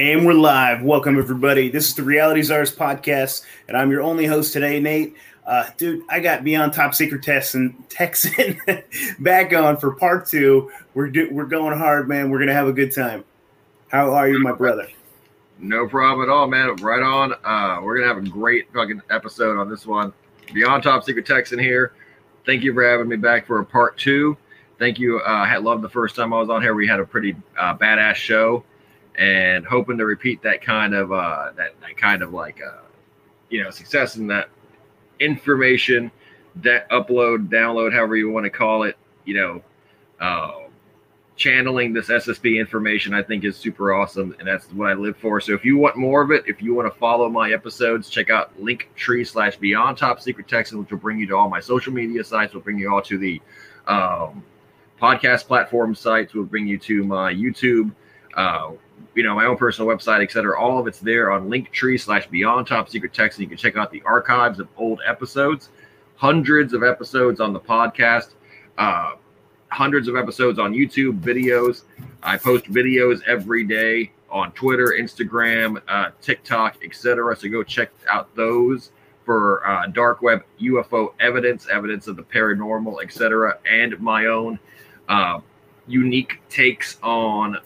[0.00, 0.80] And we're live.
[0.80, 1.68] Welcome, everybody.
[1.68, 5.14] This is the Reality Czars podcast, and I'm your only host today, Nate.
[5.44, 8.58] Uh, dude, I got Beyond Top Secret Texan, Texan
[9.18, 10.70] back on for part two.
[10.94, 12.30] We're do, we're going hard, man.
[12.30, 13.26] We're gonna have a good time.
[13.88, 14.88] How are you, my brother?
[15.58, 16.76] No problem at all, man.
[16.76, 17.34] Right on.
[17.44, 20.14] Uh, we're gonna have a great fucking episode on this one.
[20.54, 21.92] Beyond Top Secret Texan here.
[22.46, 24.38] Thank you for having me back for a part two.
[24.78, 25.18] Thank you.
[25.18, 26.74] Uh, I loved the first time I was on here.
[26.74, 28.64] We had a pretty uh, badass show
[29.20, 32.80] and hoping to repeat that kind of uh, that, that kind of like uh,
[33.50, 34.48] you know success in that
[35.20, 36.10] information
[36.56, 38.96] that upload download however you want to call it
[39.26, 39.62] you know
[40.20, 40.60] uh,
[41.36, 45.40] channeling this ssp information i think is super awesome and that's what i live for.
[45.40, 48.30] So if you want more of it if you want to follow my episodes check
[48.30, 51.92] out linktree slash beyond top secret texan which will bring you to all my social
[51.92, 53.40] media sites will bring you all to the
[53.86, 54.42] um,
[55.00, 57.92] podcast platform sites will bring you to my youtube
[58.34, 58.70] uh,
[59.14, 60.58] you know, my own personal website, etc.
[60.58, 63.76] All of it's there on Linktree slash Beyond Top Secret Text, and You can check
[63.76, 65.70] out the archives of old episodes,
[66.16, 68.30] hundreds of episodes on the podcast,
[68.78, 69.14] uh,
[69.68, 71.82] hundreds of episodes on YouTube videos.
[72.22, 77.36] I post videos every day on Twitter, Instagram, uh, TikTok, etc.
[77.36, 78.92] So go check out those
[79.24, 84.58] for uh, dark web UFO evidence, evidence of the paranormal, etc., and my own
[85.08, 85.40] uh,
[85.86, 87.58] unique takes on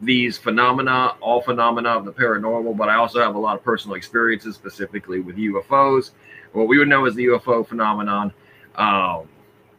[0.00, 3.96] these phenomena, all phenomena of the paranormal, but I also have a lot of personal
[3.96, 6.10] experiences specifically with UFOs,
[6.52, 8.32] what we would know as the UFO phenomenon,
[8.76, 9.28] um,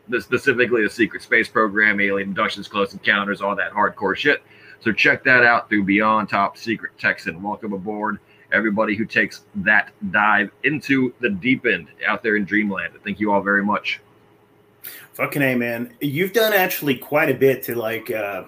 [0.10, 4.42] the, specifically the secret space program, alien abductions, close encounters, all that hardcore shit.
[4.80, 7.42] So check that out through Beyond Top Secret Texan.
[7.42, 8.20] Welcome aboard,
[8.52, 12.94] everybody who takes that dive into the deep end out there in Dreamland.
[13.04, 14.00] Thank you all very much.
[15.14, 18.10] Fucking a man, you've done actually quite a bit to like.
[18.10, 18.44] Uh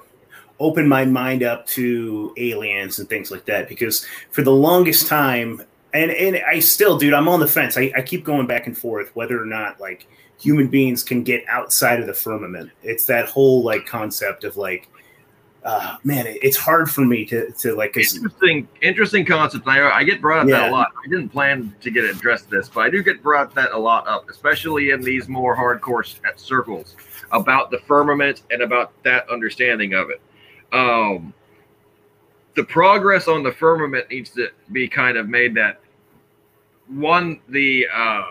[0.59, 5.61] open my mind up to aliens and things like that because for the longest time
[5.93, 8.77] and and I still dude I'm on the fence I, I keep going back and
[8.77, 10.07] forth whether or not like
[10.39, 14.89] human beings can get outside of the firmament it's that whole like concept of like
[15.61, 17.95] uh, man, it's hard for me to to like.
[17.97, 19.67] Interesting, interesting concept.
[19.67, 20.59] I, I get brought up yeah.
[20.61, 20.93] that a lot.
[21.05, 24.07] I didn't plan to get addressed this, but I do get brought that a lot
[24.07, 26.05] up, especially in these more hardcore
[26.37, 26.95] circles
[27.33, 30.21] about the firmament and about that understanding of it
[30.73, 31.33] um,
[32.55, 35.79] the progress on the firmament needs to be kind of made that
[36.87, 38.23] one the uh,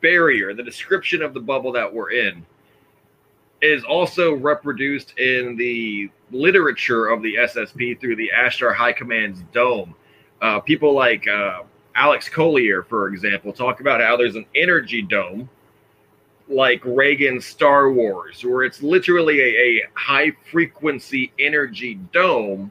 [0.00, 2.44] barrier the description of the bubble that we're in
[3.62, 9.94] is also reproduced in the literature of the ssp through the ashtar high command's dome.
[10.42, 11.62] Uh, people like uh,
[11.94, 15.48] alex collier for example talk about how there's an energy dome
[16.48, 22.70] like Reagan's Star Wars, where it's literally a, a high frequency energy dome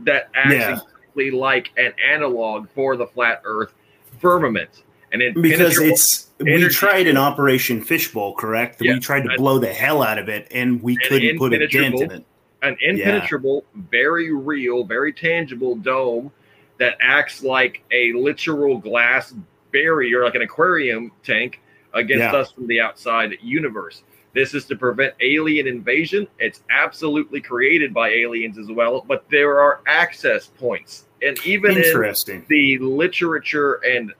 [0.00, 0.72] that acts yeah.
[0.72, 3.72] exactly like an analog for the flat Earth
[4.20, 4.82] firmament.
[5.10, 6.64] And it because it's energy.
[6.64, 8.82] we tried an Operation Fishbowl, correct?
[8.82, 8.94] Yeah.
[8.94, 12.00] We tried to blow the hell out of it, and we couldn't put a dent
[12.00, 12.24] in it.
[12.60, 13.82] An impenetrable, yeah.
[13.90, 16.32] very real, very tangible dome
[16.78, 19.32] that acts like a literal glass
[19.72, 21.60] barrier, like an aquarium tank
[21.98, 22.36] against yeah.
[22.36, 24.02] us from the outside universe.
[24.34, 26.26] This is to prevent alien invasion.
[26.38, 31.06] It's absolutely created by aliens as well, but there are access points.
[31.22, 34.12] And even in the literature and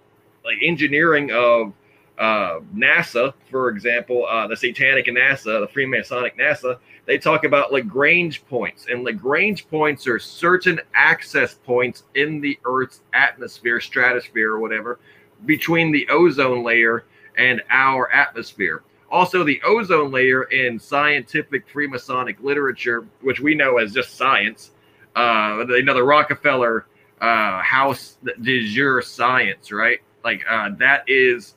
[0.45, 1.73] like engineering of
[2.19, 8.45] uh, NASA, for example, uh, the Satanic NASA, the Freemasonic NASA, they talk about Lagrange
[8.47, 8.87] points.
[8.91, 14.99] And Lagrange points are certain access points in the Earth's atmosphere, stratosphere, or whatever,
[15.47, 17.05] between the ozone layer
[17.39, 18.83] and our atmosphere.
[19.11, 24.73] Also, the ozone layer in scientific Freemasonic literature, which we know as just science,
[25.17, 26.87] uh, you know, the Rockefeller
[27.21, 30.01] uh, house de jure science, right?
[30.25, 31.55] Like uh, that is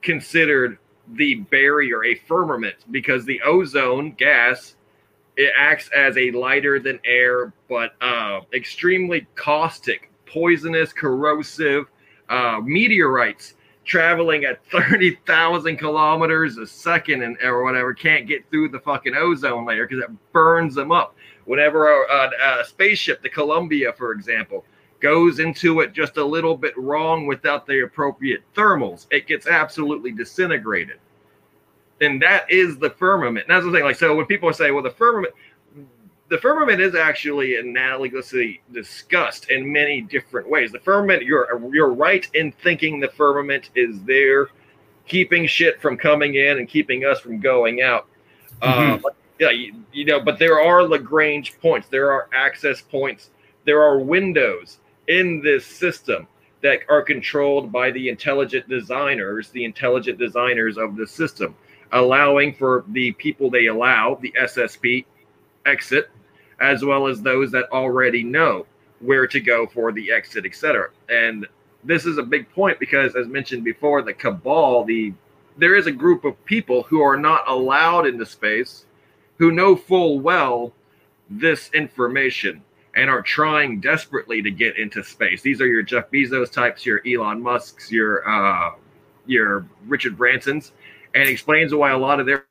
[0.00, 0.78] considered
[1.12, 4.76] the barrier, a firmament, because the ozone gas
[5.36, 11.86] it acts as a lighter than air, but uh, extremely caustic, poisonous, corrosive
[12.28, 18.80] uh, meteorites traveling at 30,000 kilometers a second and or whatever can't get through the
[18.80, 21.14] fucking ozone layer because it burns them up.
[21.44, 24.64] Whenever a, a, a, spaceship, the Columbia, for example,
[25.00, 30.10] goes into it just a little bit wrong without the appropriate thermals, it gets absolutely
[30.10, 30.98] disintegrated.
[32.00, 33.46] And that is the firmament.
[33.46, 33.84] And that's the thing.
[33.84, 35.34] Like, so when people say, well, the firmament,
[36.28, 40.72] the firmament is actually analogously discussed in many different ways.
[40.72, 44.48] The firmament, you're you're right in thinking the firmament is there,
[45.06, 48.06] keeping shit from coming in and keeping us from going out.
[48.62, 49.04] Mm-hmm.
[49.04, 51.88] Uh, yeah, you, you, know, but there are Lagrange points.
[51.88, 53.30] There are access points
[53.64, 54.78] there are windows
[55.08, 56.26] in this system
[56.62, 61.54] that are controlled by the intelligent designers, the intelligent designers of the system,
[61.92, 65.04] allowing for the people they allow, the SSP,
[65.66, 66.10] exit,
[66.60, 68.66] as well as those that already know
[69.00, 70.88] where to go for the exit, etc.
[71.08, 71.46] And
[71.84, 75.12] this is a big point because, as mentioned before, the cabal, the
[75.56, 78.86] there is a group of people who are not allowed into space,
[79.38, 80.72] who know full well
[81.30, 82.62] this information
[82.96, 85.42] and are trying desperately to get into space.
[85.42, 88.72] These are your Jeff Bezos types, your Elon Musk's, your uh,
[89.26, 90.72] your Richard Branson's,
[91.14, 92.46] and explains why a lot of their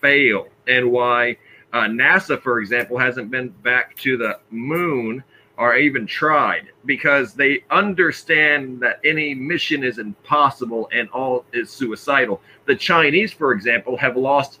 [0.00, 1.36] fail and why
[1.72, 5.22] uh, NASA, for example, hasn't been back to the moon
[5.58, 12.40] or even tried because they understand that any mission is impossible and all is suicidal.
[12.66, 14.60] The Chinese, for example, have lost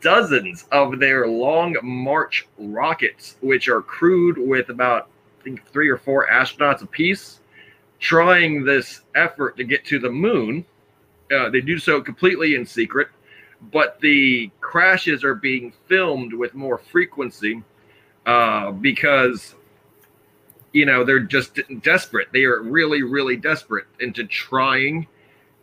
[0.00, 5.08] dozens of their long march rockets, which are crewed with about
[5.40, 7.40] I think three or four astronauts apiece,
[8.00, 10.64] trying this effort to get to the moon.
[11.34, 13.08] Uh, they do so completely in secret,
[13.72, 17.62] but the crashes are being filmed with more frequency
[18.26, 19.54] uh, because
[20.72, 22.28] you know they're just desperate.
[22.32, 25.06] They are really, really desperate into trying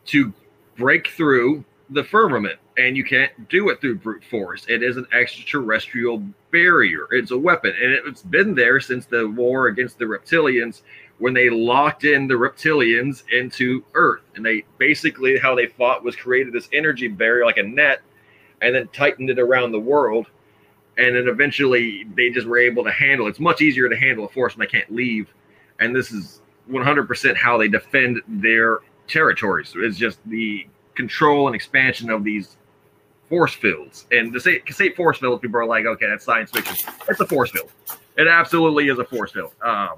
[0.06, 0.33] to
[0.75, 4.65] break through the firmament and you can't do it through brute force.
[4.68, 7.07] It is an extraterrestrial barrier.
[7.12, 10.81] It's a weapon, and it's been there since the war against the reptilians
[11.21, 14.23] when they locked in the reptilians into Earth.
[14.35, 18.01] And they basically how they fought was created this energy barrier like a net,
[18.59, 20.25] and then tightened it around the world.
[20.97, 23.27] And then eventually they just were able to handle.
[23.27, 25.31] It's much easier to handle a force when they can't leave.
[25.79, 26.41] And this is
[26.71, 29.73] 100% how they defend their territories.
[29.75, 32.57] It's just the control and expansion of these
[33.29, 34.07] force fields.
[34.12, 36.91] And to say, to say force field, people are like, okay, that's science fiction.
[37.07, 37.69] It's a force field.
[38.18, 39.53] It absolutely is a force field.
[39.62, 39.97] Um,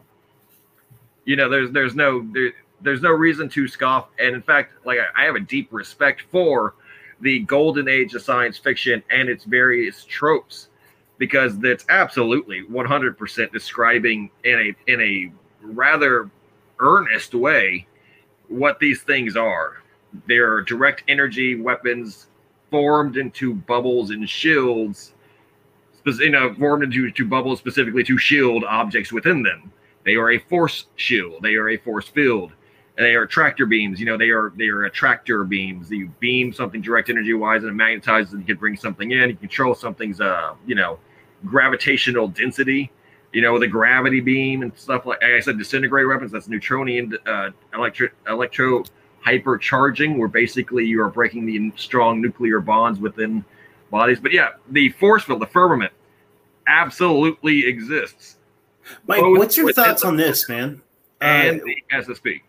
[1.26, 4.08] you know, there's there's no there, there's no reason to scoff.
[4.20, 6.76] And in fact, like I, have a deep respect for
[7.22, 10.68] the golden age of science fiction and its various tropes
[11.18, 15.32] because that's absolutely 100% describing in a in a
[15.62, 16.30] rather
[16.80, 17.88] earnest way
[18.50, 19.82] what these things are.
[20.28, 22.28] They're direct energy weapons
[22.70, 25.14] formed into bubbles and shields,
[26.06, 29.72] you know, formed into, into bubbles specifically to shield objects within them.
[30.06, 31.42] They are a force shield.
[31.42, 32.52] They are a force field.
[32.98, 34.00] They are tractor beams.
[34.00, 35.90] You know, they are they are attractor beams.
[35.90, 39.30] You beam something direct energy wise, and it magnetizes, and you can bring something in.
[39.30, 41.00] You control something's uh, you know,
[41.46, 42.92] gravitational density.
[43.32, 46.32] You know, the gravity beam and stuff like, like I said, disintegrate weapons.
[46.32, 48.84] That's neutronian uh, electro electro
[49.26, 53.44] hypercharging, where basically you are breaking the strong nuclear bonds within
[53.90, 54.20] bodies.
[54.20, 55.94] But yeah, the force field, the firmament,
[56.68, 58.38] absolutely exists.
[59.08, 60.82] Mike, what's your thoughts on this, man?
[61.22, 62.42] And uh, the SSP.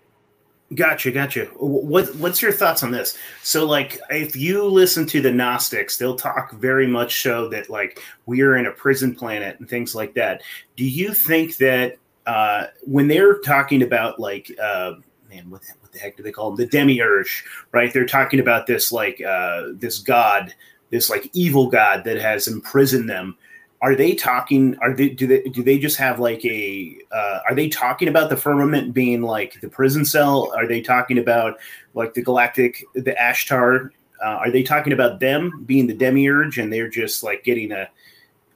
[0.74, 1.44] Gotcha, gotcha.
[1.56, 3.16] What what's your thoughts on this?
[3.42, 8.00] So, like, if you listen to the Gnostics, they'll talk very much so that like
[8.26, 10.42] we are in a prison planet and things like that.
[10.76, 14.94] Do you think that uh, when they're talking about like, uh,
[15.28, 15.62] man, what
[15.92, 16.56] the heck do they call them?
[16.56, 17.92] The demiurge, right?
[17.92, 20.54] They're talking about this like uh, this god,
[20.90, 23.36] this like evil god that has imprisoned them.
[23.84, 24.78] Are they talking?
[24.78, 26.96] Are they do they do they just have like a?
[27.12, 30.50] Uh, are they talking about the firmament being like the prison cell?
[30.56, 31.58] Are they talking about
[31.92, 33.90] like the galactic, the Ashtar?
[34.24, 37.86] Uh, are they talking about them being the demiurge and they're just like getting a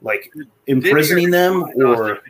[0.01, 0.33] like
[0.65, 2.23] imprisoning them or?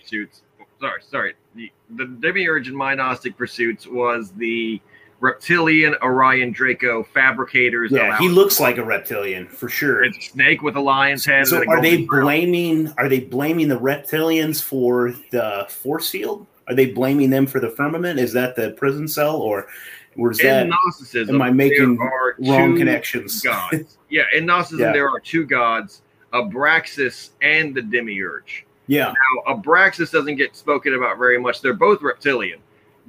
[0.82, 1.36] Sorry, sorry.
[1.56, 4.82] The, the demiurge in my Gnostic pursuits was the
[5.20, 7.92] reptilian Orion Draco fabricators.
[7.92, 10.04] Yeah, he looks like a reptilian for sure.
[10.04, 11.48] It's a snake with a lion's head.
[11.48, 12.94] So are they blaming?
[12.98, 16.46] Are they blaming the reptilians for the force field?
[16.68, 18.20] Are they blaming them for the firmament?
[18.20, 19.68] Is that the prison cell, or
[20.16, 20.68] was that?
[20.68, 23.42] Gnosticism, am I making wrong connections?
[23.44, 23.98] Gods.
[24.10, 24.94] yeah, in Gnosticism yeah.
[24.94, 26.02] there are two gods:
[26.34, 28.66] Abraxas and the Demiurge.
[28.88, 29.14] Yeah.
[29.14, 31.62] Now, Abraxas doesn't get spoken about very much.
[31.62, 32.60] They're both reptilian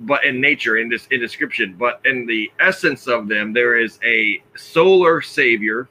[0.01, 3.99] but in nature, in this in description, but in the essence of them, there is
[4.05, 5.89] a solar savior,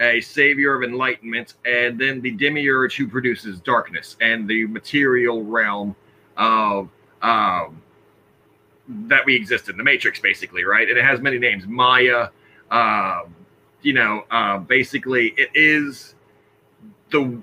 [0.00, 5.94] a savior of enlightenment, and then the demiurge who produces darkness and the material realm
[6.36, 6.88] of
[7.22, 7.80] um,
[8.88, 10.88] that we exist in, the matrix, basically, right?
[10.88, 12.28] And it has many names, Maya.
[12.70, 13.22] Uh,
[13.82, 16.14] you know, uh, basically, it is
[17.10, 17.40] the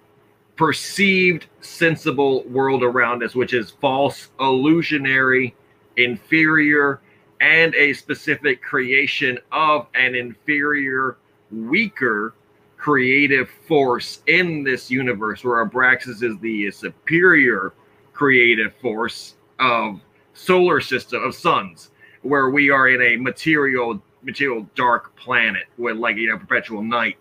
[0.55, 5.55] perceived sensible world around us, which is false, illusionary,
[5.97, 7.01] inferior,
[7.41, 11.17] and a specific creation of an inferior,
[11.51, 12.33] weaker
[12.77, 17.73] creative force in this universe, where Abraxas is the superior
[18.11, 20.01] creative force of
[20.33, 21.91] solar system of suns,
[22.23, 27.17] where we are in a material material dark planet with like you know perpetual night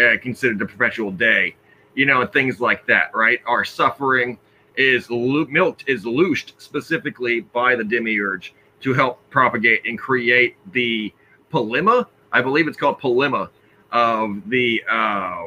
[0.00, 1.54] uh, considered the perpetual day,
[1.94, 3.40] you know, and things like that, right?
[3.46, 4.38] Our suffering
[4.76, 11.12] is lo- milked is loosed specifically by the demiurge to help propagate and create the
[11.52, 12.06] polyma.
[12.32, 13.48] I believe it's called polyma
[13.92, 15.44] of the uh,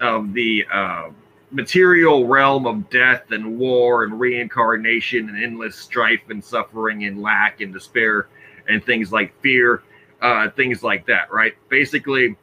[0.00, 1.08] of the uh,
[1.50, 7.60] material realm of death and war and reincarnation and endless strife and suffering and lack
[7.60, 8.28] and despair
[8.68, 9.82] and things like fear,
[10.20, 11.32] uh, things like that.
[11.32, 11.54] Right?
[11.68, 12.36] Basically,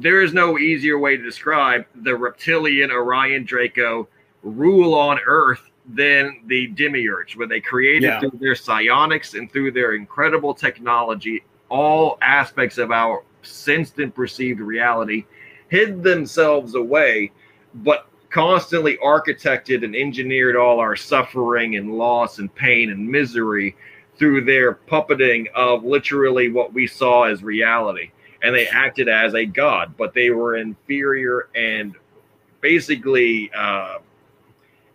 [0.00, 4.08] there is no easier way to describe the reptilian Orion Draco
[4.42, 8.20] rule on Earth than the demiurge, where they created yeah.
[8.20, 14.60] through their psionics and through their incredible technology all aspects of our sensed and perceived
[14.60, 15.24] reality,
[15.68, 17.30] hid themselves away,
[17.74, 23.76] but constantly architected and engineered all our suffering and loss and pain and misery
[24.16, 28.10] through their puppeting of literally what we saw as reality.
[28.42, 31.94] And they acted as a god, but they were inferior and
[32.60, 33.98] basically uh,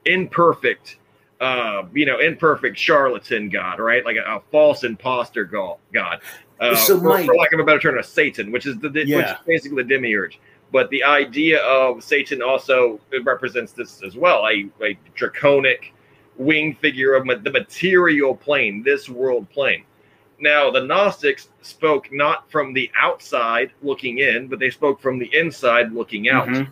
[0.06, 0.98] imperfect,
[1.40, 4.04] uh, you know, imperfect charlatan god, right?
[4.04, 6.22] Like a, a false imposter god.
[6.60, 9.18] Uh, so for, for, lack of a better term, a Satan, which is the yeah.
[9.18, 10.40] which is basically the demiurge.
[10.72, 15.94] But the idea of Satan also represents this as well, a, a draconic
[16.38, 19.84] wing figure of the material plane, this world plane.
[20.40, 25.30] Now, the Gnostics spoke not from the outside looking in, but they spoke from the
[25.34, 26.48] inside looking out.
[26.48, 26.72] Mm-hmm.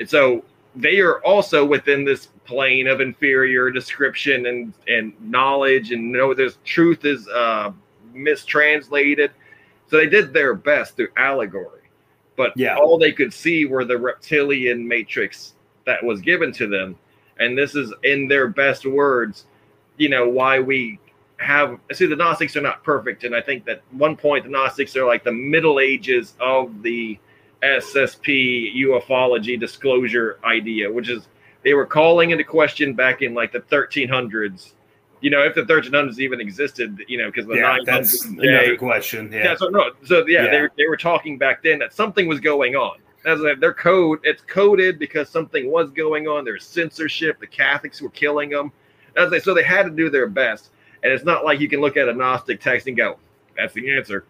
[0.00, 0.44] And so
[0.76, 6.58] they are also within this plane of inferior description and, and knowledge and know this
[6.64, 7.72] truth is uh,
[8.12, 9.32] mistranslated.
[9.88, 11.82] So they did their best through allegory,
[12.36, 12.76] but yeah.
[12.76, 15.54] all they could see were the reptilian matrix
[15.84, 16.96] that was given to them.
[17.38, 19.46] And this is in their best words,
[19.98, 20.98] you know, why we
[21.38, 23.24] have see the Gnostics are not perfect.
[23.24, 27.18] And I think that one point the Gnostics are like the middle ages of the
[27.62, 31.28] SSP ufology disclosure idea, which is
[31.62, 34.72] they were calling into question back in like the 1300s
[35.22, 37.86] you know, if the 1300s even existed, you know, because the yeah, 900s.
[37.86, 39.30] That's another question.
[39.32, 39.44] Yeah.
[39.44, 39.56] yeah.
[39.56, 39.92] So no.
[40.04, 42.98] So yeah, yeah, They, they were talking back then that something was going on.
[43.24, 46.44] As their code, it's coded because something was going on.
[46.44, 47.38] There's censorship.
[47.38, 48.72] The Catholics were killing them.
[49.16, 50.70] As they, so they had to do their best.
[51.02, 53.18] And it's not like you can look at a Gnostic text and go,
[53.56, 54.24] "That's the answer."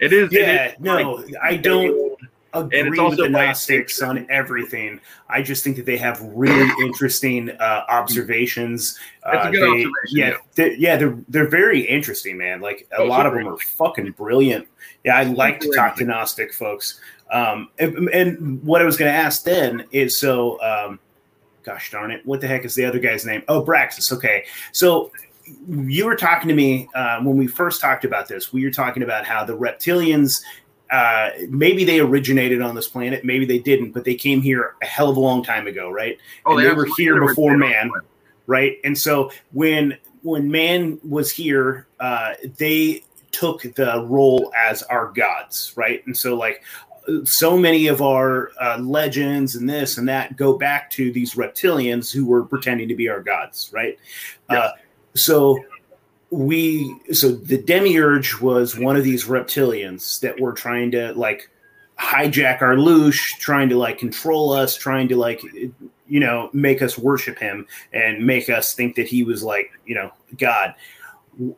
[0.00, 0.32] It is.
[0.32, 0.64] Yeah.
[0.64, 2.08] It is no, like, I don't agree
[2.54, 5.00] and it's also with the Gnostics on everything.
[5.28, 8.98] I just think that they have really interesting uh, observations.
[9.22, 9.92] Uh, they, observation.
[10.08, 12.60] Yeah, they're, yeah, they're they're very interesting, man.
[12.60, 14.66] Like a oh, lot of them are fucking brilliant.
[15.04, 17.00] Yeah, I like to talk to Gnostic folks.
[17.30, 20.60] Um, and, and what I was going to ask then is so.
[20.62, 21.00] Um,
[21.64, 23.42] gosh darn it, what the heck is the other guy's name?
[23.46, 24.10] Oh, Braxis.
[24.10, 25.12] Okay, so
[25.68, 28.52] you were talking to me uh, when we first talked about this.
[28.52, 30.42] We were talking about how the reptilians
[30.90, 34.86] uh, maybe they originated on this planet, maybe they didn't, but they came here a
[34.86, 36.18] hell of a long time ago, right?
[36.46, 37.90] Oh, and they, they were here before man,
[38.46, 38.78] right?
[38.84, 45.74] And so when when man was here, uh, they took the role as our gods,
[45.76, 46.04] right?
[46.06, 46.62] And so like
[47.24, 52.12] so many of our uh, legends and this and that go back to these reptilians
[52.12, 53.98] who were pretending to be our gods, right?
[54.50, 54.58] Yes.
[54.58, 54.72] Uh,
[55.18, 55.58] so
[56.30, 61.50] we so the demiurge was one of these reptilians that were trying to like
[61.98, 65.42] hijack our loosh trying to like control us trying to like
[66.06, 69.94] you know make us worship him and make us think that he was like you
[69.94, 70.74] know god.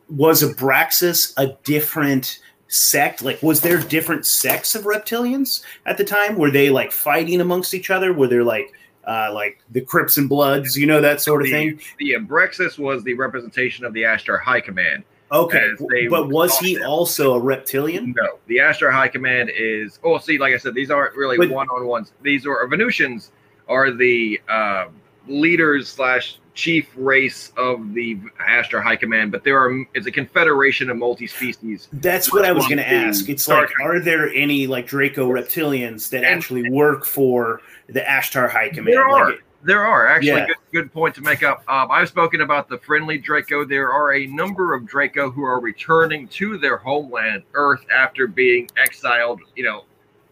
[0.09, 3.23] Was abraxas a different sect?
[3.23, 6.37] Like was there different sects of reptilians at the time?
[6.37, 8.13] Were they like fighting amongst each other?
[8.13, 8.73] Were there like
[9.07, 11.79] uh, like the Crips and Bloods, you know, that sort of the, thing.
[11.99, 15.03] The Abraxas was the representation of the Ashtar High Command.
[15.31, 15.69] Okay,
[16.09, 16.85] but was he them.
[16.85, 18.13] also a reptilian?
[18.17, 19.97] No, the Ashtar High Command is.
[20.03, 22.11] Oh, see, like I said, these aren't really one on ones.
[22.21, 23.31] These are Venusians
[23.69, 24.87] are the uh,
[25.27, 30.89] leaders slash chief race of the Ashtar High Command, but there are it's a confederation
[30.89, 31.87] of multi species.
[31.93, 33.29] That's what I was going to ask.
[33.29, 38.49] It's like, are there any like Draco reptilians that and, actually work for the Ashtar
[38.49, 38.87] High Command.
[38.87, 39.31] There are.
[39.31, 40.47] Like there are actually yeah.
[40.47, 41.63] good, good point to make up.
[41.67, 43.63] Um, I've spoken about the friendly Draco.
[43.63, 48.69] There are a number of Draco who are returning to their homeland, Earth, after being
[48.75, 49.83] exiled, you know,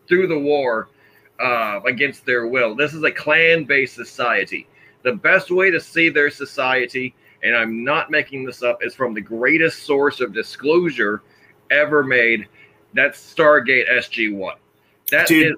[0.08, 0.90] through the war
[1.40, 2.74] uh, against their will.
[2.76, 4.68] This is a clan-based society.
[5.03, 9.13] The best way to see their society, and I'm not making this up, is from
[9.13, 11.24] the greatest source of disclosure
[11.72, 12.48] ever made.
[12.94, 14.56] That's Stargate SG-1.
[15.12, 15.56] That Dude,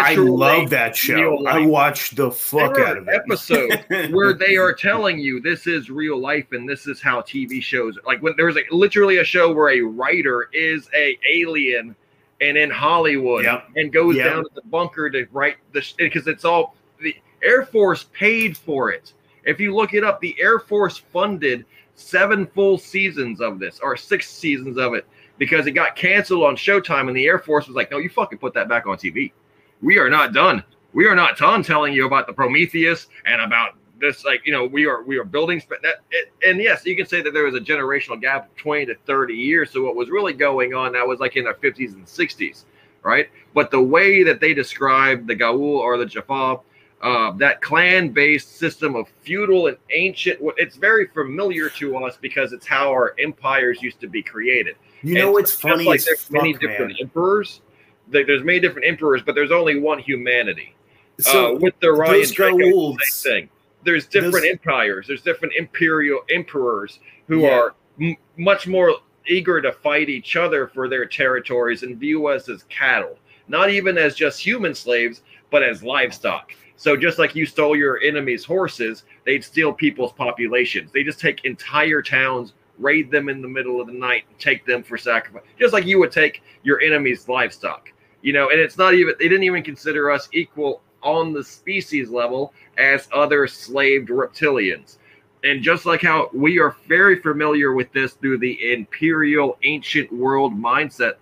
[0.00, 1.46] I love that show.
[1.46, 3.14] I watched the fuck there out of it.
[3.14, 3.76] Episodes
[4.10, 7.96] where they are telling you this is real life and this is how TV shows.
[8.04, 11.94] Like when there's a, literally a show where a writer is a alien
[12.40, 13.68] and in Hollywood yep.
[13.76, 14.32] and goes yep.
[14.32, 18.90] down to the bunker to write the because it's all the Air Force paid for
[18.90, 19.12] it.
[19.44, 21.64] If you look it up, the Air Force funded
[21.94, 25.06] seven full seasons of this or six seasons of it
[25.38, 28.38] because it got canceled on Showtime, and the Air Force was like, "No, you fucking
[28.38, 29.32] put that back on TV.
[29.80, 30.64] We are not done.
[30.92, 34.24] We are not done telling you about the Prometheus and about this.
[34.24, 35.96] Like, you know, we are we are building that.
[36.10, 38.94] It, and yes, you can say that there was a generational gap of twenty to
[39.06, 39.70] thirty years.
[39.70, 42.64] So what was really going on that was like in the fifties and sixties,
[43.02, 43.28] right?
[43.54, 46.60] But the way that they described the Goa'uld or the Jaffa
[47.00, 52.66] uh, that clan-based system of feudal and ancient it's very familiar to us because it's
[52.66, 54.74] how our empires used to be created.
[55.02, 56.96] You know what's funny like there's fuck, many different man.
[57.00, 57.60] emperors
[58.08, 60.74] there's many different emperors but there's only one humanity.
[61.20, 63.48] So uh, with the Orion Draco, same thing.
[63.84, 67.50] There's different those, empires there's different imperial emperors who yeah.
[67.50, 68.96] are m- much more
[69.28, 73.18] eager to fight each other for their territories and view us as cattle.
[73.46, 78.00] Not even as just human slaves but as livestock so just like you stole your
[78.00, 80.92] enemy's horses, they'd steal people's populations.
[80.92, 84.84] They just take entire towns, raid them in the middle of the night, take them
[84.84, 85.42] for sacrifice.
[85.58, 87.92] Just like you would take your enemy's livestock.
[88.22, 92.10] You know, and it's not even they didn't even consider us equal on the species
[92.10, 94.98] level as other slaved reptilians.
[95.42, 100.52] And just like how we are very familiar with this through the imperial ancient world
[100.54, 101.14] mindset,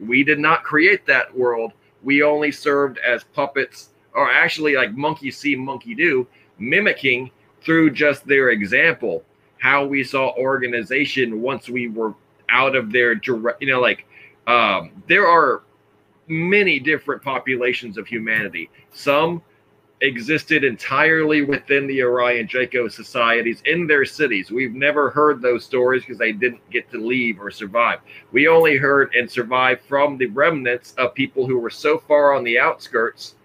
[0.00, 1.72] we did not create that world.
[2.02, 6.26] We only served as puppets or actually like monkey see, monkey do,
[6.58, 7.30] mimicking
[7.62, 9.24] through just their example
[9.58, 12.14] how we saw organization once we were
[12.50, 14.04] out of their direct, you know, like
[14.46, 15.62] um, there are
[16.28, 18.70] many different populations of humanity.
[18.92, 19.42] Some
[20.00, 24.50] existed entirely within the Orion Draco societies in their cities.
[24.50, 28.00] We've never heard those stories because they didn't get to leave or survive.
[28.32, 32.44] We only heard and survived from the remnants of people who were so far on
[32.44, 33.36] the outskirts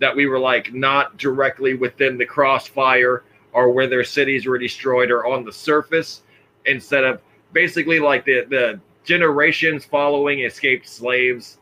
[0.00, 5.10] that we were like not directly within the crossfire or where their cities were destroyed
[5.10, 6.22] or on the surface
[6.66, 7.20] instead of
[7.52, 11.58] basically like the the generations following escaped slaves.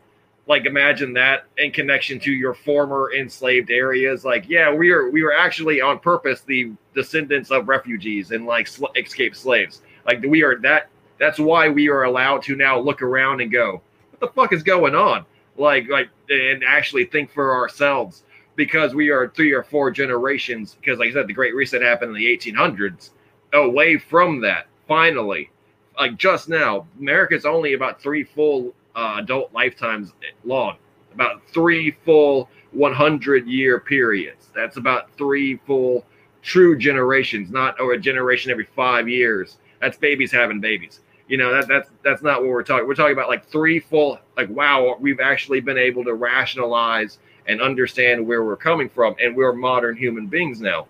[0.46, 4.24] Like imagine that in connection to your former enslaved areas.
[4.24, 8.66] Like yeah we are we were actually on purpose the descendants of refugees and like
[8.66, 9.82] sl- escaped slaves.
[10.06, 13.82] Like we are that that's why we are allowed to now look around and go
[14.10, 15.24] what the fuck is going on
[15.56, 18.24] like like and actually think for ourselves
[18.56, 22.10] because we are three or four generations because like i said the great reset happened
[22.10, 23.10] in the 1800s
[23.54, 25.50] away from that finally.
[25.98, 30.12] Like just now america's only about three full uh, adult lifetimes
[30.44, 30.76] long
[31.12, 34.48] about three full 100 year periods.
[34.54, 36.06] That's about three full
[36.42, 39.58] true generations not or a generation every five years.
[39.80, 42.86] That's babies having babies you know that that's that's not what we're talking.
[42.86, 47.60] We're talking about like three full like wow, we've actually been able to rationalize and
[47.60, 50.86] understand where we're coming from, and we're modern human beings now.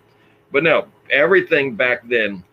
[0.50, 2.44] But no, everything back then,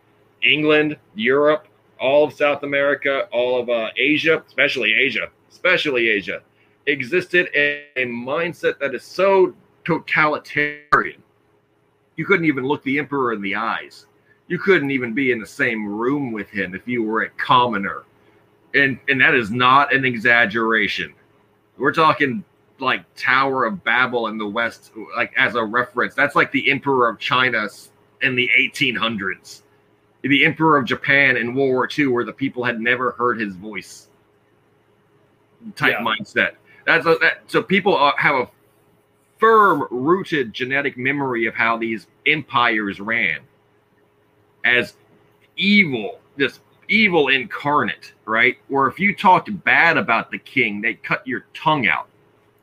[0.44, 1.68] England, Europe,
[2.00, 6.42] all of South America, all of uh, Asia, especially Asia, especially Asia,
[6.86, 11.22] existed in a mindset that is so totalitarian.
[12.16, 14.06] You couldn't even look the emperor in the eyes
[14.50, 18.04] you couldn't even be in the same room with him if you were a commoner.
[18.74, 21.14] And and that is not an exaggeration.
[21.78, 22.44] We're talking
[22.80, 26.16] like Tower of Babel in the West, like as a reference.
[26.16, 27.68] That's like the Emperor of China
[28.22, 29.62] in the 1800s,
[30.22, 33.56] the Emperor of Japan in World War II, where the people had never heard his
[33.56, 34.08] voice.
[35.76, 36.06] Type yeah.
[36.06, 36.52] mindset.
[36.86, 38.50] That's a, that, so people are, have a
[39.38, 43.40] firm rooted genetic memory of how these empires ran
[44.64, 44.96] as
[45.56, 48.58] evil, this evil incarnate, right?
[48.68, 52.08] Where if you talked bad about the king, they'd cut your tongue out.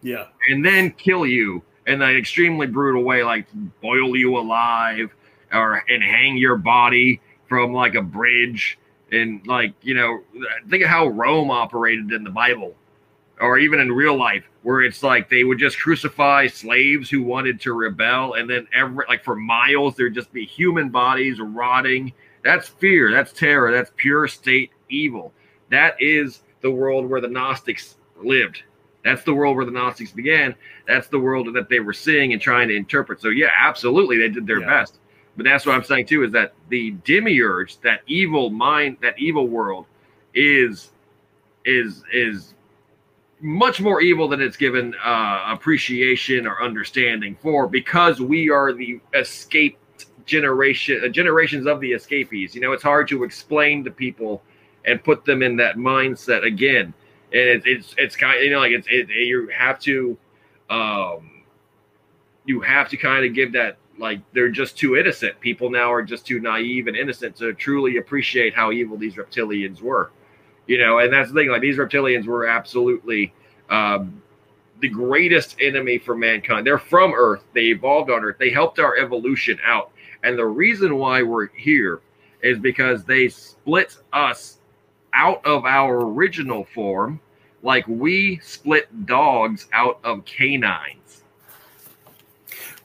[0.02, 0.26] Yeah.
[0.48, 3.46] And then kill you in an extremely brutal way, like
[3.80, 5.14] boil you alive
[5.52, 8.78] or and hang your body from like a bridge.
[9.12, 10.20] And like, you know,
[10.68, 12.74] think of how Rome operated in the Bible
[13.40, 17.60] or even in real life, where it's like they would just crucify slaves who wanted
[17.60, 22.12] to rebel, and then every like for miles there'd just be human bodies rotting.
[22.42, 23.10] That's fear.
[23.10, 23.72] That's terror.
[23.72, 25.32] That's pure state evil.
[25.70, 28.62] That is the world where the Gnostics lived.
[29.04, 30.54] That's the world where the Gnostics began.
[30.86, 33.20] That's the world that they were seeing and trying to interpret.
[33.20, 34.66] So yeah, absolutely, they did their yeah.
[34.66, 34.98] best.
[35.36, 39.46] But that's what I'm saying too is that the demiurge, that evil mind, that evil
[39.46, 39.86] world,
[40.34, 40.90] is
[41.64, 42.54] is is
[43.40, 49.00] much more evil than it's given uh, appreciation or understanding for because we are the
[49.14, 52.54] escaped generation uh, generations of the escapees.
[52.54, 54.42] You know it's hard to explain to people
[54.84, 56.94] and put them in that mindset again.
[57.32, 60.16] And it, it's it's kind of, you know like it's it, you have to
[60.70, 61.30] um
[62.46, 65.38] you have to kind of give that like they're just too innocent.
[65.40, 69.82] People now are just too naive and innocent to truly appreciate how evil these reptilians
[69.82, 70.10] were
[70.66, 73.32] you know and that's the thing like these reptilians were absolutely
[73.70, 74.22] um,
[74.80, 76.66] the greatest enemy for mankind.
[76.66, 77.44] They're from earth.
[77.54, 78.36] They evolved on earth.
[78.38, 79.90] They helped our evolution out.
[80.22, 82.00] And the reason why we're here
[82.42, 84.58] is because they split us
[85.14, 87.20] out of our original form
[87.62, 91.22] like we split dogs out of canines.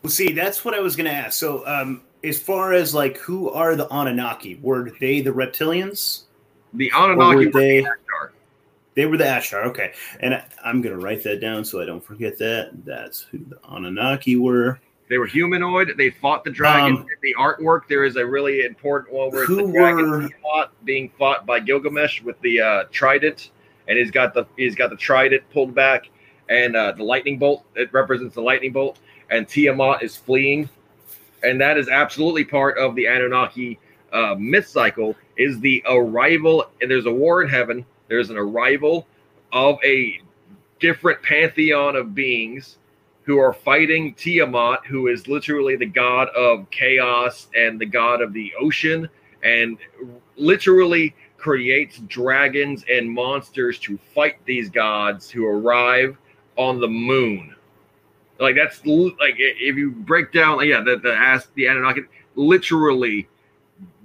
[0.02, 1.38] Well see that's what i was going to ask.
[1.38, 4.60] So um as far as like who are the anunnaki?
[4.62, 6.24] Were they the reptilians
[6.74, 7.86] the Anunnaki were they,
[8.94, 9.66] they were the Ashtar.
[9.66, 12.86] Okay, and I, am gonna write that down so I don't forget that.
[12.86, 14.80] That's who the Anunnaki were.
[15.10, 15.92] They were humanoid.
[15.98, 16.98] They fought the dragon.
[16.98, 21.46] Um, the artwork there is a really important one where the dragon fought, being fought
[21.46, 23.52] by Gilgamesh with the uh, trident,
[23.90, 26.10] and he's got the he's got the trident pulled back,
[26.48, 27.66] and uh, the lightning bolt.
[27.76, 30.70] It represents the lightning bolt, and Tiamat is fleeing,
[31.44, 33.80] and that is absolutely part of the Anunnaki
[34.14, 37.86] uh, myth cycle is the arrival, and there's a war in heaven.
[38.08, 39.08] There's an arrival
[39.52, 40.22] of a
[40.80, 42.78] different pantheon of beings
[43.24, 48.34] who are fighting Tiamat, who is literally the god of chaos and the god of
[48.34, 49.08] the ocean,
[49.44, 49.78] and
[50.36, 56.18] literally creates dragons and monsters to fight these gods who arrive
[56.58, 57.56] on the moon.
[58.40, 62.02] Like that's like if you break down, yeah, the the ask the Anunnaki,
[62.36, 63.28] literally,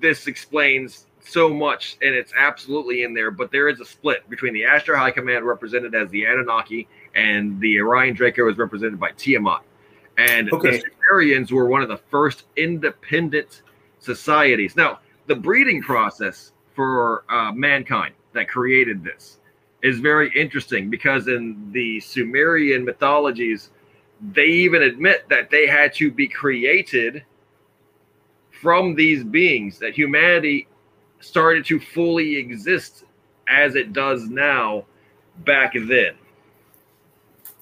[0.01, 3.31] this explains so much, and it's absolutely in there.
[3.31, 7.61] But there is a split between the Ashtar High Command, represented as the Anunnaki, and
[7.61, 9.63] the Orion Draco was represented by Tiamat.
[10.19, 10.79] And okay.
[10.79, 13.63] the Sumerians were one of the first independent
[13.99, 14.77] societies.
[14.77, 19.39] Now, the breeding process for uh, mankind that created this
[19.83, 23.71] is very interesting because in the Sumerian mythologies,
[24.33, 27.25] they even admit that they had to be created
[28.61, 30.67] from these beings, that humanity
[31.21, 33.05] started to fully exist
[33.49, 34.85] as it does now
[35.45, 36.15] back then.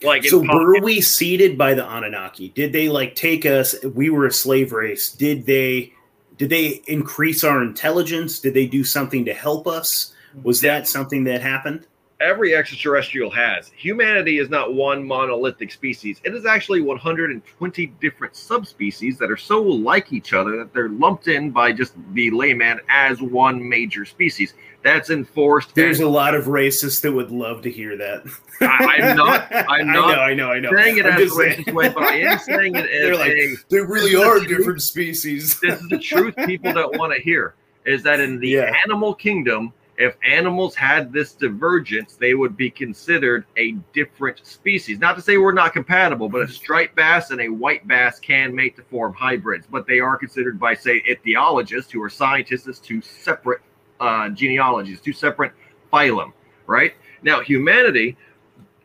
[0.02, 2.50] Like so, were we seeded by the Anunnaki?
[2.50, 3.74] Did they like take us?
[3.84, 5.10] We were a slave race.
[5.10, 5.92] Did they?
[6.36, 8.40] Did they increase our intelligence?
[8.40, 10.12] Did they do something to help us?
[10.42, 11.86] Was that something that happened?
[12.20, 13.70] Every extraterrestrial has.
[13.76, 16.20] Humanity is not one monolithic species.
[16.24, 21.28] It is actually 120 different subspecies that are so like each other that they're lumped
[21.28, 24.54] in by just the layman as one major species.
[24.82, 25.74] That's enforced.
[25.74, 28.22] There's a lot of racists that would love to hear that.
[28.60, 29.48] I, am not.
[29.50, 30.18] I'm not.
[30.18, 30.50] I know.
[30.50, 30.68] I know.
[30.68, 30.82] I know.
[30.82, 33.32] Saying it I'm as a racist way, but I am saying it as They're like,
[33.32, 35.58] a, They really are different species.
[35.60, 37.54] this is the truth people don't want to hear.
[37.86, 38.72] Is that in the yeah.
[38.84, 39.72] animal kingdom?
[39.96, 44.98] If animals had this divergence, they would be considered a different species.
[44.98, 48.54] Not to say we're not compatible, but a striped bass and a white bass can
[48.54, 52.78] mate to form hybrids, but they are considered by, say, ichthyologists, who are scientists, as
[52.80, 53.60] two separate
[54.00, 55.52] uh, genealogies, two separate
[55.92, 56.32] phylum,
[56.66, 56.94] right?
[57.22, 58.16] Now, humanity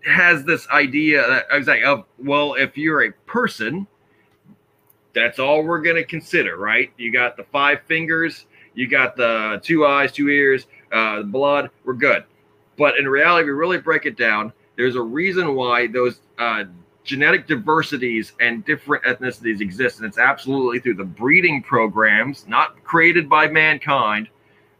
[0.06, 3.88] has this idea that was like, of well, if you're a person,
[5.14, 6.92] that's all we're going to consider, right?
[6.98, 8.46] You got the five fingers,
[8.76, 12.24] you got the two eyes, two ears, uh, blood, we're good.
[12.78, 16.64] But in reality, we really break it down, there's a reason why those uh,
[17.04, 20.00] genetic diversities and different ethnicities exist.
[20.00, 24.30] And it's absolutely through the breeding programs, not created by mankind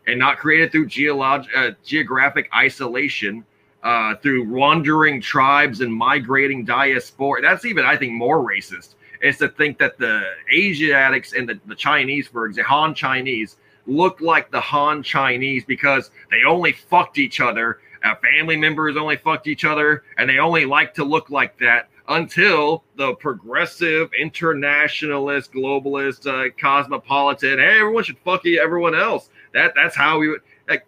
[0.08, 3.44] and not created through geolog- uh, geographic isolation,
[3.84, 7.42] uh, through wandering tribes and migrating diaspora.
[7.42, 8.96] That's even, I think, more racist.
[9.22, 14.22] Is to think that the Asiatics and the, the Chinese, for example, Han Chinese, look
[14.22, 17.80] like the Han Chinese because they only fucked each other.
[18.22, 22.84] Family members only fucked each other, and they only like to look like that until
[22.96, 29.30] the progressive, internationalist, globalist, uh, cosmopolitan, hey, everyone should fuck everyone else.
[29.54, 30.86] That that's how we would like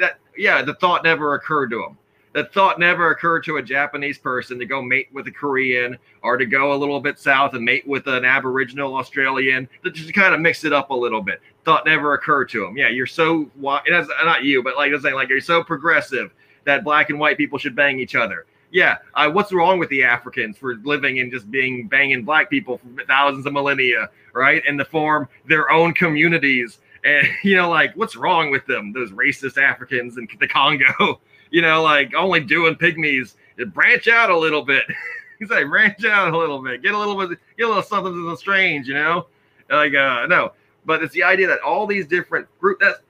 [0.00, 0.18] that.
[0.36, 1.98] Yeah, the thought never occurred to them
[2.32, 6.36] the thought never occurred to a Japanese person to go mate with a Korean or
[6.36, 10.34] to go a little bit south and mate with an Aboriginal Australian to just kind
[10.34, 11.40] of mix it up a little bit.
[11.64, 12.76] Thought never occurred to them.
[12.76, 16.32] Yeah, you're so it not you, but like I'm saying, like you're so progressive
[16.64, 18.46] that black and white people should bang each other.
[18.72, 22.78] Yeah, uh, what's wrong with the Africans for living and just being banging black people
[22.78, 24.62] for thousands of millennia, right?
[24.68, 26.78] And to form their own communities.
[27.02, 28.92] And you know, like what's wrong with them?
[28.92, 31.20] Those racist Africans in the Congo.
[31.50, 33.34] you know, like only doing pygmies
[33.68, 34.84] branch out a little bit.
[35.38, 38.36] He's like, branch out a little bit, get a little bit, get a little something
[38.36, 39.26] strange, you know?
[39.70, 40.52] Like, uh, no,
[40.84, 42.84] but it's the idea that all these different groups.
[42.84, 43.00] That's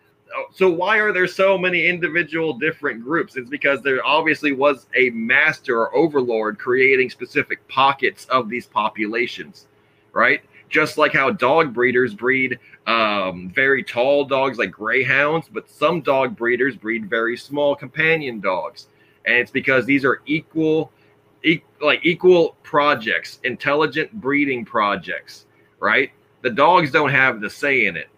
[0.52, 3.36] so why are there so many individual different groups?
[3.36, 9.66] It's because there obviously was a master or overlord creating specific pockets of these populations,
[10.12, 10.42] right?
[10.70, 16.36] Just like how dog breeders breed um, very tall dogs like greyhounds, but some dog
[16.36, 18.88] breeders breed very small companion dogs,
[19.26, 20.92] and it's because these are equal,
[21.44, 25.46] e- like equal projects, intelligent breeding projects,
[25.80, 26.12] right?
[26.42, 28.08] The dogs don't have the say in it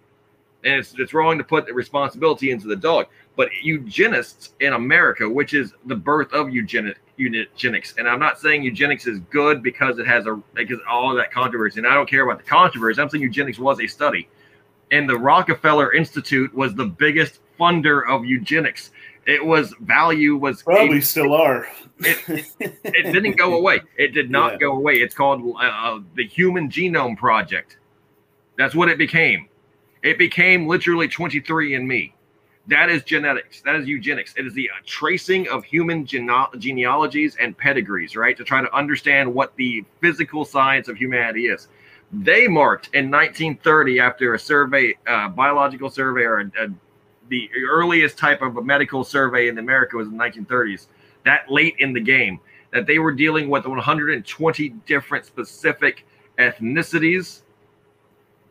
[0.64, 3.06] and it's it's wrong to put the responsibility into the dog.
[3.36, 8.62] But eugenists in America, which is the birth of eugenics, eugenics, and I'm not saying
[8.62, 12.24] eugenics is good because it has a because all that controversy, and I don't care
[12.24, 13.00] about the controversy.
[13.00, 14.28] I'm saying eugenics was a study,
[14.90, 18.90] and the Rockefeller Institute was the biggest funder of eugenics.
[19.26, 21.68] It was value was probably still are.
[22.00, 23.82] it, it, didn't go away.
[23.96, 24.58] It did not yeah.
[24.58, 24.94] go away.
[24.94, 27.76] It's called uh, the Human Genome Project.
[28.58, 29.48] That's what it became
[30.02, 32.12] it became literally 23andMe.
[32.68, 33.60] That is genetics.
[33.62, 34.34] That is eugenics.
[34.36, 38.36] It is the tracing of human gene- genealogies and pedigrees, right?
[38.36, 41.68] To try to understand what the physical science of humanity is.
[42.12, 46.68] They marked in 1930 after a survey, uh, biological survey, or a, a,
[47.28, 50.86] the earliest type of a medical survey in America was in the 1930s.
[51.24, 52.38] That late in the game,
[52.70, 56.06] that they were dealing with 120 different specific
[56.38, 57.42] ethnicities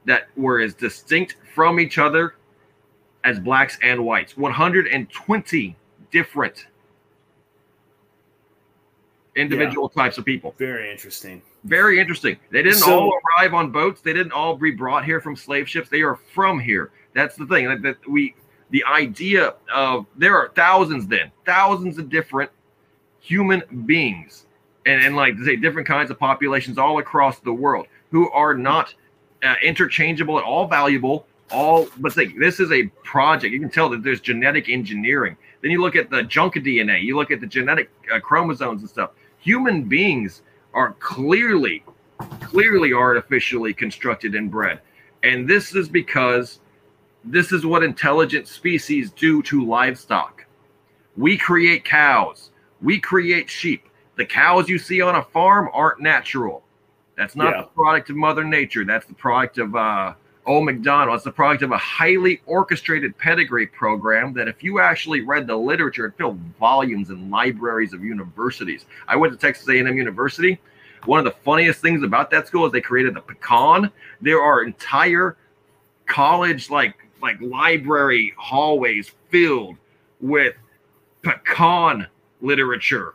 [0.05, 2.35] that were as distinct from each other
[3.23, 4.37] as blacks and whites.
[4.37, 5.75] 120
[6.11, 6.67] different
[9.35, 10.03] individual yeah.
[10.03, 10.55] types of people.
[10.57, 11.41] Very interesting.
[11.63, 12.37] Very interesting.
[12.51, 14.01] They didn't so, all arrive on boats.
[14.01, 15.89] They didn't all be brought here from slave ships.
[15.89, 16.91] They are from here.
[17.13, 17.67] That's the thing.
[17.67, 18.35] That, that we
[18.71, 22.49] the idea of there are thousands then, thousands of different
[23.19, 24.45] human beings
[24.85, 28.93] and, and like say different kinds of populations all across the world who are not
[29.43, 31.27] uh, interchangeable at all valuable.
[31.51, 33.53] All, but think this is a project.
[33.53, 35.35] You can tell that there's genetic engineering.
[35.61, 37.03] Then you look at the junk DNA.
[37.03, 39.11] You look at the genetic uh, chromosomes and stuff.
[39.39, 40.41] Human beings
[40.73, 41.83] are clearly,
[42.39, 44.79] clearly artificially constructed and bred,
[45.23, 46.59] and this is because
[47.23, 50.45] this is what intelligent species do to livestock.
[51.17, 52.51] We create cows.
[52.81, 53.87] We create sheep.
[54.15, 56.63] The cows you see on a farm aren't natural.
[57.17, 57.61] That's not yeah.
[57.61, 58.85] the product of Mother Nature.
[58.85, 60.13] That's the product of uh,
[60.51, 61.15] Old McDonald.
[61.15, 65.55] It's the product of a highly orchestrated pedigree program that, if you actually read the
[65.55, 68.85] literature, it filled volumes in libraries of universities.
[69.07, 70.59] I went to Texas A&M University.
[71.05, 73.91] One of the funniest things about that school is they created the pecan.
[74.19, 75.37] There are entire
[76.05, 79.77] college like like library hallways filled
[80.19, 80.55] with
[81.21, 82.07] pecan
[82.41, 83.13] literature.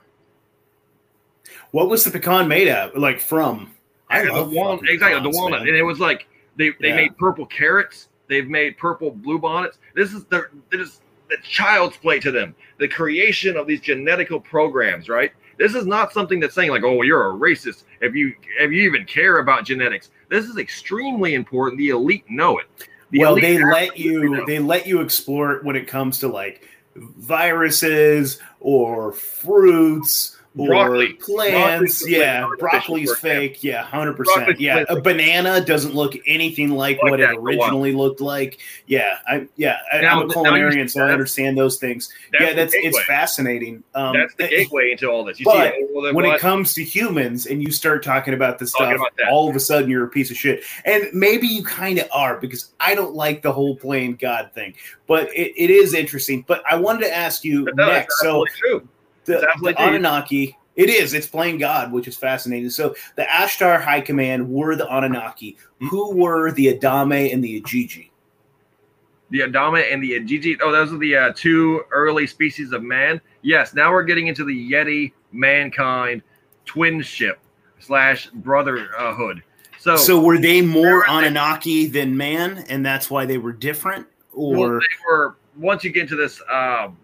[1.72, 2.96] What was the pecan made of?
[2.96, 3.72] Like from?
[4.08, 5.68] I love the walnut, exactly the walnut, man.
[5.68, 6.96] and it was like they they yeah.
[6.96, 8.08] made purple carrots.
[8.28, 9.78] They've made purple bluebonnets.
[9.94, 12.54] This is the this is the child's play to them.
[12.78, 15.32] The creation of these genetical programs, right?
[15.58, 18.82] This is not something that's saying like, oh, you're a racist if you if you
[18.82, 20.10] even care about genetics.
[20.28, 21.78] This is extremely important.
[21.78, 22.66] The elite know it.
[23.10, 26.68] The well, they let you they let you explore it when it comes to like
[26.96, 32.46] viruses or fruits broccoli plants broccoli yeah.
[32.58, 34.84] broccoli's fake yeah 100% yeah.
[34.88, 38.58] a banana doesn't look anything like, like what it originally looked like.
[38.86, 42.12] Yeah i yeah I, am a culinarian so i understand those things.
[42.32, 43.82] that's yeah that's it's fascinating.
[43.94, 45.38] Um, that's the gateway into all this.
[45.38, 46.36] You but see, well, when what?
[46.36, 48.98] it comes to humans and you start talking about this stuff
[49.30, 50.62] all of a sudden you're a piece of shit.
[50.84, 54.74] And maybe you kind of are because i don't like the whole playing god thing.
[55.06, 56.44] But it, it is interesting.
[56.46, 58.20] But i wanted to ask you next.
[58.20, 58.88] So true
[59.26, 60.56] the, the Anunnaki.
[60.76, 61.14] It is.
[61.14, 62.68] It's playing God, which is fascinating.
[62.70, 65.56] So the Ashtar High Command were the Anunnaki.
[65.80, 68.10] Who were the Adame and the Igigi?
[69.30, 70.58] The Adame and the Igigi.
[70.62, 73.20] Oh, those are the uh, two early species of man.
[73.42, 73.74] Yes.
[73.74, 76.22] Now we're getting into the Yeti mankind
[76.66, 77.36] twinship
[77.78, 79.42] slash brotherhood.
[79.78, 84.06] So, so were they more Anunnaki than man, and that's why they were different?
[84.32, 85.36] Or well, they were.
[85.56, 86.42] Once you get into this.
[86.52, 86.98] Um,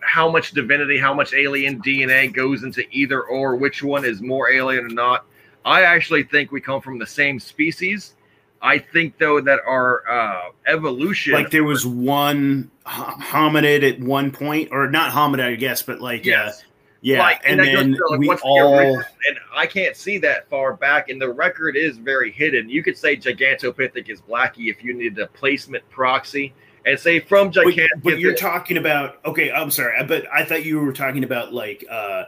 [0.00, 4.50] how much divinity, how much alien DNA goes into either or, which one is more
[4.50, 5.24] alien or not.
[5.64, 8.14] I actually think we come from the same species.
[8.60, 14.68] I think though that our uh, evolution, like there was one hominid at one point,
[14.70, 16.60] or not hominid, I guess, but like uh, yes.
[16.60, 16.66] Uh,
[17.04, 19.04] yeah, like, and, and then like, we all and
[19.52, 22.68] I can't see that far back, and the record is very hidden.
[22.68, 26.54] You could say Gigantopithecus blacki if you needed a placement proxy
[26.86, 27.90] and say from gigantic.
[27.96, 29.50] But, but you're talking about okay.
[29.50, 32.24] I'm sorry, but I thought you were talking about like uh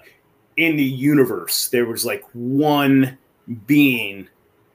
[0.56, 3.18] in the universe there was like one
[3.66, 4.28] being,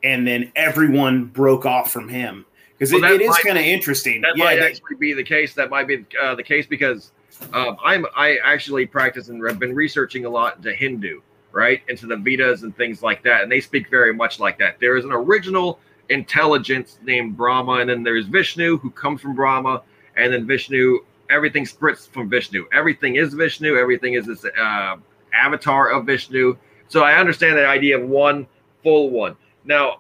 [0.04, 2.46] and then everyone broke off from him
[2.78, 4.22] because well, it, it is kind of interesting.
[4.22, 5.54] That yeah, might that, actually be the case.
[5.54, 7.12] That might be uh, the case because
[7.54, 12.06] um, I'm I actually practice and have been researching a lot into Hindu, right, into
[12.06, 14.80] the Vedas and things like that, and they speak very much like that.
[14.80, 19.84] There is an original intelligence named Brahma, and then there's Vishnu who comes from Brahma,
[20.18, 21.00] and then Vishnu.
[21.30, 22.66] Everything splits from Vishnu.
[22.74, 23.78] Everything is Vishnu.
[23.78, 24.96] Everything is this uh,
[25.32, 26.58] avatar of Vishnu.
[26.88, 28.48] So I understand the idea of one
[28.82, 29.36] full one.
[29.64, 30.00] Now,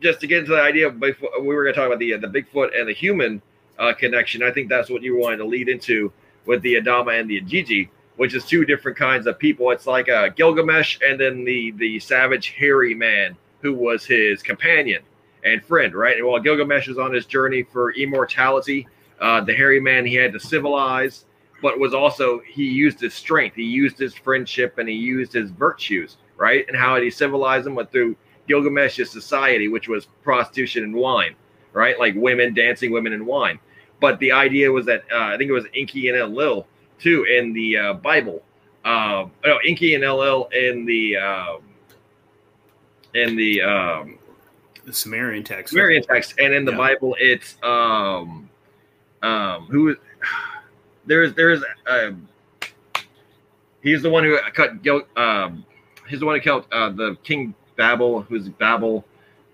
[0.00, 2.28] just to get into the idea of we were going to talk about the the
[2.28, 3.42] Bigfoot and the human
[3.78, 4.42] uh, connection.
[4.42, 6.12] I think that's what you wanted to lead into
[6.46, 9.70] with the Adama and the Ajiji, which is two different kinds of people.
[9.70, 15.02] It's like a Gilgamesh and then the the savage hairy man who was his companion
[15.44, 16.16] and friend, right?
[16.16, 18.86] And while Gilgamesh is on his journey for immortality,
[19.20, 21.24] uh, the hairy man he had to civilize,
[21.62, 25.50] but was also he used his strength, he used his friendship, and he used his
[25.50, 26.66] virtues, right?
[26.68, 27.74] And how did he civilize them?
[27.74, 28.16] But through
[28.48, 31.34] Gilgamesh's society, which was prostitution and wine,
[31.72, 31.98] right?
[31.98, 33.58] Like women dancing, women and wine.
[34.00, 36.66] But the idea was that uh, I think it was Enki and Enlil
[36.98, 38.42] too in the uh, Bible.
[38.84, 41.16] Uh, no, Enki and Enlil in the
[43.14, 44.18] in the um,
[44.90, 45.72] the Sumerian text.
[45.72, 46.78] Sumerian text, and in the yeah.
[46.78, 48.48] Bible, it's um,
[49.22, 49.96] um, who
[51.06, 52.28] there's there's um,
[53.82, 55.04] he's the one who cut guilt.
[55.16, 55.64] um,
[56.08, 59.04] he's the one who killed uh, the king Babel, who's Babel.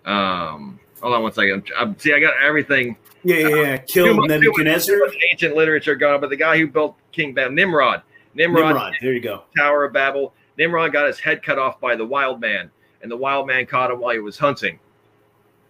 [0.04, 1.70] Um, hold on one second.
[1.76, 2.96] I'm, see, I got everything
[3.26, 3.76] yeah, yeah, yeah.
[3.78, 4.96] Killed uh, Nebuchadnezzar.
[5.32, 8.02] Ancient literature gone, but the guy who built King Babel, Nimrod.
[8.34, 8.66] Nimrod.
[8.66, 8.94] Nimrod.
[9.00, 9.42] There you go.
[9.56, 10.32] Tower of Babel.
[10.56, 12.70] Nimrod got his head cut off by the wild man,
[13.02, 14.78] and the wild man caught him while he was hunting.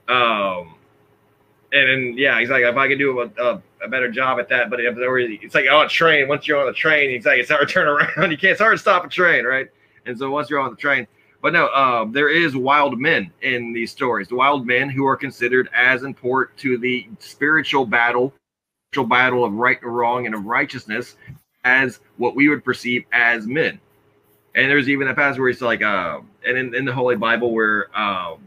[0.09, 0.75] Um,
[1.73, 4.49] and then yeah, he's like, if I could do a, a, a better job at
[4.49, 6.29] that, but if there it's like on a train.
[6.29, 7.89] Once you're on the train, he's like, it's hard to turn
[8.19, 8.31] around.
[8.31, 8.53] You can't.
[8.53, 9.69] It's hard to stop a train, right?
[10.07, 11.07] And so once you're on the train,
[11.43, 14.29] but no, uh, there is wild men in these stories.
[14.29, 18.33] The wild men who are considered as important to the spiritual battle,
[18.91, 21.17] spiritual battle of right and wrong and of righteousness,
[21.65, 23.79] as what we would perceive as men.
[24.55, 27.53] And there's even a passage where it's like, uh, and in, in the Holy Bible
[27.53, 28.39] where um,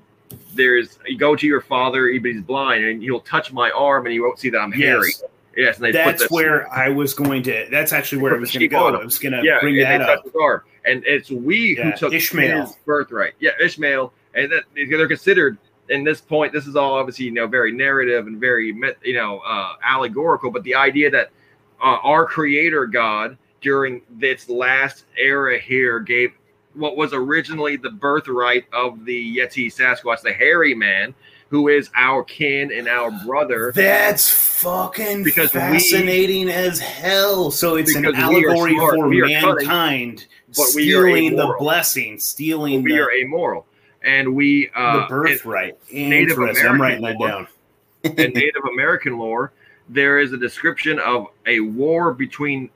[0.54, 4.14] there's you go to your father, but he's blind, and he'll touch my arm, and
[4.14, 5.10] he won't see that I'm hairy.
[5.10, 5.24] Yes.
[5.58, 7.68] Yes, and that's where I was going to.
[7.70, 8.88] That's actually where I was going to go.
[8.96, 10.24] I was going to yeah, bring that up.
[10.40, 10.62] Arm.
[10.86, 12.68] And it's we yeah, who took Ishmael.
[12.68, 13.34] his birthright.
[13.40, 15.58] Yeah, Ishmael, and that, they're considered.
[15.90, 18.68] In this point, this is all obviously you know very narrative and very
[19.04, 20.52] you know uh, allegorical.
[20.52, 21.32] But the idea that
[21.82, 26.32] uh, our Creator God during this last era here gave
[26.80, 31.14] what was originally the birthright of the Yeti Sasquatch, the hairy man,
[31.50, 33.72] who is our kin and our brother.
[33.76, 37.52] That's fucking because fascinating we, as hell.
[37.52, 42.84] So it's an allegory for mankind but stealing the blessing, stealing.
[42.84, 43.66] We the, are amoral,
[44.04, 45.78] and we uh, the birthright.
[45.92, 47.48] Native American I'm writing that down.
[48.04, 49.54] in Native American lore,
[49.90, 52.70] there is a description of a war between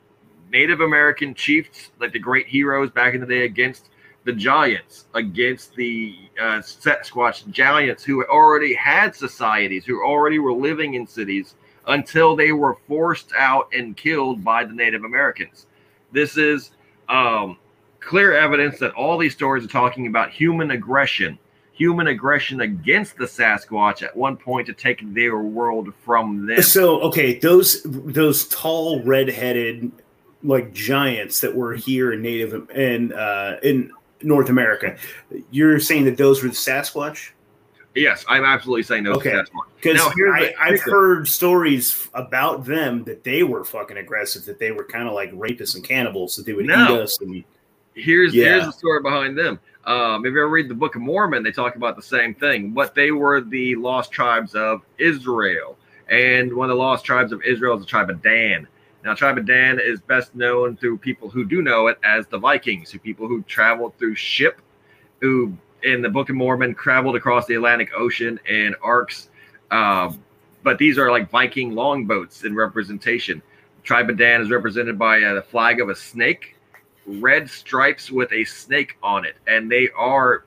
[0.51, 3.89] Native American chiefs, like the great heroes back in the day, against
[4.25, 10.93] the giants against the uh, Sasquatch giants who already had societies, who already were living
[10.93, 11.55] in cities
[11.88, 15.67] until they were forced out and killed by the Native Americans.
[16.13, 16.71] This is
[17.09, 17.57] um,
[17.99, 21.38] clear evidence that all these stories are talking about human aggression,
[21.73, 26.62] human aggression against the Sasquatch at one point to take their world from them.
[26.62, 29.91] So, okay, those those tall, red-headed
[30.43, 33.91] like giants that were here in native and uh in
[34.23, 34.97] North America.
[35.51, 37.31] You're saying that those were the Sasquatch?
[37.95, 39.39] Yes, I'm absolutely saying those okay.
[39.79, 40.01] Because
[40.59, 45.13] I've heard stories about them that they were fucking aggressive, that they were kind of
[45.13, 46.95] like rapists and cannibals, that they would no.
[46.95, 47.21] eat us.
[47.21, 47.43] And
[47.93, 48.45] here's yeah.
[48.45, 49.60] here's the story behind them.
[49.85, 52.71] Um, if you ever read the Book of Mormon, they talk about the same thing.
[52.71, 55.77] But they were the lost tribes of Israel,
[56.10, 58.67] and one of the lost tribes of Israel is the tribe of Dan.
[59.04, 62.37] Now, tribe of Dan is best known through people who do know it as the
[62.37, 64.62] Vikings, who people who traveled through ship,
[65.19, 69.29] who in the Book of Mormon traveled across the Atlantic Ocean in arks.
[69.71, 70.23] Um,
[70.63, 73.41] but these are like Viking longboats in representation.
[73.83, 76.56] Tribe of Dan is represented by a flag of a snake,
[77.06, 80.45] red stripes with a snake on it, and they are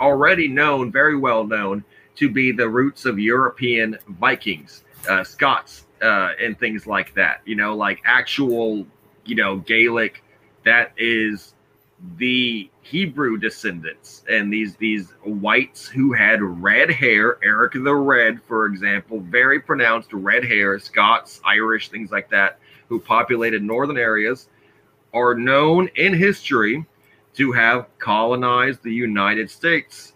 [0.00, 1.84] already known, very well known,
[2.16, 7.40] to be the roots of European Vikings, uh, Scots, uh, and things like that.
[7.44, 8.86] You know, like actual,
[9.24, 10.22] you know, Gaelic.
[10.64, 11.54] That is
[12.16, 17.38] the Hebrew descendants and these these whites who had red hair.
[17.42, 20.78] Eric the Red, for example, very pronounced red hair.
[20.78, 24.48] Scots, Irish, things like that, who populated northern areas,
[25.12, 26.84] are known in history
[27.34, 30.14] to have colonized the United States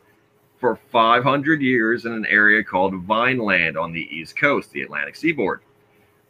[0.58, 5.60] for 500 years in an area called Vineland on the East Coast, the Atlantic seaboard.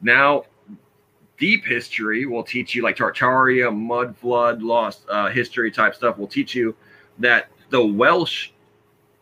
[0.02, 0.44] Now,
[1.38, 6.26] deep history will teach you, like Tartaria, mud flood, lost uh, history type stuff, will
[6.26, 6.74] teach you
[7.18, 8.50] that the Welsh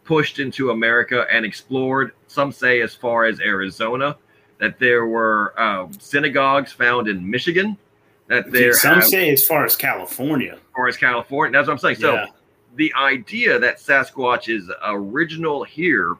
[0.05, 4.17] pushed into America and explored, some say as far as Arizona,
[4.59, 7.77] that there were uh, synagogues found in Michigan.
[8.27, 10.55] That there some have, say as far as California.
[10.55, 11.53] As far as California.
[11.53, 11.97] That's what I'm saying.
[11.97, 12.27] So yeah.
[12.77, 16.17] the idea that Sasquatch is original here,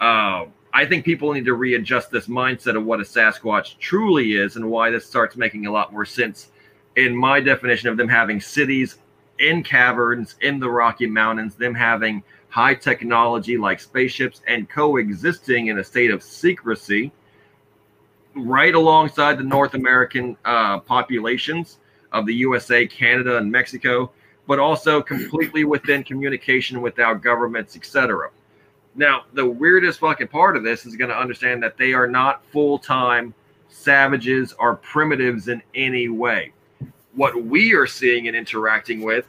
[0.00, 0.46] uh,
[0.78, 4.70] I think people need to readjust this mindset of what a Sasquatch truly is and
[4.70, 6.50] why this starts making a lot more sense
[6.94, 8.98] in my definition of them having cities
[9.40, 15.80] in caverns in the Rocky Mountains, them having high technology like spaceships and coexisting in
[15.80, 17.10] a state of secrecy
[18.36, 21.78] right alongside the North American uh, populations
[22.12, 24.12] of the USA, Canada, and Mexico,
[24.46, 28.30] but also completely within communication with our governments, etc.
[28.98, 32.44] Now, the weirdest fucking part of this is going to understand that they are not
[32.52, 33.32] full time
[33.68, 36.52] savages or primitives in any way.
[37.14, 39.26] What we are seeing and interacting with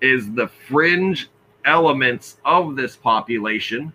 [0.00, 1.28] is the fringe
[1.64, 3.92] elements of this population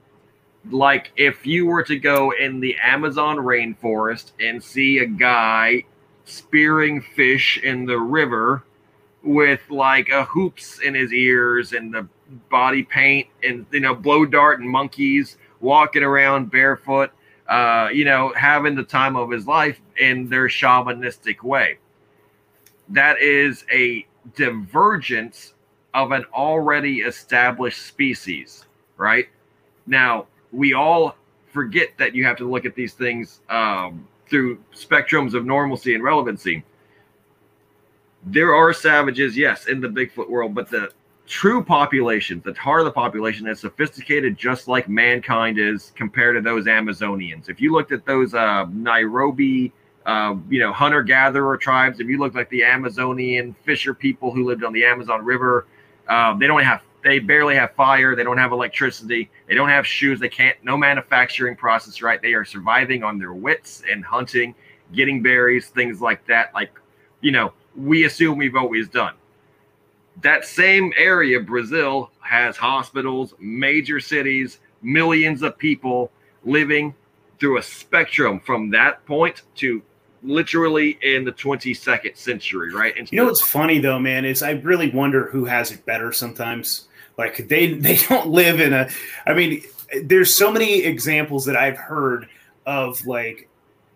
[0.70, 5.84] like if you were to go in the Amazon rainforest and see a guy
[6.26, 8.64] spearing fish in the river
[9.24, 12.08] with like a hoops in his ears and the
[12.50, 17.12] body paint and you know blow dart and monkeys walking around barefoot
[17.48, 21.78] uh you know having the time of his life in their shamanistic way
[22.90, 24.06] that is a
[24.36, 25.54] divergence
[25.94, 28.66] of an already established species
[28.98, 29.28] right
[29.86, 31.16] now we all
[31.52, 36.04] forget that you have to look at these things um, through spectrums of normalcy and
[36.04, 36.64] relevancy.
[38.24, 40.92] There are savages, yes, in the Bigfoot world, but the
[41.28, 46.42] true population, the heart of the population, is sophisticated just like mankind is compared to
[46.42, 47.50] those Amazonians.
[47.50, 49.72] If you looked at those uh, Nairobi,
[50.06, 54.46] uh, you know, hunter gatherer tribes, if you looked like the Amazonian fisher people who
[54.46, 55.68] lived on the Amazon River,
[56.08, 58.16] uh, they don't have they barely have fire.
[58.16, 59.30] They don't have electricity.
[59.48, 60.20] They don't have shoes.
[60.20, 62.22] They can't, no manufacturing process, right?
[62.22, 64.54] They are surviving on their wits and hunting,
[64.94, 66.54] getting berries, things like that.
[66.54, 66.72] Like,
[67.22, 69.16] you know, we assume we've always done.
[70.22, 76.12] That same area, Brazil, has hospitals, major cities, millions of people
[76.44, 76.94] living
[77.40, 79.82] through a spectrum from that point to
[80.24, 82.96] literally in the 22nd century, right?
[82.98, 86.12] And you know what's funny though, man, is I really wonder who has it better
[86.12, 86.88] sometimes.
[87.18, 88.90] Like they they don't live in a.
[89.26, 89.64] I mean,
[90.04, 92.28] there's so many examples that I've heard
[92.66, 93.50] of like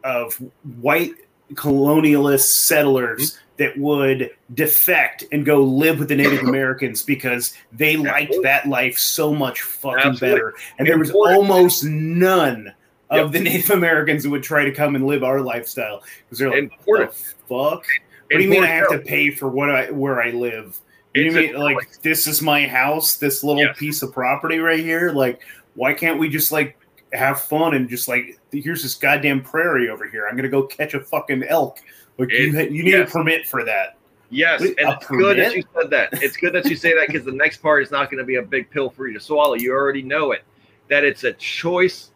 [0.04, 0.36] of
[0.80, 1.14] white
[1.54, 3.42] colonialist settlers mm-hmm.
[3.58, 8.12] that would defect and go live with the Native Americans because they Absolutely.
[8.12, 10.30] liked that life so much fucking Absolutely.
[10.30, 10.54] better.
[10.78, 12.74] And there was almost none
[13.10, 13.32] of yep.
[13.32, 16.72] the Native Americans who would try to come and live our lifestyle because they're like,
[16.86, 17.18] "What the
[17.48, 17.86] fuck?
[18.28, 20.80] What do you mean I have to pay for what I where I live?"
[21.14, 23.78] You mean like this is my house, this little yes.
[23.80, 25.12] piece of property right here?
[25.12, 25.42] Like,
[25.76, 26.78] why can't we just like
[27.16, 30.28] have fun and just like here's this goddamn prairie over here?
[30.30, 31.80] I'm gonna go catch a fucking elk.
[32.18, 33.10] Like it, you, you need yes.
[33.10, 33.98] a permit for that.
[34.30, 35.22] Yes, and it's permit?
[35.22, 36.24] good that you said that.
[36.24, 38.36] It's good that you say that because the next part is not going to be
[38.36, 39.54] a big pill for you to swallow.
[39.54, 40.44] You already know it.
[40.90, 42.12] That it's a choice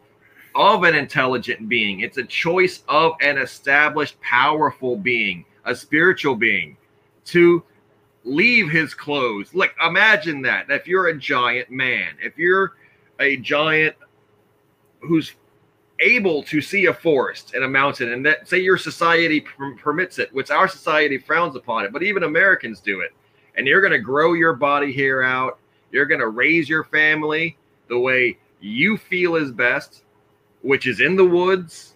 [0.54, 2.00] of an intelligent being.
[2.00, 6.76] It's a choice of an established, powerful being, a spiritual being,
[7.26, 7.62] to
[8.24, 9.54] leave his clothes.
[9.54, 10.68] Like, imagine that.
[10.68, 12.74] If you're a giant man, if you're
[13.18, 13.96] a giant
[15.00, 15.34] who's
[16.00, 20.18] able to see a forest and a mountain, and that say your society per- permits
[20.18, 23.12] it, which our society frowns upon it, but even Americans do it.
[23.56, 25.58] And you're going to grow your body hair out.
[25.92, 30.04] You're going to raise your family the way you feel is best,
[30.62, 31.94] which is in the woods,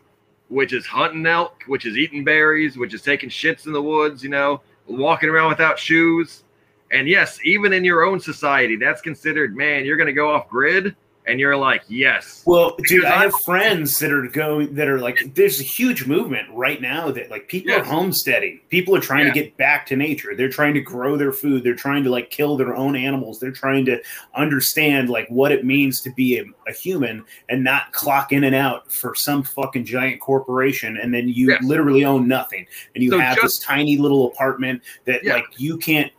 [0.48, 4.22] which is hunting elk, which is eating berries, which is taking shits in the woods,
[4.22, 6.44] you know, walking around without shoes.
[6.90, 10.48] And yes, even in your own society, that's considered, man, you're going to go off
[10.48, 10.94] grid
[11.26, 12.42] and you're like, yes.
[12.44, 16.48] Well, dude, I have friends that are going that are like, there's a huge movement
[16.52, 17.80] right now that like people yes.
[17.80, 18.60] are homesteading.
[18.68, 19.32] People are trying yeah.
[19.32, 20.34] to get back to nature.
[20.36, 21.64] They're trying to grow their food.
[21.64, 23.40] They're trying to like kill their own animals.
[23.40, 24.02] They're trying to
[24.34, 28.54] understand like what it means to be a, a human and not clock in and
[28.54, 30.98] out for some fucking giant corporation.
[30.98, 31.62] And then you yes.
[31.64, 32.66] literally own nothing.
[32.94, 35.34] And you so have just, this tiny little apartment that yeah.
[35.34, 36.12] like you can't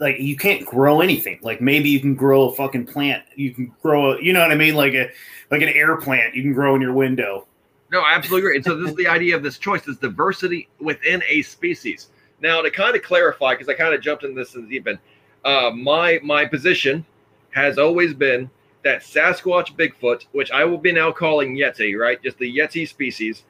[0.00, 1.38] like you can't grow anything.
[1.42, 3.24] Like maybe you can grow a fucking plant.
[3.34, 4.74] You can grow a, you know what I mean?
[4.74, 5.10] Like a
[5.50, 7.46] like an air plant you can grow in your window.
[7.90, 11.42] No, absolutely And so this is the idea of this choice, this diversity within a
[11.42, 12.08] species.
[12.40, 14.86] Now to kind of clarify, because I kind of jumped in this in the deep
[14.86, 14.98] end,
[15.44, 17.04] uh, my my position
[17.50, 18.50] has always been
[18.84, 22.22] that Sasquatch Bigfoot, which I will be now calling Yeti, right?
[22.22, 23.44] Just the Yeti species,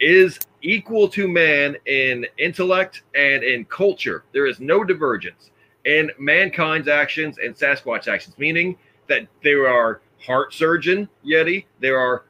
[0.00, 4.24] is equal to man in intellect and in culture.
[4.32, 5.50] There is no divergence
[5.84, 8.76] in mankind's actions and Sasquatch actions, meaning
[9.08, 12.24] that there are heart surgeon Yeti, there are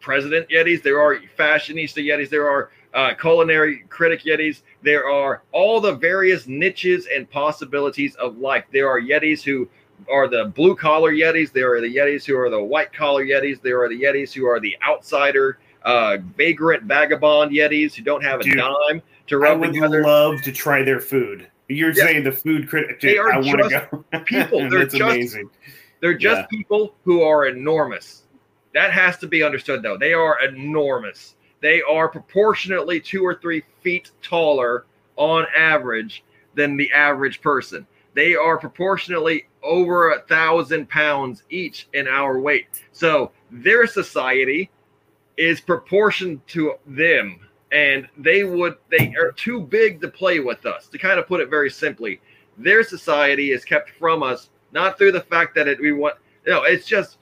[0.00, 5.80] president Yetis, there are fashionista Yetis, there are uh, culinary critic Yetis, there are all
[5.80, 8.64] the various niches and possibilities of life.
[8.72, 9.68] There are Yetis who
[10.10, 13.60] are the blue collar Yetis, there are the Yetis who are the white collar Yetis,
[13.60, 18.40] there are the Yetis who are the outsider uh, vagrant vagabond Yetis who don't have
[18.40, 20.02] a Dude, dime to rub I would together.
[20.02, 21.49] love to try their food.
[21.70, 22.04] You're yeah.
[22.04, 23.00] saying the food critic.
[23.00, 24.20] They are I want to go.
[24.20, 24.58] people.
[24.70, 25.50] They're just amazing.
[26.00, 26.46] They're just yeah.
[26.58, 28.24] people who are enormous.
[28.74, 29.96] That has to be understood, though.
[29.96, 31.36] They are enormous.
[31.60, 37.86] They are proportionately two or three feet taller on average than the average person.
[38.14, 42.66] They are proportionately over a thousand pounds each in our weight.
[42.92, 44.70] So their society
[45.36, 47.40] is proportioned to them
[47.72, 50.88] and they would they are too big to play with us.
[50.88, 52.20] To kind of put it very simply
[52.60, 56.14] their society is kept from us not through the fact that it we want
[56.44, 57.18] you know it's just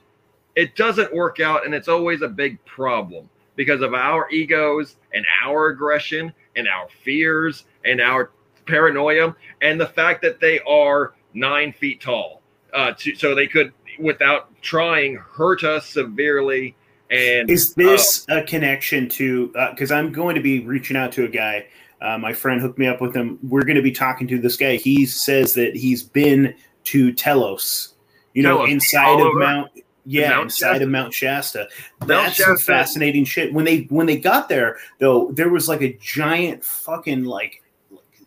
[0.56, 5.24] it doesn't work out and it's always a big problem because of our egos and
[5.44, 8.30] our aggression and our fears and our
[8.66, 12.42] paranoia and the fact that they are nine feet tall
[12.74, 16.74] uh, to, so they could without trying hurt us severely
[17.10, 19.48] and is this uh, a connection to?
[19.70, 21.66] Because uh, I'm going to be reaching out to a guy.
[22.00, 23.38] Uh, my friend hooked me up with him.
[23.42, 24.76] We're going to be talking to this guy.
[24.76, 26.54] He says that he's been
[26.84, 27.94] to Telos,
[28.34, 29.70] you know, Telos, inside of Mount.
[30.04, 30.84] Yeah, Mount inside Shasta.
[30.84, 31.68] of Mount Shasta.
[32.00, 32.44] Mount That's Shasta.
[32.44, 33.52] some fascinating shit.
[33.52, 37.62] When they when they got there, though, there was like a giant fucking like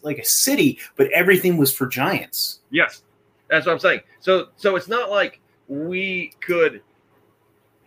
[0.04, 2.60] like a city, but everything was for giants.
[2.70, 3.04] Yes,
[3.48, 4.02] that's what I'm saying.
[4.20, 6.82] So so it's not like we could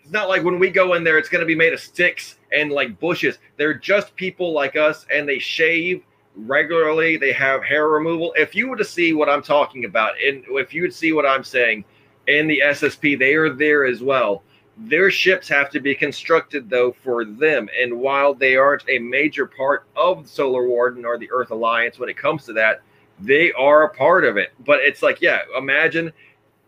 [0.05, 2.37] it's not like when we go in there, it's going to be made of sticks
[2.53, 3.39] and like bushes.
[3.57, 6.05] They're just people like us, and they shave
[6.37, 7.17] regularly.
[7.17, 8.35] They have hair removal.
[8.37, 11.25] If you were to see what I'm talking about, and if you would see what
[11.25, 11.87] I'm saying
[12.27, 14.43] in the SSP, they are there as well.
[14.77, 19.47] Their ships have to be constructed though for them, and while they aren't a major
[19.47, 22.83] part of the Solar Warden or the Earth Alliance when it comes to that,
[23.21, 24.53] they are a part of it.
[24.67, 26.13] But it's like, yeah, imagine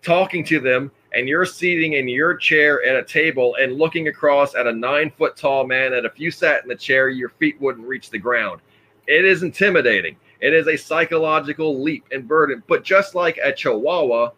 [0.00, 4.54] talking to them and you're sitting in your chair at a table and looking across
[4.54, 7.58] at a nine foot tall man that if you sat in the chair, your feet
[7.58, 8.60] wouldn't reach the ground.
[9.06, 10.16] It is intimidating.
[10.40, 12.62] It is a psychological leap and burden.
[12.66, 14.32] But just like a Chihuahua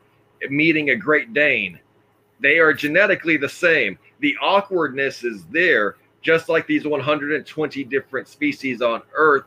[0.51, 1.81] meeting a Great Dane,
[2.39, 3.99] they are genetically the same.
[4.21, 9.47] The awkwardness is there, just like these 120 different species on Earth.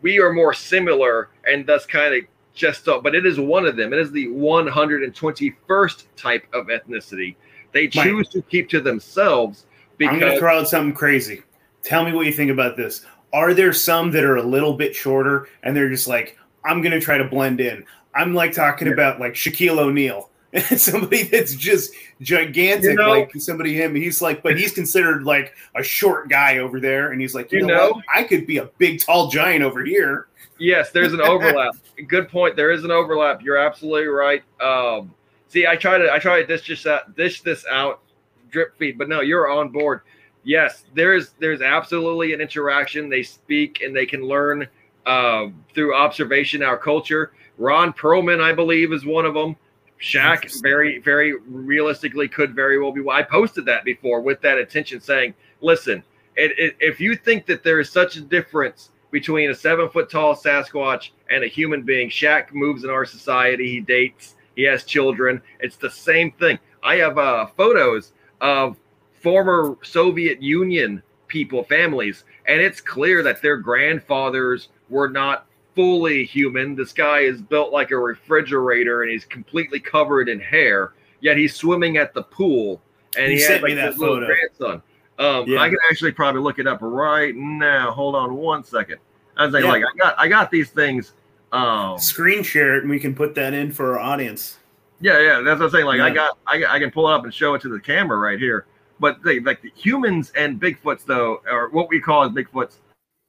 [0.00, 2.24] We are more similar and thus kind of
[2.54, 3.92] just up, but it is one of them.
[3.92, 7.36] It is the 121st type of ethnicity.
[7.72, 9.66] They choose to keep to themselves
[9.98, 11.42] because I'm going to throw out something crazy.
[11.82, 13.04] Tell me what you think about this.
[13.32, 16.92] Are there some that are a little bit shorter and they're just like, I'm going
[16.92, 17.84] to try to blend in?
[18.14, 18.94] I'm like talking yeah.
[18.94, 20.30] about like Shaquille O'Neal.
[20.76, 23.94] somebody that's just gigantic, you know, like somebody him.
[23.94, 27.60] He's like, but he's considered like a short guy over there, and he's like, you,
[27.60, 30.28] you know, know I could be a big, tall giant over here.
[30.58, 31.74] Yes, there's an overlap.
[32.08, 32.54] Good point.
[32.54, 33.42] There is an overlap.
[33.42, 34.42] You're absolutely right.
[34.60, 35.12] Um,
[35.48, 38.00] see, I try to I try to dish this out, dish this out,
[38.50, 40.02] drip feed, but no, you're on board.
[40.44, 43.08] Yes, there is there's absolutely an interaction.
[43.08, 44.68] They speak and they can learn
[45.04, 47.32] uh, through observation our culture.
[47.58, 49.56] Ron Perlman, I believe, is one of them.
[50.04, 53.02] Shaq, very, very realistically, could very well be.
[53.10, 56.02] I posted that before with that attention saying, "Listen,
[56.36, 60.10] it, it, if you think that there is such a difference between a seven foot
[60.10, 62.10] tall Sasquatch and a human being.
[62.10, 63.70] Shaq moves in our society.
[63.70, 64.34] He dates.
[64.56, 65.40] He has children.
[65.60, 66.58] It's the same thing.
[66.82, 68.76] I have uh, photos of
[69.22, 76.74] former Soviet Union people, families, and it's clear that their grandfathers were not fully human.
[76.74, 81.54] This guy is built like a refrigerator and he's completely covered in hair, yet he's
[81.54, 82.80] swimming at the pool.
[83.16, 84.82] And he, he has like this little grandson.
[85.18, 85.60] Um, yeah.
[85.60, 87.92] I can actually probably look it up right now.
[87.92, 88.98] Hold on one second.
[89.36, 89.70] I was like, yeah.
[89.70, 91.12] like I got I got these things.
[91.52, 94.58] Um, Screen share it, and we can put that in for our audience.
[95.00, 95.86] Yeah, yeah, that's what I'm saying.
[95.86, 96.06] Like yeah.
[96.06, 98.38] I got I, I can pull it up and show it to the camera right
[98.38, 98.66] here.
[99.00, 102.78] But they, like the humans and Bigfoots, though, or what we call as Bigfoots,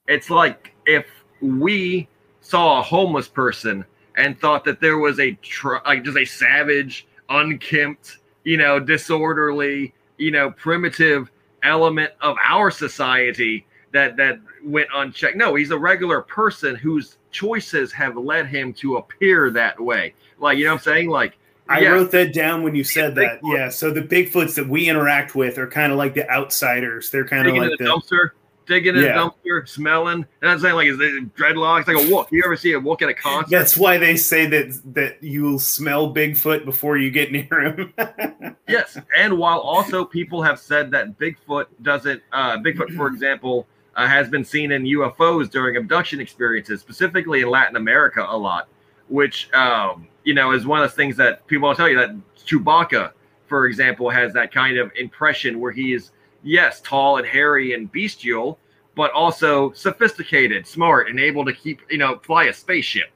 [0.08, 1.06] it's like if
[1.42, 2.08] we
[2.46, 3.84] saw a homeless person
[4.16, 9.94] and thought that there was a tr- like just a savage, unkempt, you know, disorderly,
[10.18, 11.32] you know, primitive
[11.64, 15.36] element of our society that that went unchecked.
[15.36, 20.14] No, he's a regular person whose choices have led him to appear that way.
[20.40, 21.10] Like you know what I'm saying?
[21.10, 21.38] Like
[21.68, 21.90] I yeah.
[21.90, 23.40] wrote that down when you said that.
[23.44, 23.70] Yeah.
[23.70, 27.10] So the Bigfoots that we interact with are kind of like the outsiders.
[27.10, 28.32] They're kind of like the, the dumpster
[28.66, 29.26] digging in yeah.
[29.26, 30.26] a dumpster, smelling.
[30.42, 32.28] And I'm saying like is it dreadlocks like a wolf?
[32.32, 33.50] You ever see a wolf at a concert?
[33.50, 37.94] That's why they say that that you'll smell Bigfoot before you get near him.
[38.68, 44.08] yes, and while also people have said that Bigfoot doesn't, uh, Bigfoot, for example, uh,
[44.08, 48.68] has been seen in UFOs during abduction experiences, specifically in Latin America a lot,
[49.08, 52.16] which um, you know is one of the things that people will tell you that
[52.46, 53.12] Chewbacca,
[53.48, 56.12] for example, has that kind of impression where he is
[56.46, 58.58] yes, tall and hairy and bestial,
[58.96, 63.10] but also sophisticated, smart, and able to keep, you know, fly a spaceship.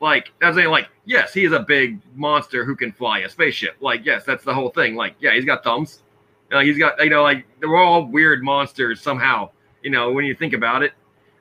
[0.00, 3.76] Like, that's saying, like, yes, he is a big monster who can fly a spaceship.
[3.80, 4.94] Like, yes, that's the whole thing.
[4.94, 6.02] Like, yeah, he's got thumbs.
[6.50, 9.50] You he's got, you know, like, they're all weird monsters somehow,
[9.82, 10.92] you know, when you think about it.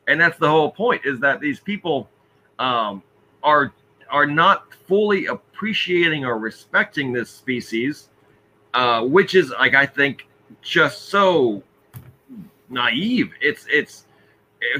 [0.08, 2.10] And that's the whole point is that these people
[2.60, 3.04] um,
[3.44, 3.74] are
[4.10, 8.10] are not fully appreciating or respecting this species,
[8.74, 10.27] uh, which is like I think
[10.62, 11.64] just so
[12.70, 13.32] naive.
[13.42, 14.06] It's it's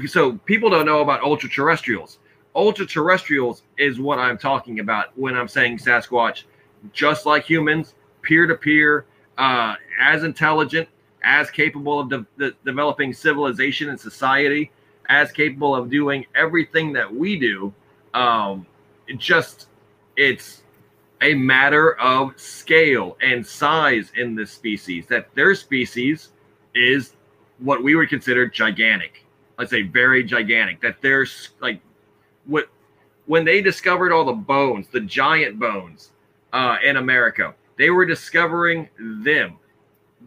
[0.06, 2.18] so people don't know about ultra terrestrials.
[2.54, 6.44] Ultra terrestrials is what I'm talking about when I'm saying Sasquatch,
[6.92, 9.06] just like humans, peer to peer,
[9.38, 10.88] as intelligent,
[11.22, 14.70] as capable of de- de- developing civilization and society,
[15.08, 17.72] as capable of doing everything that we do.
[18.14, 18.66] Um,
[19.06, 19.68] it just
[20.16, 20.62] it's
[21.22, 25.06] a matter of scale and size in this species.
[25.06, 26.30] That their species
[26.74, 27.14] is
[27.58, 29.24] what we would consider gigantic.
[29.58, 30.80] Let's say very gigantic.
[30.80, 31.80] That there's like
[32.46, 32.68] what
[33.26, 36.12] when they discovered all the bones, the giant bones
[36.52, 39.58] uh, in America, they were discovering them.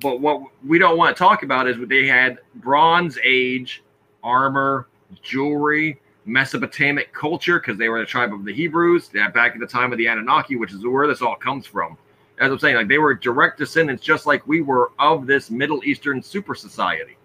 [0.02, 3.84] But what we don't want to talk about is what they had Bronze Age
[4.24, 4.88] armor,
[5.22, 9.92] jewelry, Mesopotamic culture because they were the tribe of the Hebrews back at the time
[9.92, 11.98] of the Anunnaki, which is where this all comes from.
[12.40, 15.84] As I'm saying, like they were direct descendants, just like we were, of this Middle
[15.84, 17.18] Eastern super society,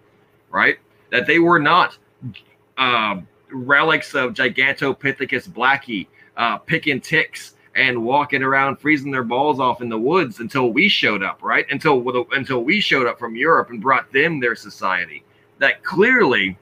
[0.49, 0.77] right?
[1.11, 1.97] That they were not
[2.77, 3.21] uh,
[3.51, 9.89] relics of Gigantopithecus blacki, uh, picking ticks and walking around freezing their balls off in
[9.89, 11.65] the woods until we showed up, right?
[11.69, 15.23] Until until we showed up from Europe and brought them their society.
[15.59, 16.57] That clearly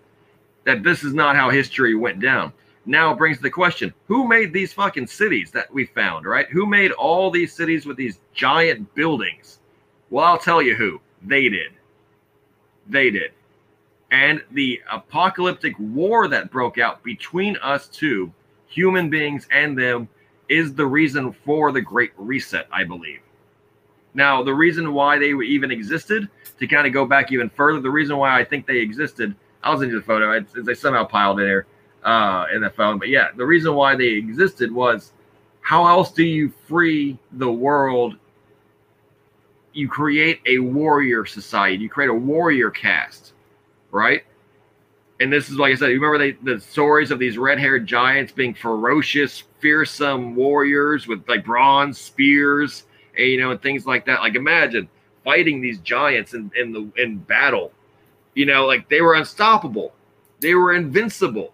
[0.66, 2.51] that this is not how history went down.
[2.86, 6.47] Now it brings the question who made these fucking cities that we found, right?
[6.49, 9.59] Who made all these cities with these giant buildings?
[10.09, 11.01] Well, I'll tell you who.
[11.24, 11.72] They did.
[12.88, 13.32] They did.
[14.11, 18.32] And the apocalyptic war that broke out between us two,
[18.68, 20.07] human beings and them,
[20.47, 23.22] is the reason for the Great Reset, I believe.
[24.13, 27.89] Now, the reason why they even existed, to kind of go back even further, the
[27.89, 29.36] reason why I think they existed
[29.66, 30.32] I was into the photo.
[30.32, 31.66] It's, they somehow piled in there
[32.03, 32.99] uh, in the phone.
[32.99, 35.11] But yeah, the reason why they existed was
[35.61, 38.16] how else do you free the world?
[39.74, 41.82] You create a warrior society.
[41.84, 43.34] You create a warrior caste,
[43.91, 44.24] right?
[45.20, 45.89] And this is like I said.
[45.89, 51.43] You remember they, the stories of these red-haired giants being ferocious, fearsome warriors with like
[51.43, 52.84] bronze spears,
[53.18, 54.20] and, you know, and things like that.
[54.20, 54.88] Like imagine
[55.24, 57.72] fighting these giants in, in the in battle
[58.36, 59.94] you know, like they were unstoppable,
[60.40, 61.54] they were invincible,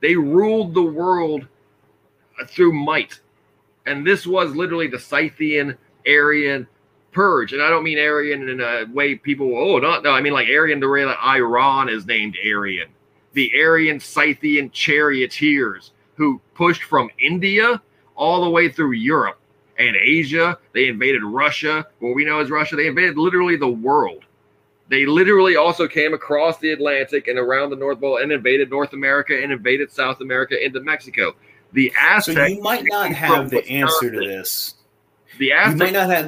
[0.00, 1.46] they ruled the world
[2.40, 3.20] uh, through might.
[3.86, 5.76] And this was literally the Scythian
[6.06, 6.66] Aryan
[7.12, 7.52] purge.
[7.52, 10.48] And I don't mean Aryan in a way people, oh, not, no, I mean like
[10.48, 12.88] Aryan the way that Iran is named Aryan.
[13.32, 17.80] The Aryan Scythian charioteers who pushed from India
[18.14, 19.38] all the way through Europe
[19.78, 20.58] and Asia.
[20.72, 22.76] They invaded Russia, what we know as Russia.
[22.76, 24.24] They invaded literally the world.
[24.88, 28.92] They literally also came across the Atlantic and around the North Pole and invaded North
[28.92, 31.34] America and invaded South America into Mexico.
[31.72, 32.36] The Aztecs.
[32.36, 34.74] So you might not have the answer to this.
[35.38, 35.72] The Aztecs.
[35.72, 36.26] You might not have.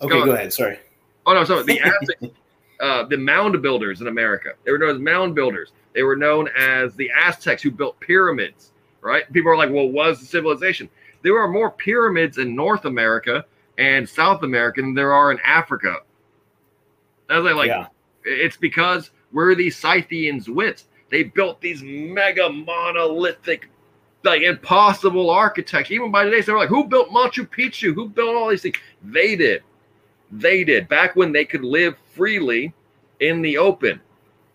[0.00, 0.52] Okay, go, go ahead.
[0.52, 0.78] Sorry.
[1.26, 1.62] Oh no, sorry.
[1.62, 2.34] The Aztecs,
[2.80, 4.50] uh, the mound builders in America.
[4.64, 5.72] They were known as mound builders.
[5.94, 8.72] They were known as the Aztecs who built pyramids.
[9.00, 9.32] Right?
[9.32, 10.90] People are like, "Well, was the civilization?"
[11.22, 13.44] There are more pyramids in North America
[13.78, 15.98] and South America than there are in Africa
[17.28, 17.86] I was like, yeah.
[18.24, 20.86] it's because we're these Scythians wits.
[21.10, 23.68] They built these mega monolithic,
[24.24, 25.94] like impossible architecture.
[25.94, 27.94] Even by today, they were like, who built Machu Picchu?
[27.94, 28.76] Who built all these things?
[29.02, 29.62] They did.
[30.30, 30.88] They did.
[30.88, 32.72] Back when they could live freely
[33.20, 34.00] in the open,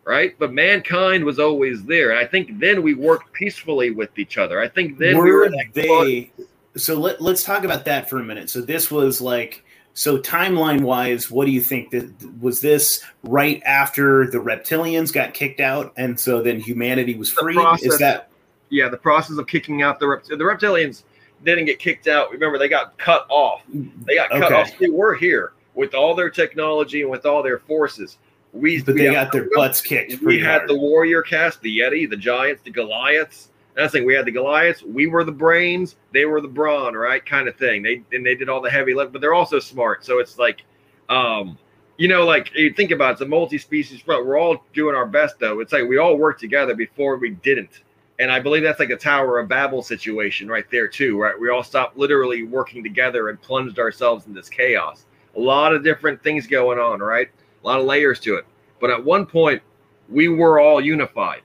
[0.03, 0.35] right?
[0.39, 2.11] But mankind was always there.
[2.11, 4.59] And I think then we worked peacefully with each other.
[4.59, 6.31] I think then were we were like, they.
[6.75, 8.49] So let, let's talk about that for a minute.
[8.49, 9.63] So this was like
[9.97, 15.33] so timeline wise, what do you think that was this right after the reptilians got
[15.33, 17.55] kicked out, and so then humanity was free?
[17.55, 18.29] Process, Is that
[18.69, 21.01] yeah, the process of kicking out the rept- the reptilians
[21.43, 22.29] didn't get kicked out.
[22.29, 23.63] Remember, they got cut off.
[23.73, 24.53] They got cut okay.
[24.53, 24.77] off.
[24.77, 28.19] They were here with all their technology and with all their forces.
[28.53, 30.21] We, but we they got their butts kicked.
[30.21, 30.69] We had hard.
[30.69, 33.49] the warrior caste, the Yeti, the giants, the Goliaths.
[33.77, 34.07] That's the thing.
[34.07, 34.81] We had the Goliaths.
[34.81, 35.97] We were the brains.
[36.11, 37.23] They were the brawn, right?
[37.23, 37.83] Kind of thing.
[37.83, 40.03] They and they did all the heavy lift, but they're also smart.
[40.03, 40.63] So it's like,
[41.09, 41.59] um,
[41.97, 44.25] you know, like you think about it, it's a multi-species front.
[44.25, 45.59] We're all doing our best, though.
[45.59, 47.83] It's like we all worked together before we didn't.
[48.17, 51.39] And I believe that's like a Tower of Babel situation right there, too, right?
[51.39, 55.05] We all stopped literally working together and plunged ourselves in this chaos.
[55.35, 57.29] A lot of different things going on, right?
[57.63, 58.45] A lot of layers to it.
[58.81, 59.61] But at one point,
[60.09, 61.43] we were all unified.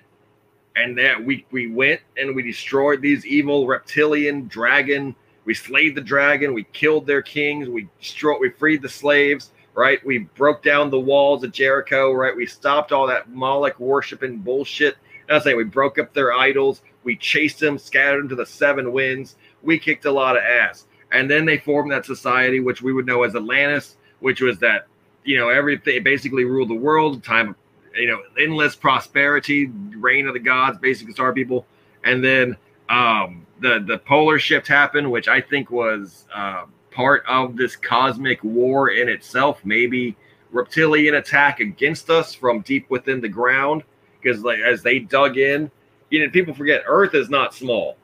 [0.77, 5.15] And that we, we went and we destroyed these evil reptilian dragon.
[5.45, 6.55] We slayed the dragon.
[6.55, 7.69] We killed their kings.
[7.69, 10.05] We destroyed, we freed the slaves, right?
[10.07, 12.35] We broke down the walls of Jericho, right?
[12.35, 14.97] We stopped all that Moloch worshiping bullshit
[15.33, 18.47] I was saying we broke up their idols, we chased them, scattered them to the
[18.47, 19.37] seven winds.
[19.63, 23.07] We kicked a lot of ass, and then they formed that society, which we would
[23.07, 24.87] know as Atlantis, which was that
[25.25, 27.23] you know everything basically ruled the world.
[27.25, 27.57] Time,
[27.95, 29.67] you know, endless prosperity,
[29.97, 31.67] reign of the gods, basically star people,
[32.05, 32.57] and then
[32.89, 38.43] um, the the polar shift happened, which I think was uh, part of this cosmic
[38.43, 39.61] war in itself.
[39.65, 40.17] Maybe
[40.51, 43.83] reptilian attack against us from deep within the ground
[44.21, 45.71] because like as they dug in,
[46.11, 47.97] you know, people forget Earth is not small.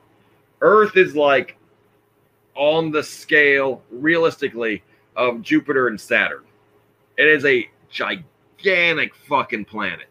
[0.61, 1.57] Earth is like
[2.55, 4.83] on the scale, realistically,
[5.15, 6.43] of Jupiter and Saturn.
[7.17, 8.28] It is a gigantic
[9.27, 10.07] fucking planet.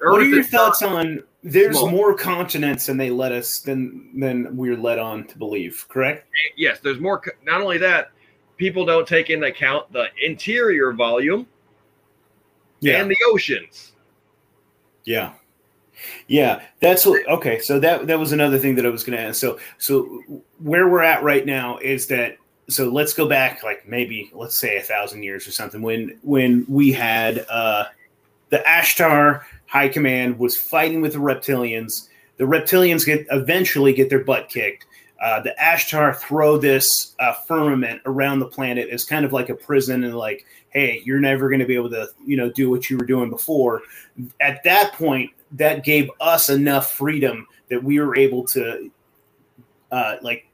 [0.00, 1.22] Earth what are your thoughts on?
[1.42, 5.86] There's more continents than they let us than than we're led on to believe.
[5.88, 6.28] Correct?
[6.56, 7.22] Yes, there's more.
[7.44, 8.10] Not only that,
[8.56, 11.46] people don't take into account the interior volume
[12.80, 13.00] yeah.
[13.00, 13.92] and the oceans.
[15.04, 15.32] Yeah.
[16.28, 17.58] Yeah, that's what, okay.
[17.58, 19.40] So that that was another thing that I was going to ask.
[19.40, 20.22] So so
[20.58, 22.36] where we're at right now is that
[22.68, 26.64] so let's go back like maybe let's say a thousand years or something when when
[26.68, 27.84] we had uh,
[28.50, 32.08] the Ashtar High Command was fighting with the reptilians.
[32.36, 34.86] The reptilians get eventually get their butt kicked.
[35.20, 39.54] Uh, the Ashtar throw this uh, firmament around the planet as kind of like a
[39.54, 42.90] prison and like hey, you're never going to be able to, you know, do what
[42.90, 43.82] you were doing before.
[44.40, 48.90] At that point, that gave us enough freedom that we were able to,
[49.90, 50.46] uh, like,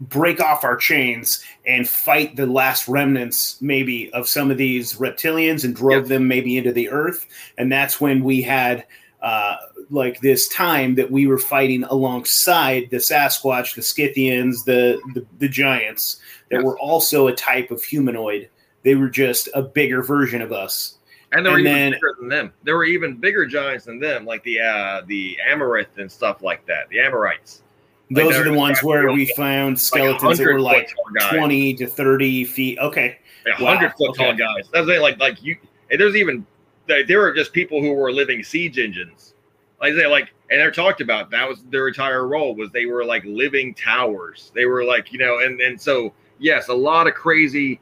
[0.00, 5.64] break off our chains and fight the last remnants, maybe, of some of these reptilians
[5.64, 6.08] and drove yep.
[6.08, 7.26] them maybe into the earth.
[7.58, 8.86] And that's when we had.
[9.22, 9.56] Uh,
[9.90, 15.48] like this time that we were fighting alongside the Sasquatch, the Scythians, the the, the
[15.48, 16.64] giants that yes.
[16.64, 18.48] were also a type of humanoid
[18.82, 20.96] they were just a bigger version of us.
[21.32, 22.52] And they were and even then, bigger than them.
[22.64, 26.66] There were even bigger giants than them, like the uh, the Amorites and stuff like
[26.66, 26.88] that.
[26.88, 27.62] The Amorites.
[28.10, 30.90] Like Those are the ones where we found skeletons like that were like
[31.30, 32.78] twenty to thirty feet.
[32.80, 33.76] Okay, wow.
[33.76, 34.24] hundred foot okay.
[34.24, 34.68] tall guys.
[34.72, 35.56] That's like like you.
[35.90, 36.44] there's even
[36.86, 39.34] there were just people who were living siege engines.
[39.80, 41.30] Like they like, and they're talked about.
[41.30, 44.50] That was their entire role was they were like living towers.
[44.54, 47.80] They were like you know, and and so yes, a lot of crazy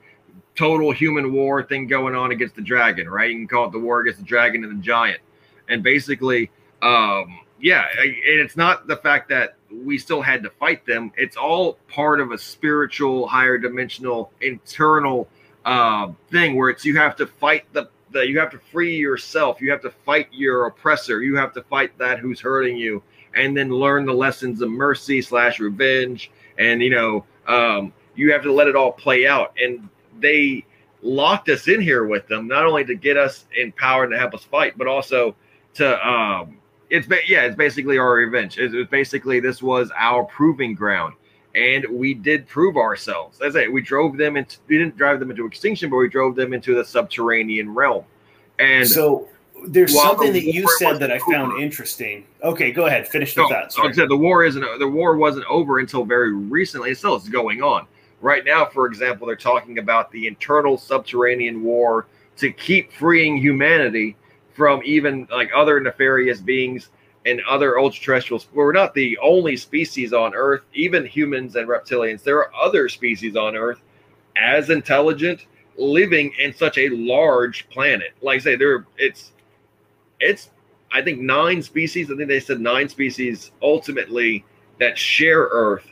[0.54, 3.30] total human war thing going on against the dragon, right?
[3.30, 5.20] You can call it the war against the dragon and the giant.
[5.68, 6.50] And basically,
[6.82, 11.12] um, yeah, and it's not the fact that we still had to fight them.
[11.16, 15.28] It's all part of a spiritual, higher dimensional, internal
[15.64, 19.60] uh, thing where it's you have to fight the, the you have to free yourself.
[19.60, 21.22] You have to fight your oppressor.
[21.22, 23.02] You have to fight that who's hurting you,
[23.34, 26.30] and then learn the lessons of mercy slash revenge.
[26.58, 29.54] And you know, um, you have to let it all play out.
[29.62, 29.88] And
[30.18, 30.64] they
[31.02, 34.34] locked us in here with them, not only to get us in empowered to help
[34.34, 35.36] us fight, but also
[35.74, 36.57] to um,
[36.90, 38.58] it's yeah, it's basically our revenge.
[38.58, 41.14] It was basically this was our proving ground,
[41.54, 43.40] and we did prove ourselves.
[43.40, 46.08] As I say, we drove them into we didn't drive them into extinction, but we
[46.08, 48.04] drove them into the subterranean realm.
[48.58, 49.28] And so
[49.66, 52.26] there's something that you said that I found interesting.
[52.42, 53.76] Okay, go ahead, finish the no, thought.
[53.78, 56.90] Like I said, the war isn't the war wasn't over until very recently.
[56.90, 57.86] It still is going on.
[58.20, 62.06] Right now, for example, they're talking about the internal subterranean war
[62.38, 64.16] to keep freeing humanity
[64.58, 66.90] from even like other nefarious beings
[67.24, 68.48] and other ultra terrestrials.
[68.52, 72.22] We're not the only species on Earth, even humans and reptilians.
[72.24, 73.80] There are other species on Earth
[74.36, 75.46] as intelligent,
[75.76, 78.12] living in such a large planet.
[78.20, 79.32] Like I say, there it's
[80.20, 80.50] it's
[80.92, 82.10] I think nine species.
[82.10, 84.44] I think they said nine species ultimately
[84.80, 85.86] that share Earth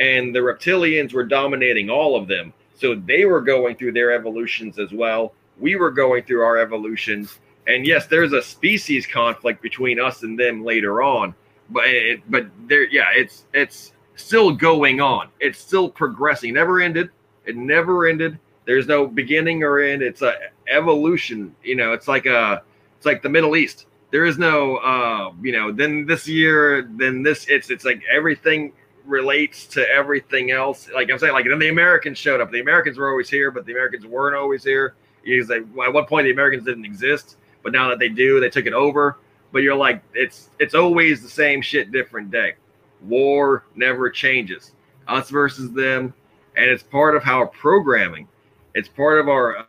[0.00, 2.52] and the reptilians were dominating all of them.
[2.74, 5.34] So they were going through their evolutions as well.
[5.58, 7.38] We were going through our evolutions.
[7.66, 11.34] And yes, there's a species conflict between us and them later on.
[11.68, 15.28] But it, but there, yeah, it's it's still going on.
[15.40, 16.54] It's still progressing.
[16.54, 17.10] Never ended.
[17.44, 18.38] It never ended.
[18.64, 20.02] There's no beginning or end.
[20.02, 20.34] It's a
[20.68, 21.54] evolution.
[21.62, 22.62] You know, it's like a
[22.96, 23.86] it's like the Middle East.
[24.10, 28.72] There is no uh, you know, then this year, then this it's it's like everything
[29.04, 30.88] relates to everything else.
[30.92, 32.50] Like I'm saying, like then the Americans showed up.
[32.50, 34.94] The Americans were always here, but the Americans weren't always here.
[35.22, 38.66] Because at one point the Americans didn't exist, but now that they do, they took
[38.66, 39.18] it over.
[39.52, 42.54] But you're like, it's it's always the same shit, different day.
[43.02, 44.72] War never changes.
[45.08, 46.14] Us versus them,
[46.56, 48.28] and it's part of our programming.
[48.74, 49.66] It's part of our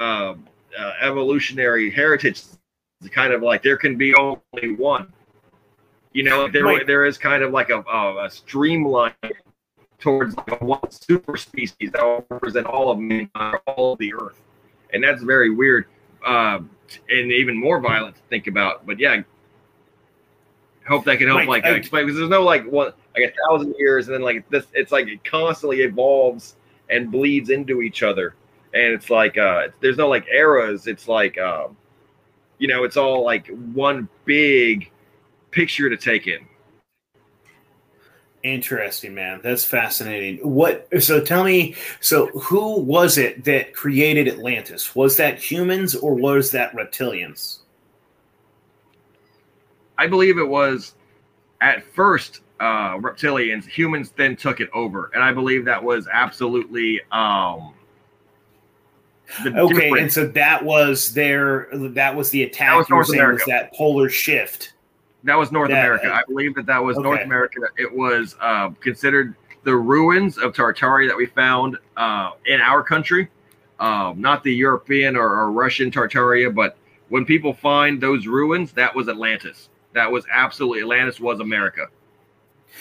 [0.00, 0.34] uh,
[0.78, 2.42] uh, evolutionary heritage.
[3.00, 5.12] It's kind of like there can be only one
[6.12, 9.12] you know, there there is kind of like a, a, a streamline
[9.98, 14.12] towards like a one super species that will represent all of mankind, all of the
[14.14, 14.40] Earth,
[14.92, 15.86] and that's very weird
[16.24, 16.58] uh,
[17.08, 18.86] and even more violent to think about.
[18.86, 19.22] But yeah,
[20.86, 23.74] hope that can help like I, explain because there's no like one like a thousand
[23.78, 26.56] years and then like this it's like it constantly evolves
[26.88, 28.34] and bleeds into each other
[28.74, 31.76] and it's like uh there's no like eras it's like um
[32.58, 34.90] you know it's all like one big
[35.50, 36.46] picture to take in.
[38.42, 39.40] Interesting, man.
[39.42, 40.38] That's fascinating.
[40.38, 40.88] What?
[41.00, 41.74] So tell me.
[42.00, 44.94] So who was it that created Atlantis?
[44.94, 47.58] Was that humans or was that reptilians?
[49.98, 50.94] I believe it was
[51.60, 53.66] at first uh, reptilians.
[53.66, 56.98] Humans then took it over, and I believe that was absolutely.
[57.12, 57.74] Um,
[59.46, 60.00] okay, difference.
[60.00, 61.68] and so that was their.
[61.72, 62.70] That was the attack.
[62.70, 63.34] That was North America.
[63.34, 64.72] Was that polar shift?
[65.24, 66.12] That was North that, America.
[66.12, 67.04] I believe that that was okay.
[67.04, 67.60] North America.
[67.76, 73.28] It was uh, considered the ruins of Tartaria that we found uh, in our country,
[73.78, 76.76] um, not the European or, or, Russian Tartaria, but
[77.10, 79.68] when people find those ruins, that was Atlantis.
[79.92, 81.88] That was absolutely Atlantis was America.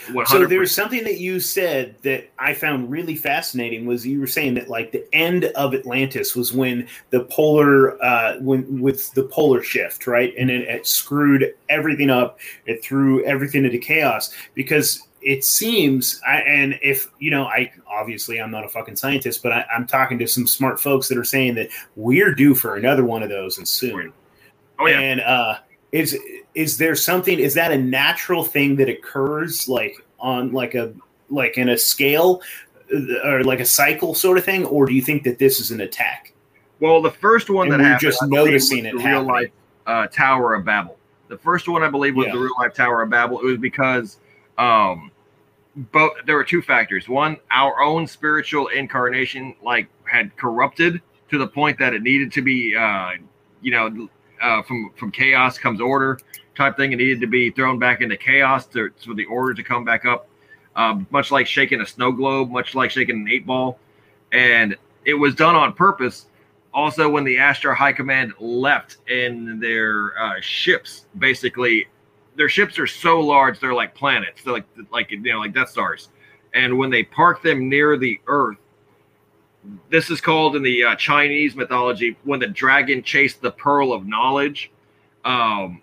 [0.08, 0.28] 100%.
[0.28, 4.56] So there's something that you said that I found really fascinating was you were saying
[4.56, 9.62] that like the end of Atlantis was when the polar uh when with the polar
[9.62, 10.34] shift, right?
[10.38, 12.40] And it, it screwed everything up.
[12.66, 18.40] It threw everything into chaos because it seems I, and if you know i obviously
[18.40, 21.26] i'm not a fucking scientist but I, am talking to some smart folks that are
[21.26, 24.14] saying that we're due for another one of those and soon
[24.80, 25.58] oh yeah and uh
[25.92, 26.18] is
[26.56, 30.94] is there something is that a natural thing that occurs like on like a
[31.30, 32.42] like in a scale
[32.94, 34.66] uh, or like a cycle sort of thing?
[34.66, 36.34] Or do you think that this is an attack?
[36.80, 39.52] Well the first one and that happened just noticing it real life
[39.88, 40.98] uh, tower of babel.
[41.28, 42.34] The first one i believe was yeah.
[42.34, 43.40] the real life tower of babel.
[43.40, 44.18] It was because
[44.58, 45.12] um
[45.76, 47.10] both there were two factors.
[47.10, 52.42] One our own spiritual incarnation like had corrupted to the point that it needed to
[52.42, 53.12] be uh
[53.62, 54.10] you know
[54.42, 56.20] uh, from from chaos comes order
[56.56, 56.92] type thing.
[56.92, 60.06] It needed to be thrown back into chaos to, for the order to come back
[60.06, 60.28] up.
[60.76, 63.80] Um, much like shaking a snow globe, much like shaking an eight ball,
[64.32, 64.76] and
[65.06, 66.28] it was done on purpose.
[66.74, 71.88] Also, when the Ashtar High Command left in their uh, ships, basically,
[72.36, 74.44] their ships are so large they're like planets.
[74.44, 76.10] They're like like you know like Death Stars,
[76.54, 78.58] and when they park them near the Earth,
[79.90, 84.06] this is called in the uh, Chinese mythology when the dragon chased the pearl of
[84.06, 84.72] knowledge.
[85.26, 85.82] Um,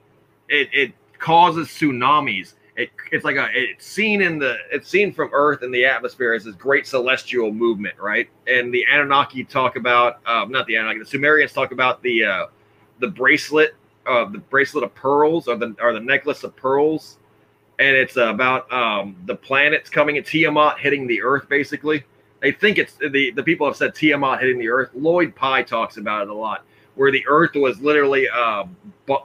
[0.49, 2.55] it, it causes tsunamis.
[2.77, 6.35] It, it's like a it's seen in the it's seen from Earth in the atmosphere
[6.35, 8.29] as this great celestial movement, right?
[8.47, 12.47] And the Anunnaki talk about um, not the Anunnaki, the Sumerians talk about the uh,
[12.99, 13.75] the bracelet,
[14.07, 17.17] uh, the bracelet of pearls, or the or the necklace of pearls,
[17.79, 22.05] and it's about um, the planets coming and Tiamat hitting the Earth, basically
[22.41, 24.91] they think it's the the people have said Tiamat hitting the Earth.
[24.95, 26.65] Lloyd Pye talks about it a lot,
[26.95, 28.65] where the Earth was literally uh,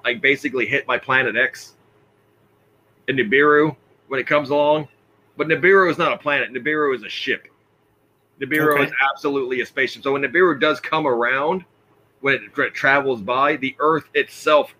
[0.03, 1.74] like basically hit by Planet X
[3.07, 3.76] and Nibiru
[4.07, 4.88] when it comes along.
[5.38, 6.53] But Nibiru is not a planet.
[6.53, 7.47] Nibiru is a ship.
[8.39, 8.84] Nibiru okay.
[8.84, 10.03] is absolutely a spaceship.
[10.03, 11.64] So when Nibiru does come around,
[12.22, 14.74] when it, it travels by, the Earth itself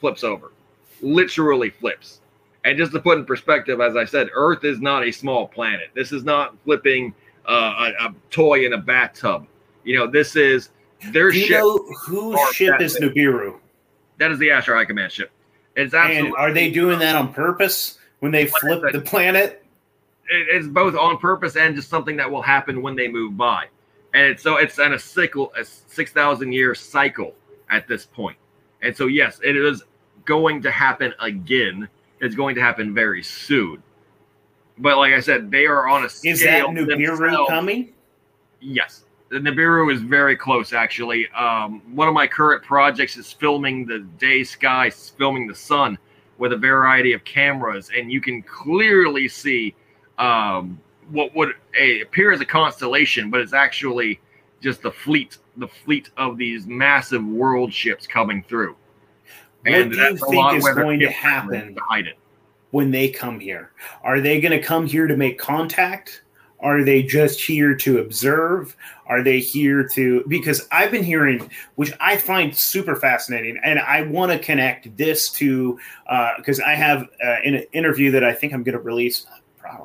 [0.00, 0.52] flips over,
[1.00, 2.20] literally flips.
[2.64, 5.88] And just to put in perspective, as I said, Earth is not a small planet.
[5.94, 7.14] This is not flipping
[7.50, 9.46] uh, a, a, toy in a bathtub.
[9.84, 10.70] You know, this is
[11.12, 11.58] their Do ship.
[11.58, 13.58] know whose ship is Nibiru?
[14.18, 15.30] That is the High Command ship.
[15.76, 16.28] It's absolutely.
[16.28, 19.64] And are they doing that on purpose when they flip the planet?
[20.28, 23.66] It's both on purpose and just something that will happen when they move by.
[24.14, 27.34] And it's, so it's on a cycle, a six thousand year cycle
[27.68, 28.36] at this point.
[28.82, 29.82] And so yes, it is
[30.24, 31.88] going to happen again.
[32.20, 33.82] It's going to happen very soon.
[34.80, 36.32] But like I said, they are on a scale.
[36.32, 37.92] Is that Nibiru coming?
[38.60, 41.28] Yes, the Nibiru is very close, actually.
[41.30, 45.98] Um, one of my current projects is filming the day sky, filming the sun
[46.38, 49.74] with a variety of cameras, and you can clearly see
[50.18, 54.18] um, what would a, appear as a constellation, but it's actually
[54.60, 58.74] just the fleet, the fleet of these massive world ships coming through.
[59.62, 62.16] What and do you think is going to happen to hide it.
[62.70, 63.72] When they come here?
[64.02, 66.22] Are they going to come here to make contact?
[66.60, 68.76] Are they just here to observe?
[69.06, 70.24] Are they here to?
[70.28, 75.30] Because I've been hearing, which I find super fascinating, and I want to connect this
[75.32, 75.78] to
[76.36, 79.26] because uh, I have uh, an interview that I think I'm going to release.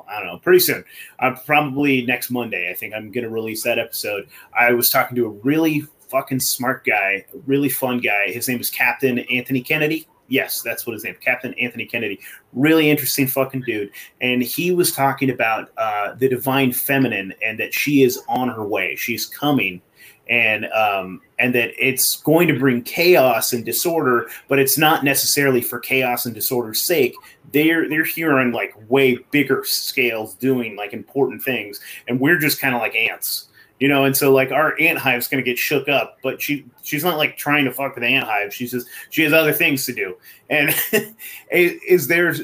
[0.08, 0.84] I don't know, pretty soon.
[1.20, 2.68] Uh, probably next Monday.
[2.70, 4.26] I think I'm going to release that episode.
[4.52, 8.32] I was talking to a really fucking smart guy, really fun guy.
[8.32, 10.08] His name is Captain Anthony Kennedy.
[10.28, 12.20] Yes, that's what his name, Captain Anthony Kennedy.
[12.52, 13.90] Really interesting fucking dude.
[14.20, 18.66] And he was talking about uh, the divine feminine and that she is on her
[18.66, 18.96] way.
[18.96, 19.80] She's coming,
[20.28, 25.60] and um, and that it's going to bring chaos and disorder, but it's not necessarily
[25.60, 27.14] for chaos and disorder's sake.
[27.52, 32.60] They're they're here on like way bigger scales, doing like important things, and we're just
[32.60, 33.48] kind of like ants
[33.78, 36.64] you know and so like our ant hive's going to get shook up but she
[36.86, 38.54] she's not like trying to fuck with the ant hive.
[38.54, 40.16] She's just she has other things to do.
[40.48, 40.74] And
[41.50, 42.42] is there's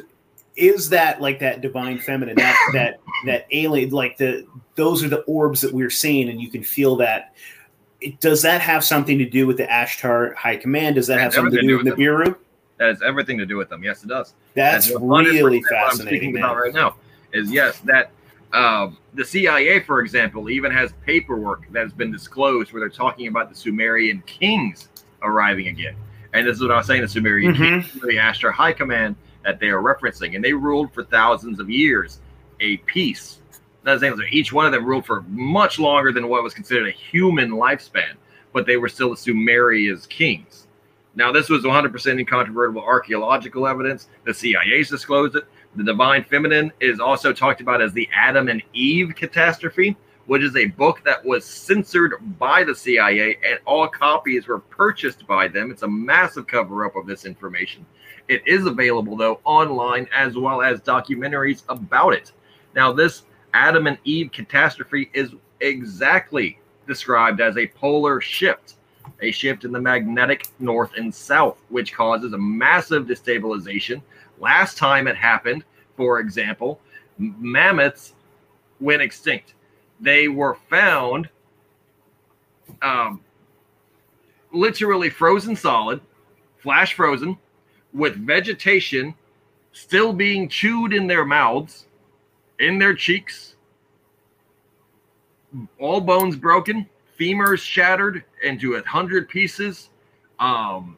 [0.57, 5.21] is that like that divine feminine that that that alien like the those are the
[5.23, 7.35] orbs that we're seeing and you can feel that.
[8.19, 10.97] Does that have something to do with the ashtar high command?
[10.97, 12.37] Does that have something to do with, with nibiru?
[12.79, 13.85] that has everything to do with them.
[13.85, 14.35] Yes it does.
[14.55, 16.43] That's, that's really fascinating man.
[16.43, 16.97] right now
[17.33, 18.11] is yes that
[18.53, 23.27] um, the CIA, for example, even has paperwork that has been disclosed where they're talking
[23.29, 24.89] about the Sumerian kings
[25.23, 25.97] arriving again.
[26.35, 27.81] And this is what I was saying the Sumerian mm-hmm.
[27.81, 30.35] kings, the Ashtar High Command that they are referencing.
[30.35, 32.21] And they ruled for thousands of years
[32.61, 32.81] a.
[33.85, 37.51] That's each one of them ruled for much longer than what was considered a human
[37.51, 38.15] lifespan,
[38.53, 40.69] but they were still the Sumeria's kings.
[41.15, 44.09] Now, this was 100% incontrovertible archaeological evidence.
[44.25, 45.45] The CIA's disclosed it.
[45.75, 49.97] The divine feminine is also talked about as the Adam and Eve catastrophe,
[50.27, 55.27] which is a book that was censored by the CIA and all copies were purchased
[55.27, 55.71] by them.
[55.71, 57.87] It's a massive cover up of this information.
[58.29, 62.33] It is available, though, online as well as documentaries about it.
[62.75, 63.23] Now, this
[63.55, 68.75] Adam and Eve catastrophe is exactly described as a polar shift,
[69.23, 74.03] a shift in the magnetic north and south, which causes a massive destabilization
[74.43, 75.63] Last time it happened,
[75.97, 76.81] for example,
[77.17, 78.15] mammoths
[78.81, 79.55] went extinct.
[80.01, 81.29] They were found
[82.83, 83.21] um,
[84.53, 86.01] literally frozen solid,
[86.59, 87.39] flash frozen,
[87.95, 89.15] with vegetation
[89.71, 91.87] still being chewed in their mouths,
[92.59, 93.55] in their cheeks,
[95.79, 99.91] all bones broken, femurs shattered into a hundred pieces,
[100.41, 100.97] um,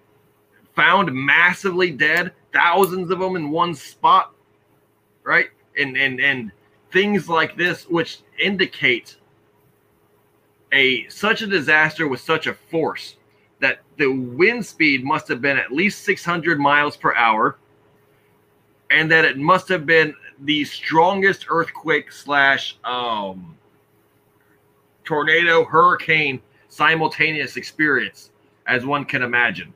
[0.74, 4.32] found massively dead, thousands of them in one spot,
[5.24, 5.48] right?
[5.76, 6.52] And and and
[6.92, 9.16] things like this, which indicate
[10.72, 13.16] a such a disaster with such a force
[13.60, 17.58] that the wind speed must have been at least 600 miles per hour,
[18.90, 23.56] and that it must have been the strongest earthquake slash um,
[25.04, 28.30] tornado hurricane simultaneous experience
[28.66, 29.72] as one can imagine.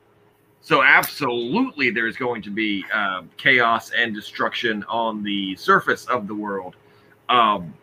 [0.61, 6.35] So absolutely, there's going to be uh, chaos and destruction on the surface of the
[6.35, 6.75] world.
[7.29, 7.73] Um,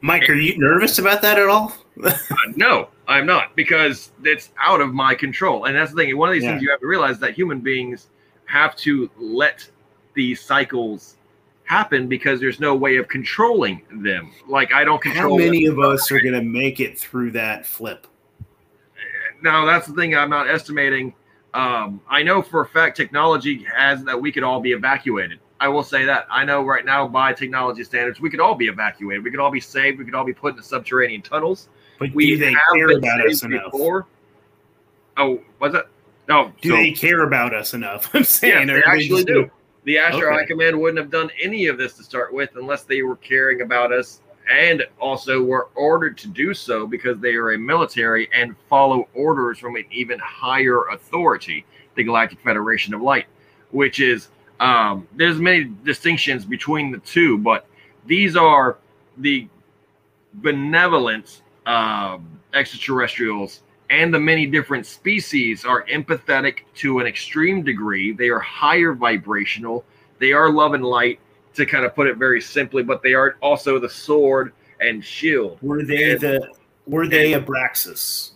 [0.00, 1.72] Mike, are you nervous about that at all?
[2.04, 2.12] uh,
[2.56, 5.66] no, I'm not because it's out of my control.
[5.66, 6.16] And that's the thing.
[6.16, 6.50] One of these yeah.
[6.50, 8.08] things you have to realize that human beings
[8.46, 9.68] have to let
[10.14, 11.16] these cycles
[11.64, 14.32] happen because there's no way of controlling them.
[14.48, 15.38] Like I don't control.
[15.38, 18.06] How many of us are going to make it through that flip?
[19.42, 20.16] Now that's the thing.
[20.16, 21.14] I'm not estimating
[21.54, 25.38] um, I know for a fact technology has that we could all be evacuated.
[25.60, 26.26] I will say that.
[26.30, 29.22] I know right now, by technology standards, we could all be evacuated.
[29.22, 29.98] We could all be saved.
[29.98, 31.68] We could all be put into subterranean tunnels.
[31.98, 33.70] But we do they care about us enough?
[33.70, 34.06] Before.
[35.16, 35.86] Oh, was it?
[36.28, 36.52] No.
[36.62, 38.10] Do so, they care about us enough?
[38.14, 39.44] I'm saying yeah, they actually do.
[39.44, 39.50] do.
[39.84, 40.36] The Ashtar okay.
[40.36, 43.62] High Command wouldn't have done any of this to start with unless they were caring
[43.62, 44.20] about us
[44.50, 49.58] and also were ordered to do so because they are a military and follow orders
[49.58, 51.64] from an even higher authority,
[51.94, 53.26] the Galactic Federation of Light,
[53.70, 54.28] which is
[54.60, 57.66] um, there's many distinctions between the two, but
[58.06, 58.78] these are
[59.18, 59.48] the
[60.34, 68.12] benevolent um, extraterrestrials and the many different species are empathetic to an extreme degree.
[68.12, 69.84] They are higher vibrational.
[70.18, 71.20] They are love and light
[71.54, 75.58] to kind of put it very simply, but they are also the sword and shield.
[75.62, 76.52] Were they and, the
[76.86, 78.32] Were they Abraxas?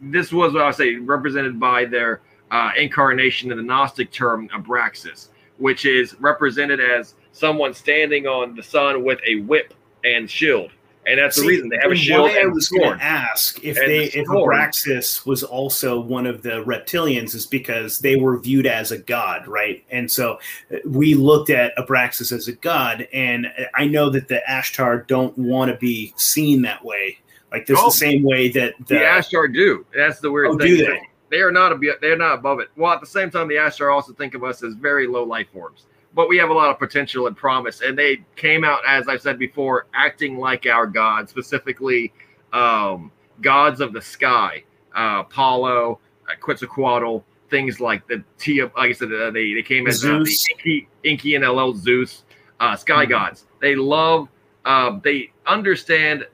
[0.00, 2.20] This was what I say represented by their
[2.50, 5.28] uh, incarnation in the Gnostic term Abraxas,
[5.58, 9.74] which is represented as someone standing on the sun with a whip
[10.04, 10.70] and shield.
[11.06, 12.22] And that's See, the reason they have a shield.
[12.22, 16.26] Why I was going to ask if and they the if Abraxas was also one
[16.26, 19.84] of the reptilians is because they were viewed as a god, right?
[19.90, 20.38] And so
[20.72, 25.36] uh, we looked at Abraxas as a god, and I know that the Ashtar don't
[25.38, 27.18] want to be seen that way.
[27.52, 29.86] Like this, oh, the same way that the, the Ashtar do.
[29.96, 30.66] That's the weird oh, thing.
[30.66, 31.00] Do they?
[31.30, 32.68] They are not a, they're not above it.
[32.76, 35.46] Well, at the same time, the Ashtar also think of us as very low life
[35.52, 35.86] forms
[36.16, 37.82] but we have a lot of potential and promise.
[37.82, 42.12] And they came out, as I said before, acting like our gods, specifically
[42.54, 43.12] um,
[43.42, 44.64] gods of the sky,
[44.96, 47.18] uh, Apollo, uh, Quetzalcoatl,
[47.50, 48.64] things like the Tia.
[48.76, 52.24] Like I said, uh, they they came as uh, the Enki, Enki and Enlil Zeus,
[52.60, 53.10] uh, sky mm-hmm.
[53.10, 53.44] gods.
[53.60, 54.28] They love,
[54.64, 56.26] uh, they understand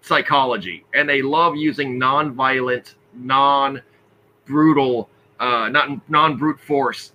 [0.00, 7.12] psychology, and they love using non-violent, non-brutal, uh, not non-brute force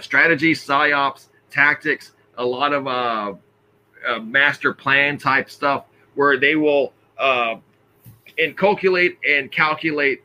[0.00, 3.34] strategy, psyops, tactics, a lot of uh,
[4.06, 7.56] uh, master plan type stuff where they will uh,
[8.38, 10.22] inculculate and calculate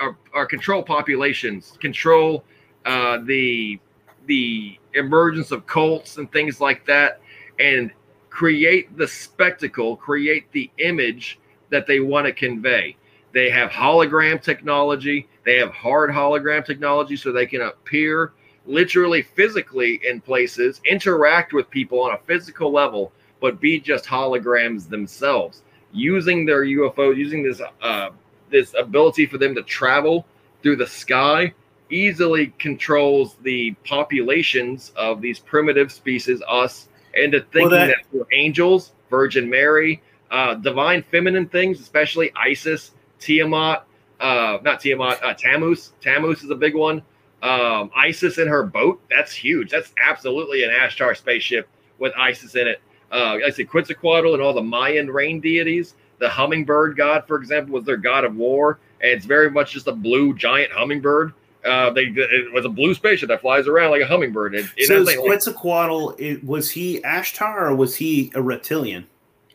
[0.00, 2.44] or, or control populations, control
[2.84, 3.78] uh, the
[4.26, 7.20] the emergence of cults and things like that,
[7.58, 7.90] and
[8.30, 11.38] create the spectacle, create the image
[11.70, 12.96] that they want to convey.
[13.32, 15.28] They have hologram technology.
[15.44, 18.32] They have hard hologram technology, so they can appear
[18.66, 24.88] literally physically in places, interact with people on a physical level, but be just holograms
[24.88, 25.62] themselves,
[25.92, 28.10] using their UFO, using this uh,
[28.50, 30.26] this ability for them to travel
[30.62, 31.52] through the sky,
[31.90, 38.26] easily controls the populations of these primitive species, us, into thinking well, that, that we're
[38.32, 43.84] angels, Virgin Mary, uh, divine feminine things, especially Isis, Tiamat,
[44.20, 45.92] uh, not Tiamat, uh, Tammuz.
[46.00, 47.02] Tammuz is a big one
[47.44, 49.00] um, Isis in her boat.
[49.10, 49.70] That's huge.
[49.70, 51.68] That's absolutely an Ashtar spaceship
[51.98, 52.80] with Isis in it.
[53.12, 55.94] Uh, I say Quetzalcoatl and all the Mayan rain deities.
[56.18, 59.86] The hummingbird god, for example, was their god of war, and it's very much just
[59.86, 61.34] a blue giant hummingbird.
[61.64, 64.54] Uh, they it was a blue spaceship that flies around like a hummingbird.
[64.54, 69.06] It, it so Quetzalcoatl, it, was he Ashtar or was he a reptilian?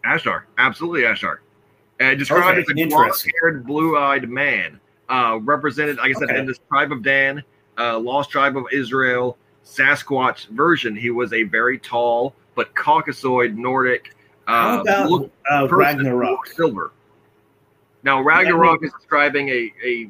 [0.06, 1.40] Ashtar, absolutely Ashtar.
[2.00, 4.80] And described okay, as a blonde-haired, blue-eyed man,
[5.10, 6.40] uh, represented, like I said, okay.
[6.40, 7.44] in this tribe of Dan
[7.80, 10.96] uh, Lost Tribe of Israel Sasquatch version.
[10.96, 14.16] He was a very tall but Caucasoid Nordic.
[14.48, 16.48] Uh, How about uh, Ragnarok?
[16.48, 16.92] Silver.
[18.04, 20.10] Now Ragnarok is describing a a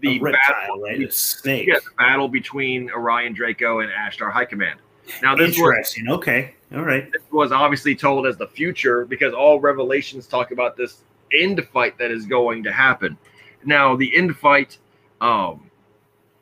[0.00, 1.02] the a reptile, battle, right?
[1.02, 1.68] A snake.
[1.68, 4.80] Yeah, the battle between Orion Draco and Ashtar High Command.
[5.22, 6.06] Now this interesting.
[6.06, 7.10] Was, okay, all right.
[7.12, 11.02] This was obviously told as the future because all revelations talk about this
[11.32, 13.16] end fight that is going to happen.
[13.64, 14.78] Now the end fight,
[15.20, 15.70] um,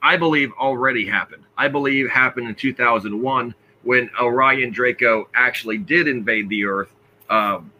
[0.02, 1.44] I believe already happened.
[1.56, 6.92] I believe happened in 2001 when Orion Draco actually did invade the Earth.
[7.30, 7.70] Um,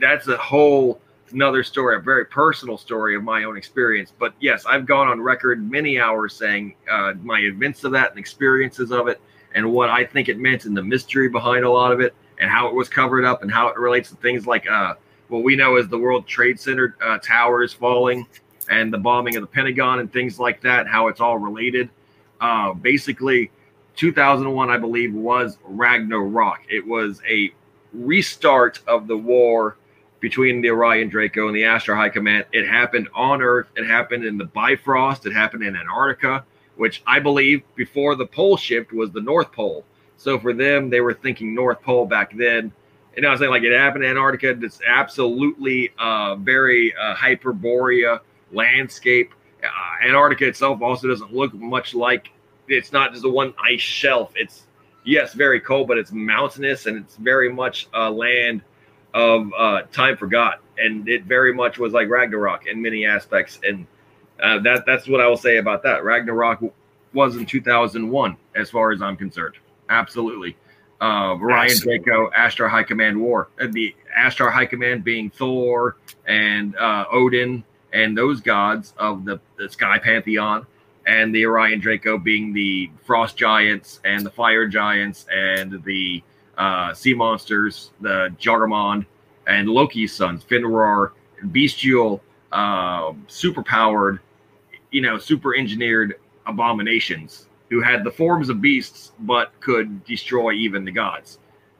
[0.00, 1.00] that's a whole
[1.32, 4.12] another story, a very personal story of my own experience.
[4.18, 8.18] But yes, I've gone on record many hours saying uh, my events of that and
[8.18, 9.20] experiences of it,
[9.54, 12.50] and what I think it meant, and the mystery behind a lot of it, and
[12.50, 14.94] how it was covered up, and how it relates to things like uh,
[15.28, 18.26] what we know as the World Trade Center uh, towers falling,
[18.68, 21.90] and the bombing of the Pentagon and things like that, how it's all related.
[22.40, 23.50] Uh, basically,
[23.96, 26.60] 2001, I believe, was Ragnarok.
[26.68, 27.52] It was a
[27.92, 29.76] restart of the war
[30.20, 32.44] between the Orion Draco and the Ashtar High Command.
[32.52, 33.68] It happened on Earth.
[33.76, 35.26] It happened in the Bifrost.
[35.26, 36.44] It happened in Antarctica,
[36.76, 39.84] which I believe before the pole shift was the North Pole.
[40.16, 42.72] So for them, they were thinking North Pole back then.
[43.16, 44.56] And I was saying, like, it happened in Antarctica.
[44.62, 48.20] It's absolutely uh, very uh, Hyperborea
[48.52, 49.32] landscape.
[49.62, 52.30] Uh, Antarctica itself also doesn't look much like
[52.68, 54.32] it's not just a one ice shelf.
[54.36, 54.64] It's
[55.04, 58.62] yes, very cold, but it's mountainous and it's very much a land
[59.14, 60.60] of uh, time forgot.
[60.76, 63.58] And it very much was like Ragnarok in many aspects.
[63.66, 63.86] And
[64.40, 66.04] uh, that that's what I will say about that.
[66.04, 66.62] Ragnarok
[67.12, 69.56] was in 2001, as far as I'm concerned.
[69.88, 70.56] Absolutely.
[71.00, 73.48] Uh, Orion Draco, Ashtar High Command War.
[73.60, 75.96] Uh, the Ashtar High Command being Thor
[76.26, 80.66] and uh, Odin and those gods of the, the sky pantheon,
[81.06, 86.22] and the Orion Draco being the frost giants and the fire giants and the
[86.58, 89.06] uh, sea monsters, the Jarmond
[89.46, 91.12] and Loki's sons, Fenrir,
[91.50, 92.20] bestial,
[92.52, 94.20] uh, super powered,
[94.90, 96.16] you know, super engineered
[96.46, 101.38] abominations who had the forms of beasts but could destroy even the gods.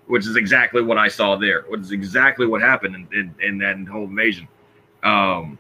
[0.09, 1.63] which is exactly what I saw there.
[1.69, 4.49] Which is exactly what happened in, in, in that whole invasion.
[5.03, 5.59] Um,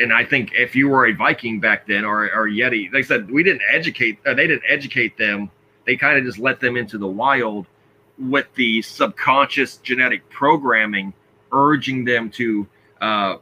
[0.00, 3.30] and I think if you were a Viking back then or, or Yeti, I said,
[3.30, 5.50] we didn't educate, uh, they didn't educate them.
[5.86, 7.66] They kind of just let them into the wild
[8.18, 11.14] with the subconscious genetic programming,
[11.52, 12.66] urging them to
[13.00, 13.36] uh,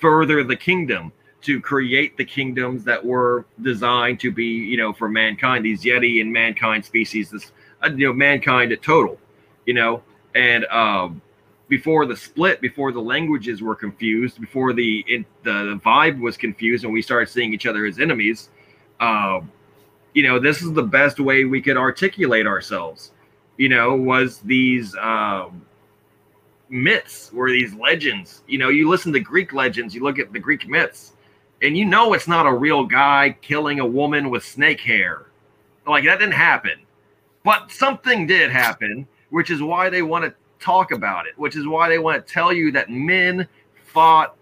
[0.00, 5.08] further the kingdom, to create the kingdoms that were designed to be, you know, for
[5.08, 5.64] mankind.
[5.64, 9.18] These Yeti and mankind species, this, uh, you know, mankind at total,
[9.66, 10.02] you know,
[10.34, 11.22] and um,
[11.68, 16.36] before the split, before the languages were confused, before the it, the, the vibe was
[16.36, 18.48] confused, and we started seeing each other as enemies.
[18.98, 19.40] Uh,
[20.14, 23.12] you know, this is the best way we could articulate ourselves.
[23.58, 25.62] You know, was these um,
[26.70, 28.42] myths, were these legends.
[28.46, 31.12] You know, you listen to Greek legends, you look at the Greek myths,
[31.60, 35.26] and you know it's not a real guy killing a woman with snake hair.
[35.86, 36.80] Like that didn't happen,
[37.44, 41.66] but something did happen, which is why they want to talk about it, which is
[41.66, 43.46] why they want to tell you that men
[43.84, 44.36] fought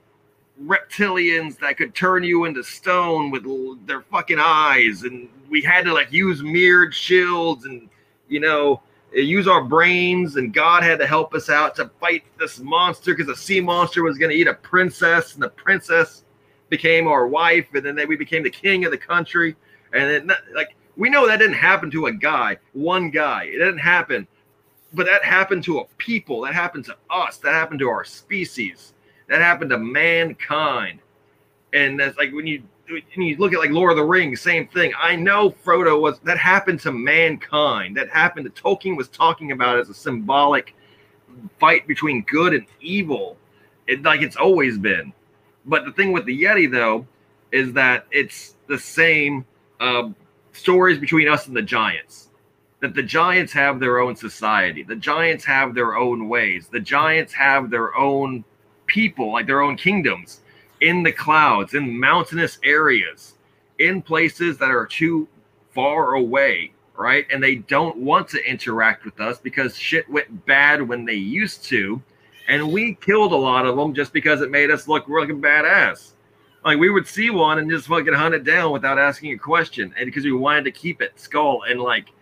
[0.65, 3.45] reptilians that could turn you into stone with
[3.87, 7.91] their fucking eyes and we had to like use mirrored shields and
[8.29, 8.81] you know
[9.13, 13.27] use our brains and god had to help us out to fight this monster because
[13.27, 16.25] the sea monster was going to eat a princess and the princess
[16.69, 19.57] became our wife and then we became the king of the country.
[19.93, 23.45] And then like we know that didn't happen to a guy one guy.
[23.45, 24.27] It didn't happen
[24.93, 26.43] but that happened to a people.
[26.43, 27.39] That happened to us.
[27.39, 28.95] That happened to our species.
[29.29, 31.01] That happened to mankind.
[31.73, 34.69] And that's like when you when you look at like Lord of the Rings, same
[34.69, 34.93] thing.
[35.01, 37.97] I know Frodo was that happened to mankind.
[37.97, 40.75] That happened to Tolkien was talking about as a symbolic
[41.59, 43.37] fight between good and evil.
[43.87, 45.13] It like it's always been.
[45.65, 47.07] But the thing with the Yeti though
[47.51, 49.45] is that it's the same
[49.81, 50.11] uh,
[50.53, 52.26] stories between us and the giants
[52.87, 54.85] that the Giants have their own society.
[54.85, 56.69] The Giants have their own ways.
[56.69, 58.45] The Giants have their own
[58.87, 60.43] people, like their own kingdoms
[60.81, 63.35] in the clouds, in mountainous areas,
[63.81, 65.27] in places that are too
[65.75, 67.27] far away, right?
[67.33, 71.65] And they don't want to interact with us because shit went bad when they used
[71.65, 72.01] to.
[72.47, 76.13] And we killed a lot of them just because it made us look really badass.
[76.65, 79.93] Like we would see one and just fucking hunt it down without asking a question,
[79.99, 82.13] and because we wanted to keep it skull and like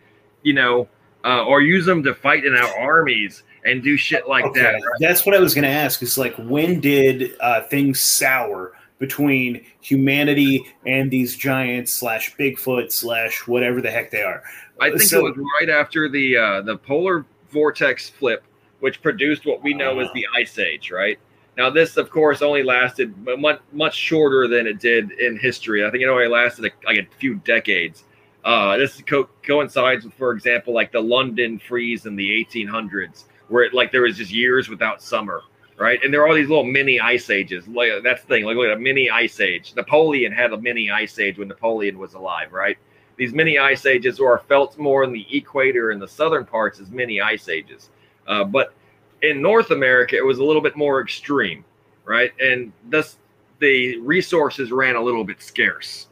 [0.44, 0.88] you know,
[1.24, 4.62] uh, or use them to fight in our armies and do shit like okay.
[4.62, 4.72] that.
[4.74, 4.82] Right?
[5.00, 6.02] That's what I was going to ask.
[6.02, 13.46] Is like when did uh, things sour between humanity and these giants slash Bigfoot slash
[13.48, 14.42] whatever the heck they are?
[14.80, 18.44] I think so, it was right after the uh, the polar vortex flip,
[18.80, 21.18] which produced what we know as the Ice Age, right?
[21.56, 25.86] Now, this, of course, only lasted much, much shorter than it did in history.
[25.86, 28.04] I think it only lasted a, like a few decades.
[28.44, 33.64] Uh, this co- coincides with, for example, like the London freeze in the 1800s, where
[33.64, 35.42] it like there was just years without summer,
[35.78, 35.98] right?
[36.04, 37.66] And there are all these little mini ice ages.
[37.66, 38.44] Like that's the thing.
[38.44, 39.72] Like look at a mini ice age.
[39.74, 42.76] Napoleon had a mini ice age when Napoleon was alive, right?
[43.16, 46.90] These mini ice ages are felt more in the equator and the southern parts as
[46.90, 47.90] mini ice ages,
[48.26, 48.74] uh, but
[49.22, 51.64] in North America it was a little bit more extreme,
[52.04, 52.32] right?
[52.40, 53.16] And thus
[53.60, 56.08] the resources ran a little bit scarce,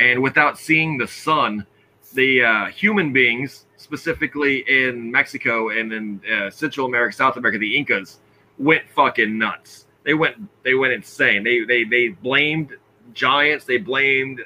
[0.00, 1.66] and without seeing the sun
[2.16, 7.76] the uh, human beings, specifically in Mexico and in uh, Central America, South America, the
[7.76, 8.18] Incas
[8.58, 9.86] went fucking nuts.
[10.04, 11.44] They went they went insane.
[11.44, 12.76] They they they blamed
[13.12, 13.64] giants.
[13.64, 14.40] They blamed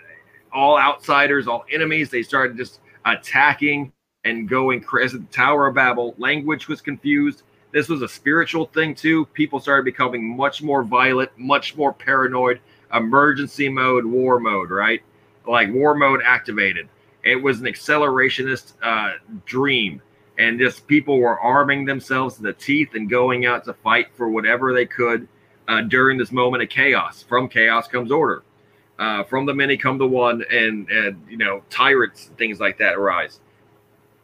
[0.53, 2.11] all outsiders, all enemies.
[2.11, 3.93] They started just attacking
[4.25, 5.19] and going crazy.
[5.19, 7.43] The Tower of Babel language was confused.
[7.73, 9.27] This was a spiritual thing too.
[9.27, 12.61] People started becoming much more violent, much more paranoid.
[12.93, 15.01] Emergency mode, war mode, right?
[15.47, 16.89] Like war mode activated
[17.23, 19.15] it was an accelerationist uh,
[19.45, 20.03] dream.
[20.39, 24.31] And just people were arming themselves to the teeth and going out to fight for
[24.31, 25.29] whatever they could
[25.69, 27.23] uh, during this moment of chaos.
[27.23, 28.43] From chaos comes order.
[28.99, 32.97] Uh, from the many come the one, and, and you know tyrants, things like that
[32.97, 33.41] arise.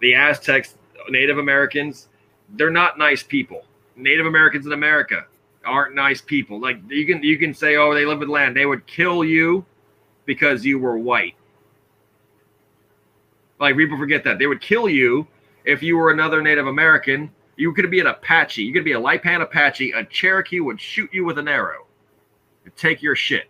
[0.01, 0.77] The Aztecs,
[1.09, 2.09] Native Americans,
[2.51, 3.65] they're not nice people.
[3.97, 5.25] Native Americans in America
[5.65, 6.61] aren't nice people.
[6.61, 8.55] Like you can you can say, oh, they live in land.
[8.55, 9.65] They would kill you
[10.27, 11.37] because you were white.
[13.59, 15.27] Like people forget that they would kill you
[15.65, 17.31] if you were another Native American.
[17.57, 18.63] You could be an Apache.
[18.63, 19.93] You could be a Lipan Apache.
[19.93, 21.87] A Cherokee would shoot you with an arrow
[22.65, 23.49] and take your shit.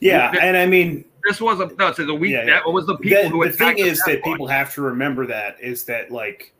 [0.00, 1.92] Yeah, and I mean, this was a no.
[1.92, 2.60] So the week yeah, yeah.
[2.64, 3.44] that was the people the, who.
[3.44, 6.52] The thing is that, that people have to remember that is that like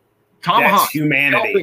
[0.42, 1.62] tomahawk humanity.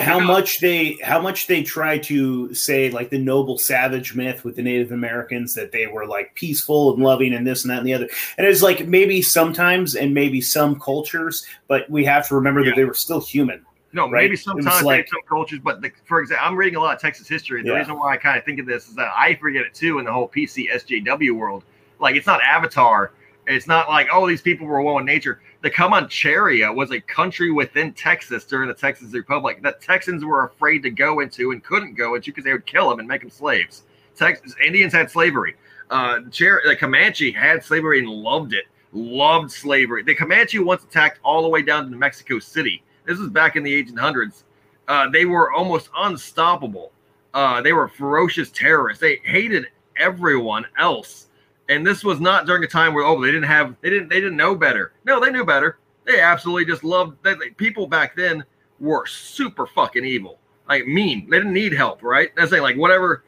[0.00, 4.56] How much they how much they try to say like the noble savage myth with
[4.56, 7.86] the Native Americans that they were like peaceful and loving and this and that and
[7.86, 8.08] the other.
[8.36, 12.70] And it's like maybe sometimes and maybe some cultures, but we have to remember yeah.
[12.70, 13.64] that they were still human.
[13.92, 14.24] No, right?
[14.24, 17.26] maybe sometimes like, some cultures, but the, for example, I'm reading a lot of Texas
[17.26, 17.62] history.
[17.62, 17.78] The yeah.
[17.78, 20.04] reason why I kind of think of this is that I forget it too in
[20.04, 21.64] the whole PC SJW world.
[21.98, 23.12] Like it's not Avatar.
[23.48, 27.50] It's not like oh these people were one with nature the Comancheria was a country
[27.50, 31.94] within Texas during the Texas Republic that Texans were afraid to go into and couldn't
[31.94, 33.82] go into because they would kill them and make them slaves.
[34.14, 35.56] Texas Indians had slavery.
[35.90, 38.66] Uh, Cher- the Comanche had slavery and loved it.
[38.92, 40.02] Loved slavery.
[40.02, 42.82] The Comanche once attacked all the way down to Mexico City.
[43.04, 44.44] This was back in the 1800s.
[44.86, 46.92] Uh, they were almost unstoppable.
[47.34, 49.00] Uh, they were ferocious terrorists.
[49.00, 49.66] They hated
[49.96, 51.26] everyone else
[51.68, 54.20] and this was not during a time where oh they didn't have they didn't they
[54.20, 54.92] didn't know better.
[55.04, 55.78] No, they knew better.
[56.04, 58.44] They absolutely just loved they, people back then
[58.80, 60.38] were super fucking evil,
[60.68, 61.28] like mean.
[61.28, 62.30] They didn't need help, right?
[62.36, 63.24] That's saying like whatever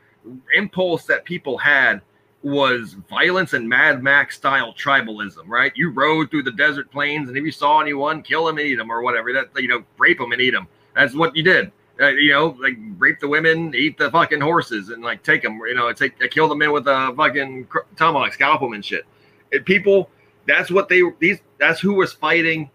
[0.54, 2.00] impulse that people had
[2.42, 5.72] was violence and Mad Max style tribalism, right?
[5.74, 8.76] You rode through the desert plains, and if you saw anyone, kill them and eat
[8.76, 9.32] them, or whatever.
[9.32, 10.66] That you know, rape them and eat them.
[10.94, 11.70] That's what you did
[12.01, 15.60] uh, you know, like rape the women, eat the fucking horses, and like take them,
[15.66, 17.66] you know, take uh, kill the men with a fucking
[17.97, 19.05] tomahawk, scalp them and shit.
[19.52, 20.09] And people,
[20.47, 21.40] that's what they these.
[21.59, 22.70] That's who was fighting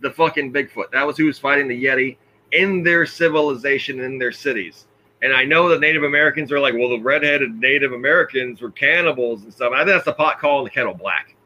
[0.00, 0.90] the fucking Bigfoot.
[0.92, 2.16] That was who was fighting the Yeti
[2.52, 4.86] in their civilization in their cities.
[5.22, 9.42] And I know the Native Americans are like, well, the redheaded Native Americans were cannibals
[9.42, 9.72] and stuff.
[9.74, 11.36] I think that's the pot calling the kettle black.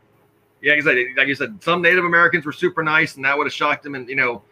[0.63, 3.53] Yeah, like, like you said, some Native Americans were super nice, and that would have
[3.53, 3.97] shocked them.
[3.97, 4.43] And you know,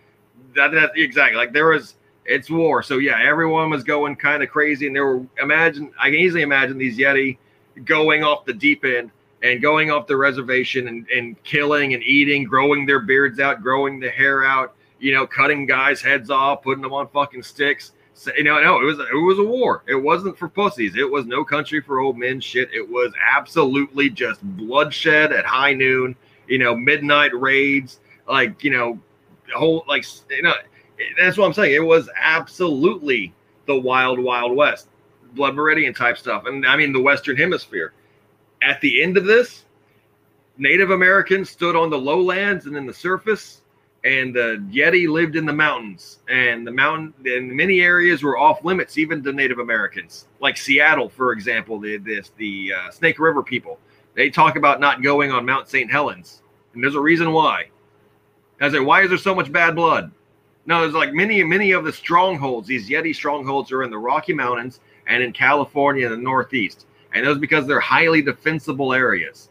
[0.57, 2.83] that, that exactly like there was it's war.
[2.83, 6.43] So yeah, everyone was going kind of crazy, and there were imagine I can easily
[6.43, 7.39] imagine these Yeti
[7.85, 9.11] going off the deep end
[9.43, 13.99] and going off the reservation and, and killing and eating, growing their beards out, growing
[13.99, 17.93] the hair out, you know, cutting guys' heads off, putting them on fucking sticks.
[18.15, 19.83] So, you know, no, it was it was a war.
[19.87, 20.97] It wasn't for pussies.
[20.97, 22.69] It was no country for old men shit.
[22.73, 26.15] It was absolutely just bloodshed at high noon.
[26.47, 29.01] You know, midnight raids, like you know,
[29.55, 30.55] whole like you know
[31.19, 31.75] that's what I'm saying.
[31.75, 33.33] It was absolutely
[33.67, 34.89] the wild, wild west,
[35.35, 36.47] blood meridian type stuff.
[36.47, 37.93] And I mean, the Western Hemisphere.
[38.63, 39.65] At the end of this,
[40.57, 43.63] Native Americans stood on the lowlands and in the surface,
[44.05, 46.21] and the Yeti lived in the mountains.
[46.29, 51.09] And the mountain, in many areas, were off limits even to Native Americans, like Seattle,
[51.09, 51.81] for example.
[51.81, 53.79] The this the uh, Snake River people.
[54.15, 55.91] They talk about not going on Mount St.
[55.91, 56.43] Helens,
[56.75, 57.71] and there's a reason why.
[58.61, 60.13] I say, why is there so much bad blood?
[60.65, 62.69] No, there's like many, many of the strongholds.
[62.69, 67.27] These Yeti strongholds are in the Rocky Mountains and in California and the Northeast, and
[67.27, 69.51] those because they're highly defensible areas.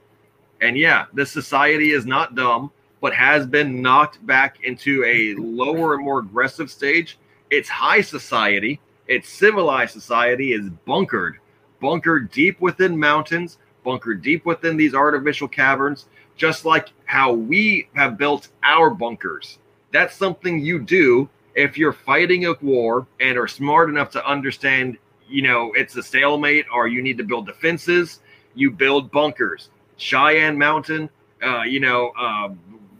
[0.62, 2.72] And yeah, this society is not dumb,
[3.02, 7.18] but has been knocked back into a lower and more aggressive stage.
[7.50, 11.40] It's high society, it's civilized society is bunkered,
[11.82, 16.06] bunkered deep within mountains, bunkered deep within these artificial caverns,
[16.38, 19.58] just like how we have built our bunkers
[19.92, 24.98] that's something you do if you're fighting a war and are smart enough to understand,
[25.30, 28.20] you know, it's a stalemate or you need to build defenses,
[28.56, 29.70] you build bunkers.
[29.98, 31.10] Cheyenne Mountain,
[31.44, 32.50] uh, you know, uh,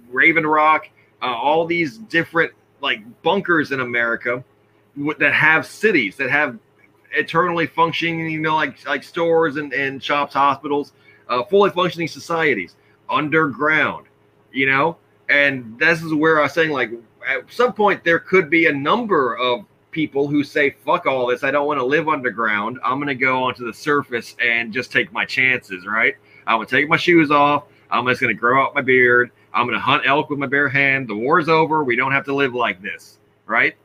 [0.10, 0.90] Raven Rock,
[1.22, 2.52] uh, all these different
[2.82, 4.44] like bunkers in America
[5.20, 6.58] that have cities that have
[7.14, 10.94] eternally functioning, you know, like like stores and, and shops, hospitals,
[11.30, 12.76] uh, fully functioning societies
[13.10, 14.08] underground,
[14.52, 14.98] you know,
[15.32, 16.92] and this is where I was saying, like,
[17.28, 21.44] at some point there could be a number of people who say, "Fuck all this!
[21.44, 22.80] I don't want to live underground.
[22.84, 26.16] I'm going to go onto the surface and just take my chances." Right?
[26.48, 27.66] I'm to take my shoes off.
[27.90, 29.32] I'm just going to grow out my beard.
[29.54, 31.08] I'm going to hunt elk with my bare hand.
[31.08, 31.84] The war's over.
[31.84, 33.76] We don't have to live like this, right?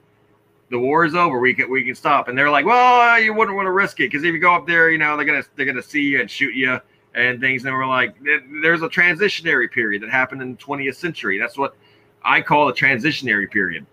[0.71, 1.39] The war is over.
[1.39, 2.29] We can we can stop.
[2.29, 4.67] And they're like, "Well, you wouldn't want to risk it because if you go up
[4.67, 6.81] there, you know, they're gonna they're gonna see you and shoot you."
[7.17, 7.65] And things.
[7.65, 8.15] And we're like,
[8.63, 11.39] there's a transitionary period that happened in the 20th century.
[11.39, 11.75] That's what
[12.23, 13.87] I call a transitionary period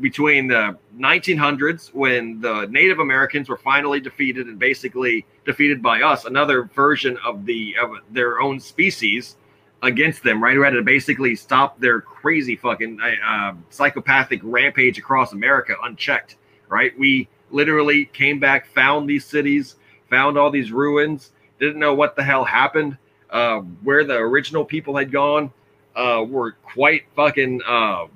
[0.00, 6.24] between the 1900s when the Native Americans were finally defeated and basically defeated by us,
[6.24, 9.36] another version of the of their own species
[9.82, 10.54] against them, right?
[10.56, 16.36] Who had to basically stop their crazy fucking uh, psychopathic rampage across America unchecked,
[16.68, 16.98] right?
[16.98, 19.76] We literally came back, found these cities,
[20.10, 22.96] found all these ruins, didn't know what the hell happened,
[23.30, 25.52] uh, where the original people had gone,
[25.96, 28.06] uh, were quite fucking, uh,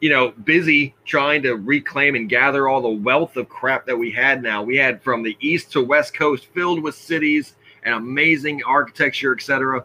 [0.00, 4.10] you know, busy trying to reclaim and gather all the wealth of crap that we
[4.10, 4.62] had now.
[4.62, 9.84] We had from the east to west coast filled with cities and amazing architecture, etc.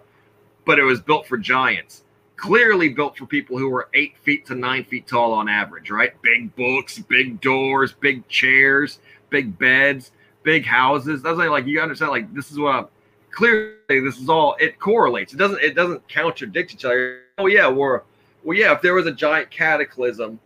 [0.65, 2.03] But it was built for giants.
[2.35, 6.19] clearly built for people who were eight feet to nine feet tall on average, right?
[6.21, 8.99] Big books, big doors, big chairs,
[9.29, 10.11] big beds,
[10.43, 11.21] big houses.
[11.21, 12.87] That's like, like you understand, like this is what I'm,
[13.31, 15.33] clearly this is all it correlates.
[15.33, 17.23] It doesn't it doesn't contradict each other.
[17.37, 18.01] Oh yeah, we're
[18.43, 18.73] well yeah.
[18.73, 20.39] If there was a giant cataclysm,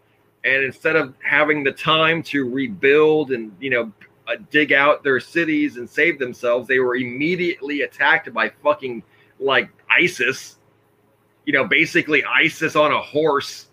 [0.44, 3.92] and instead of having the time to rebuild and you know
[4.28, 9.04] uh, dig out their cities and save themselves, they were immediately attacked by fucking
[9.40, 10.58] like ISIS.
[11.46, 13.68] You know, basically ISIS on a horse,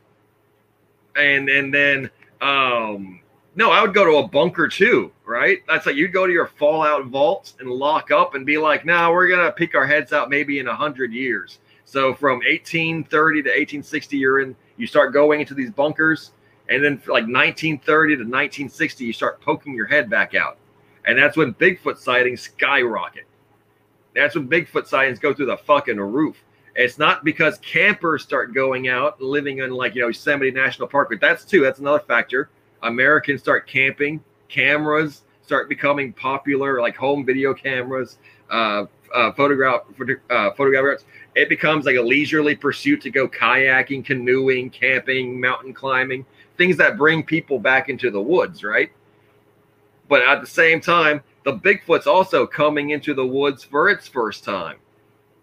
[1.16, 2.10] and and then
[2.40, 3.20] um
[3.56, 5.60] no, I would go to a bunker too, right?
[5.68, 9.08] That's like you'd go to your fallout vaults and lock up and be like, "Now
[9.08, 13.42] nah, we're gonna pick our heads out maybe in a hundred years." So from 1830
[13.42, 14.56] to 1860, you're in.
[14.76, 16.32] You start going into these bunkers,
[16.68, 20.58] and then like 1930 to 1960, you start poking your head back out,
[21.06, 23.26] and that's when Bigfoot sightings skyrocket.
[24.16, 26.42] That's when Bigfoot sightings go through the fucking roof.
[26.74, 31.10] It's not because campers start going out living in like you know Yosemite National Park,
[31.10, 31.62] but that's too.
[31.62, 32.50] That's another factor
[32.84, 38.18] Americans start camping, cameras start becoming popular, like home video cameras,
[38.50, 38.84] uh,
[39.14, 39.82] uh, photograph,
[40.30, 41.04] uh, photographers.
[41.34, 46.24] It becomes like a leisurely pursuit to go kayaking, canoeing, camping, mountain climbing,
[46.56, 48.90] things that bring people back into the woods, right?
[50.08, 54.44] But at the same time, the Bigfoot's also coming into the woods for its first
[54.44, 54.78] time.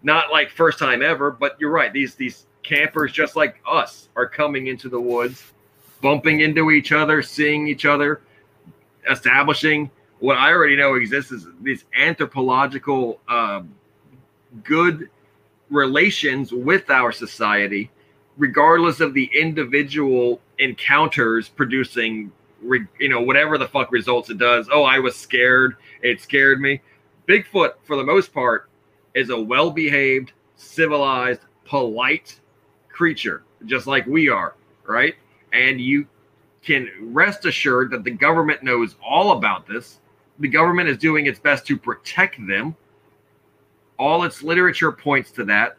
[0.02, 1.92] Not like first time ever, but you're right.
[1.92, 5.52] These these campers, just like us, are coming into the woods
[6.02, 8.20] bumping into each other, seeing each other,
[9.10, 9.90] establishing
[10.22, 13.62] what I already know exists is these anthropological uh,
[14.62, 15.10] good
[15.68, 17.90] relations with our society,
[18.36, 22.30] regardless of the individual encounters producing,
[22.62, 24.68] you know, whatever the fuck results it does.
[24.72, 25.74] Oh, I was scared.
[26.02, 26.80] It scared me.
[27.26, 28.68] Bigfoot, for the most part,
[29.14, 32.38] is a well behaved, civilized, polite
[32.90, 34.54] creature, just like we are,
[34.86, 35.16] right?
[35.52, 36.06] And you
[36.62, 39.98] can rest assured that the government knows all about this.
[40.38, 42.76] The government is doing its best to protect them.
[43.98, 45.76] All its literature points to that.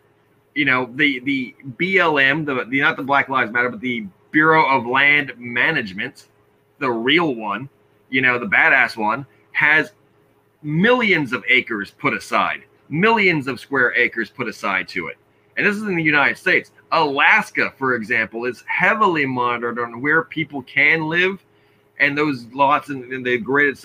[0.56, 4.66] You know, the the BLM, the, the not the Black Lives Matter, but the Bureau
[4.70, 6.28] of Land Management,
[6.80, 7.70] the real one,
[8.10, 9.92] you know, the badass one, has
[10.62, 15.18] millions of acres put aside, millions of square acres put aside to it.
[15.56, 16.72] And this is in the United States.
[16.92, 21.44] Alaska, for example, is heavily monitored on where people can live,
[22.00, 23.78] and those lots in, in the grid.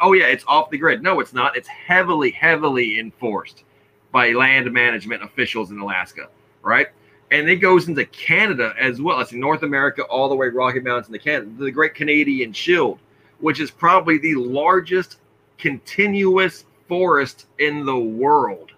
[0.00, 1.02] Oh yeah, it's off the grid.
[1.02, 1.56] No, it's not.
[1.56, 3.64] It's heavily, heavily enforced
[4.10, 6.28] by land management officials in Alaska,
[6.62, 6.88] right?
[7.30, 9.20] And it goes into Canada as well.
[9.20, 12.98] It's in North America, all the way Rocky Mountains into Canada, the Great Canadian Shield,
[13.40, 15.18] which is probably the largest
[15.58, 18.72] continuous forest in the world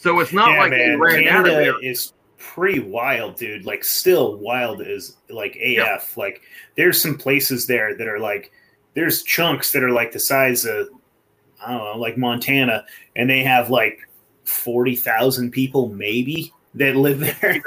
[0.00, 0.78] so it's not yeah, like man.
[0.78, 1.52] they ran Canada out of
[1.82, 1.84] there.
[1.84, 3.66] Is pretty wild, dude.
[3.66, 5.60] Like still wild is like AF.
[5.60, 6.00] Yeah.
[6.16, 6.40] Like
[6.74, 8.50] there's some places there that are like
[8.94, 10.88] there's chunks that are like the size of
[11.64, 13.98] I don't know, like Montana, and they have like
[14.44, 17.62] forty thousand people maybe that live there.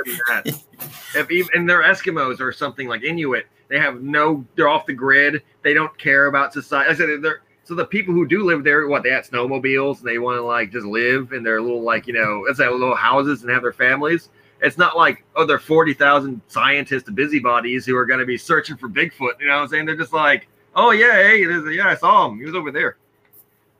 [1.15, 4.93] if even and they're Eskimos or something like Inuit, they have no they're off the
[4.93, 5.43] grid.
[5.61, 6.89] They don't care about society.
[6.89, 10.07] I said they're so the people who do live there, what they have snowmobiles and
[10.07, 12.95] they want to like just live in their little like you know, it's like little
[12.95, 14.29] houses and have their families.
[14.61, 18.37] It's not like oh, they're forty thousand scientists, and busybodies who are going to be
[18.37, 19.39] searching for Bigfoot.
[19.39, 19.85] You know what I'm saying?
[19.85, 21.41] They're just like, oh yeah, hey,
[21.73, 22.37] yeah, I saw him.
[22.37, 22.97] He was over there.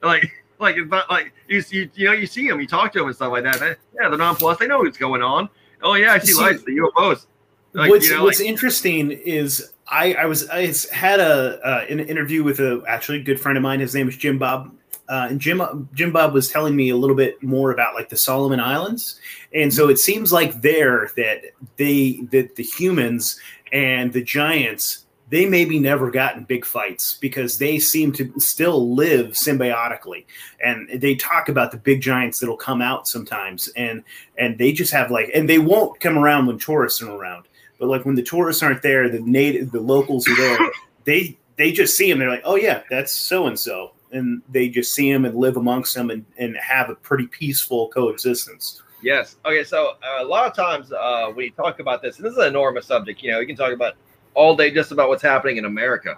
[0.03, 0.30] Like,
[0.60, 3.07] like it's not like you see, you know, you see him, you talk to him
[3.07, 3.61] and stuff like that.
[3.61, 4.60] yeah, they're nonplussed.
[4.60, 5.47] They know what's going on.
[5.81, 7.26] Oh yeah, I see, see lights, the UFOs.
[7.72, 11.85] Like, what's you know, what's like, interesting is I, I was I had a uh,
[11.89, 13.80] an interview with a actually good friend of mine.
[13.80, 14.73] His name is Jim Bob,
[15.10, 18.18] uh, and Jim Jim Bob was telling me a little bit more about like the
[18.18, 19.19] Solomon Islands,
[19.53, 21.41] and so it seems like there that
[21.77, 23.39] they that the humans
[23.72, 25.03] and the giants
[25.34, 30.26] they maybe never got in big fights because they seem to still live symbiotically.
[30.64, 33.68] And they talk about the big giants that'll come out sometimes.
[33.69, 34.03] And
[34.38, 37.47] and they just have like and they won't come around when tourists are around
[37.79, 40.57] but like when the tourists aren't there, the native, the locals are there.
[41.05, 42.19] they they just see him.
[42.19, 45.57] They're like, oh yeah, that's so and so, and they just see him and live
[45.57, 48.81] amongst them and, and have a pretty peaceful coexistence.
[49.01, 49.35] Yes.
[49.45, 49.63] Okay.
[49.63, 52.37] So uh, a lot of times uh, when you talk about this, and this is
[52.39, 53.95] an enormous subject, you know, you can talk about
[54.33, 56.17] all day just about what's happening in America.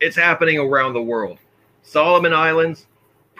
[0.00, 1.38] It's happening around the world.
[1.82, 2.86] Solomon Islands,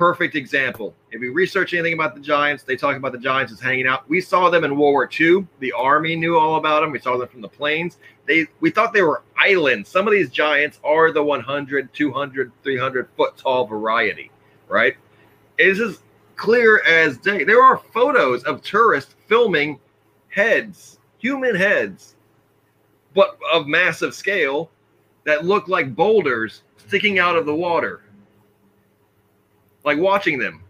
[0.01, 0.94] perfect example.
[1.10, 4.09] If you research anything about the Giants, they talk about the Giants as hanging out.
[4.09, 5.47] We saw them in World War II.
[5.59, 6.90] The Army knew all about them.
[6.90, 7.98] We saw them from the planes.
[8.27, 9.90] They we thought they were islands.
[9.90, 14.31] Some of these Giants are the 100, 200, 300 foot tall variety,
[14.68, 14.97] right?
[15.59, 15.98] It is as
[16.35, 17.44] clear as day.
[17.44, 19.78] There are photos of tourists filming
[20.31, 22.16] heads, human heads,
[23.14, 24.70] but of massive scale
[25.24, 28.01] that look like boulders sticking out of the water.
[29.85, 30.62] Like watching them.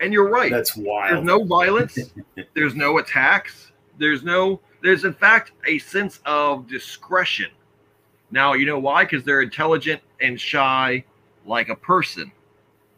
[0.00, 0.50] And you're right.
[0.50, 1.16] That's wild.
[1.16, 1.98] There's no violence.
[2.54, 3.72] there's no attacks.
[3.98, 7.50] There's no, there's in fact a sense of discretion.
[8.30, 9.04] Now, you know why?
[9.04, 11.04] Because they're intelligent and shy
[11.46, 12.30] like a person.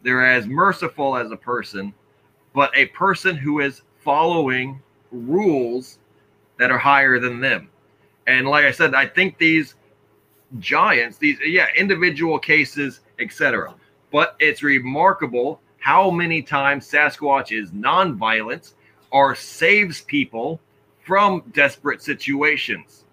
[0.03, 1.93] They're as merciful as a person,
[2.53, 4.81] but a person who is following
[5.11, 5.99] rules
[6.57, 7.69] that are higher than them.
[8.27, 9.75] And like I said, I think these
[10.59, 13.73] giants, these yeah, individual cases, etc.
[14.11, 18.73] But it's remarkable how many times Sasquatch is nonviolent
[19.11, 20.59] or saves people
[21.05, 23.05] from desperate situations.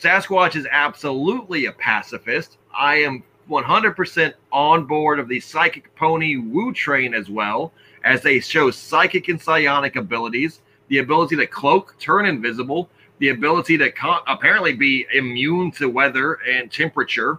[0.00, 2.58] Sasquatch is absolutely a pacifist.
[2.74, 7.72] I am 100% on board of the psychic pony woo train as well,
[8.04, 13.78] as they show psychic and psionic abilities, the ability to cloak, turn invisible, the ability
[13.78, 17.38] to co- apparently be immune to weather and temperature,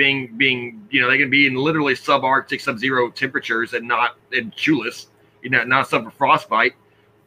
[0.00, 4.50] being being you know they can be in literally subarctic, sub-zero temperatures and not and
[4.56, 5.08] chulus,
[5.42, 6.72] you know, not suffer frostbite.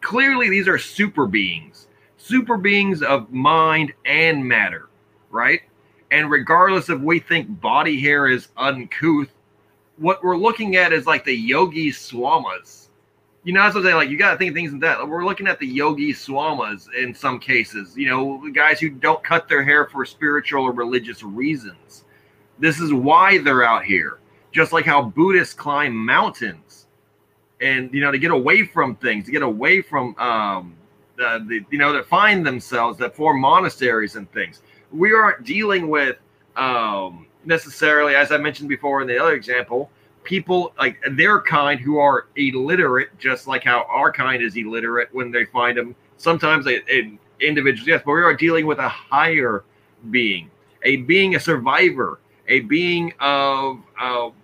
[0.02, 1.88] Clearly, these are super beings,
[2.18, 4.90] super beings of mind and matter,
[5.30, 5.62] right?
[6.10, 9.30] And regardless of we think body hair is uncouth,
[9.98, 12.88] what we're looking at is like the yogi swamas.
[13.44, 13.98] You know, that's what I'm saying.
[13.98, 15.08] Like, you got to think of things in that.
[15.08, 17.96] We're looking at the yogi swamas in some cases.
[17.96, 22.06] You know, guys who don't cut their hair for spiritual or religious reasons.
[22.64, 24.20] This is why they're out here.
[24.54, 26.88] Just like how Buddhists climb mountains,
[27.60, 30.74] and you know, to get away from things, to get away from um,
[31.18, 34.62] the, you know, to find themselves, that form monasteries and things.
[34.94, 36.16] We aren't dealing with
[36.56, 39.90] um, necessarily, as I mentioned before in the other example,
[40.24, 45.32] people like their kind who are illiterate, just like how our kind is illiterate when
[45.32, 45.96] they find them.
[46.16, 49.66] Sometimes they individuals, yes, but we are dealing with a higher
[50.12, 50.50] being,
[50.84, 53.80] a being, a survivor, a being of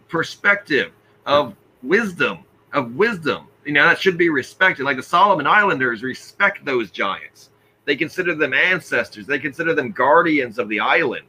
[0.08, 0.92] perspective,
[1.26, 2.40] of wisdom,
[2.74, 3.48] of wisdom.
[3.66, 4.84] You know, that should be respected.
[4.84, 7.50] Like the Solomon Islanders respect those giants.
[7.86, 9.26] They consider them ancestors.
[9.26, 11.26] They consider them guardians of the island.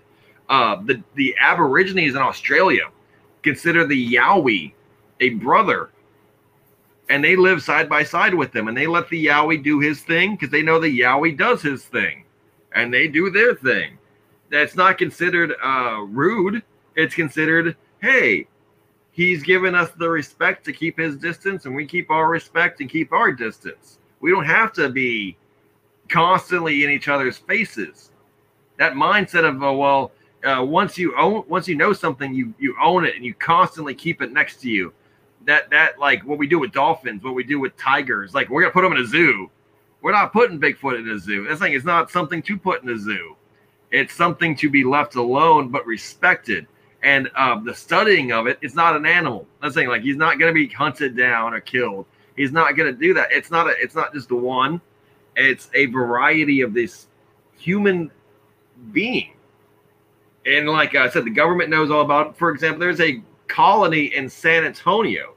[0.49, 2.91] Uh, the the Aborigines in Australia
[3.43, 4.73] consider the Yowie
[5.21, 5.91] a brother,
[7.09, 10.01] and they live side by side with them, and they let the Yowie do his
[10.03, 12.25] thing because they know the Yowie does his thing,
[12.75, 13.97] and they do their thing.
[14.51, 16.63] That's not considered uh, rude.
[16.97, 18.47] It's considered, hey,
[19.13, 22.91] he's given us the respect to keep his distance, and we keep our respect and
[22.91, 23.99] keep our distance.
[24.21, 25.37] We don't have to be
[26.09, 28.11] constantly in each other's faces.
[28.79, 30.13] That mindset of, oh, well,
[30.45, 33.95] uh, once you own once you know something you you own it and you constantly
[33.95, 34.93] keep it next to you
[35.45, 38.63] that that like what we do with dolphins what we do with tigers like we're
[38.63, 39.51] gonna put them in a zoo
[40.01, 42.89] we're not putting bigfoot in a zoo this thing is not something to put in
[42.89, 43.37] a zoo
[43.91, 46.67] it's something to be left alone but respected.
[47.03, 49.47] And um, the studying of it it's not an animal.
[49.63, 52.07] That's saying like he's not going to be hunted down or killed.
[52.37, 53.33] He's not going to do that.
[53.33, 54.81] It's not a it's not just the one.
[55.37, 57.07] It's a variety of this
[57.57, 58.11] human
[58.93, 59.33] being.
[60.47, 62.37] And like I said, the government knows all about it.
[62.37, 65.35] For example, there's a colony in San Antonio.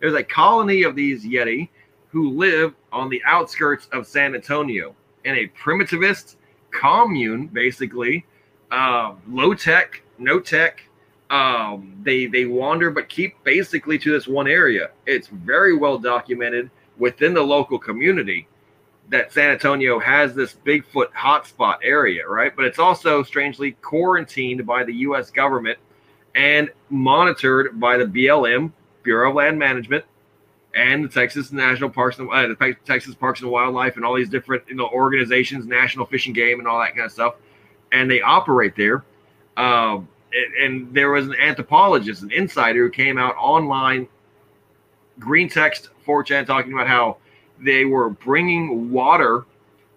[0.00, 1.68] There's a colony of these Yeti
[2.08, 4.94] who live on the outskirts of San Antonio.
[5.24, 6.36] In a primitivist
[6.76, 8.24] commune, basically,
[8.70, 10.82] uh, low tech, no tech.
[11.28, 14.90] Um, they they wander but keep basically to this one area.
[15.06, 18.46] It's very well documented within the local community
[19.08, 22.54] that San Antonio has this Bigfoot hotspot area, right?
[22.54, 25.30] But it's also strangely quarantined by the U.S.
[25.30, 25.78] government
[26.34, 28.72] and monitored by the BLM,
[29.02, 30.04] Bureau of Land Management,
[30.76, 34.28] and the Texas National Parks and uh, the Texas Parks and Wildlife, and all these
[34.28, 37.34] different you know organizations, National Fish and Game, and all that kind of stuff.
[37.92, 39.04] And they operate there.
[39.56, 44.06] Um, and, and there was an anthropologist, an insider, who came out online,
[45.18, 47.16] green text 4chan, talking about how
[47.58, 49.46] they were bringing water.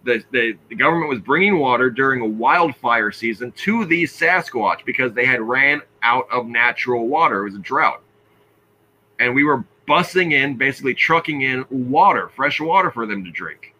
[0.05, 5.11] The, the, the government was bringing water during a wildfire season to these Sasquatch because
[5.11, 7.41] they had ran out of natural water.
[7.41, 8.01] It was a drought.
[9.19, 13.73] And we were bussing in, basically trucking in water, fresh water for them to drink.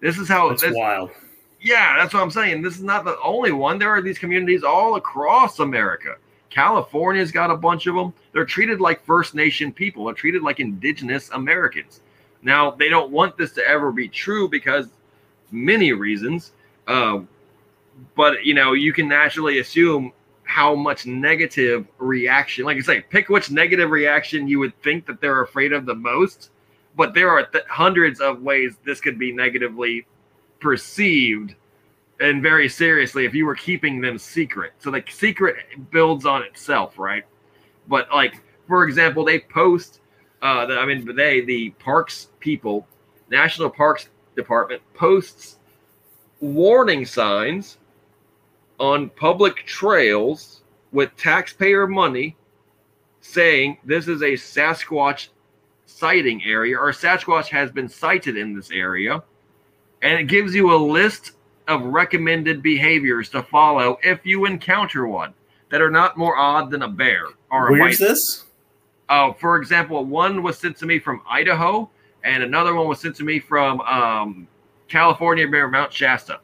[0.00, 1.10] This is how that's wild.
[1.60, 2.60] Yeah, that's what I'm saying.
[2.60, 3.78] This is not the only one.
[3.78, 6.16] There are these communities all across America.
[6.50, 8.12] California's got a bunch of them.
[8.32, 10.04] They're treated like First Nation people.
[10.04, 12.00] They're treated like indigenous Americans.
[12.42, 14.88] Now, they don't want this to ever be true because
[15.50, 16.52] many reasons.
[16.86, 17.20] Uh,
[18.16, 20.12] but, you know, you can naturally assume
[20.52, 25.18] how much negative reaction, like I say, pick which negative reaction you would think that
[25.18, 26.50] they're afraid of the most.
[26.94, 30.06] But there are th- hundreds of ways this could be negatively
[30.60, 31.54] perceived
[32.20, 34.74] and very seriously if you were keeping them secret.
[34.78, 35.56] So the secret
[35.90, 37.24] builds on itself, right?
[37.88, 40.00] But like for example, they post.
[40.42, 42.86] Uh, I mean, they the parks people,
[43.30, 45.56] National Parks Department posts
[46.40, 47.78] warning signs
[48.82, 52.36] on public trails with taxpayer money
[53.20, 55.28] saying this is a Sasquatch
[55.86, 59.22] sighting area or Sasquatch has been sighted in this area.
[60.02, 61.32] And it gives you a list
[61.68, 65.32] of recommended behaviors to follow if you encounter one
[65.70, 68.46] that are not more odd than a bear or a Where's this?
[69.08, 71.88] Oh, for example, one was sent to me from Idaho,
[72.24, 74.48] and another one was sent to me from um,
[74.88, 76.40] California near Mount Shasta.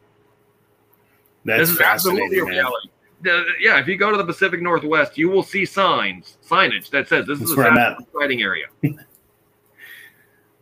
[1.48, 2.88] That's this is absolutely a reality.
[3.24, 7.26] Yeah, if you go to the Pacific Northwest, you will see signs, signage that says
[7.26, 8.66] this That's is a sighting area.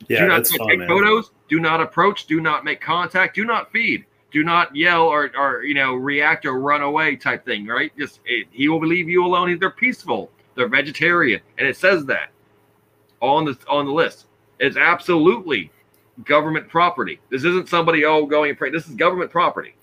[0.09, 1.33] Yeah, do not take fun, photos.
[1.49, 2.27] Do not approach.
[2.27, 3.35] Do not make contact.
[3.35, 4.05] Do not feed.
[4.31, 7.67] Do not yell or, or you know react or run away type thing.
[7.67, 7.91] Right?
[7.99, 9.59] Just it, he will leave you alone.
[9.59, 10.31] They're peaceful.
[10.55, 12.29] They're vegetarian, and it says that
[13.21, 14.27] on the on the list.
[14.61, 15.73] It's absolutely
[16.25, 17.21] government property.
[17.31, 18.71] This isn't somebody oh going and pray.
[18.71, 19.75] This is government property.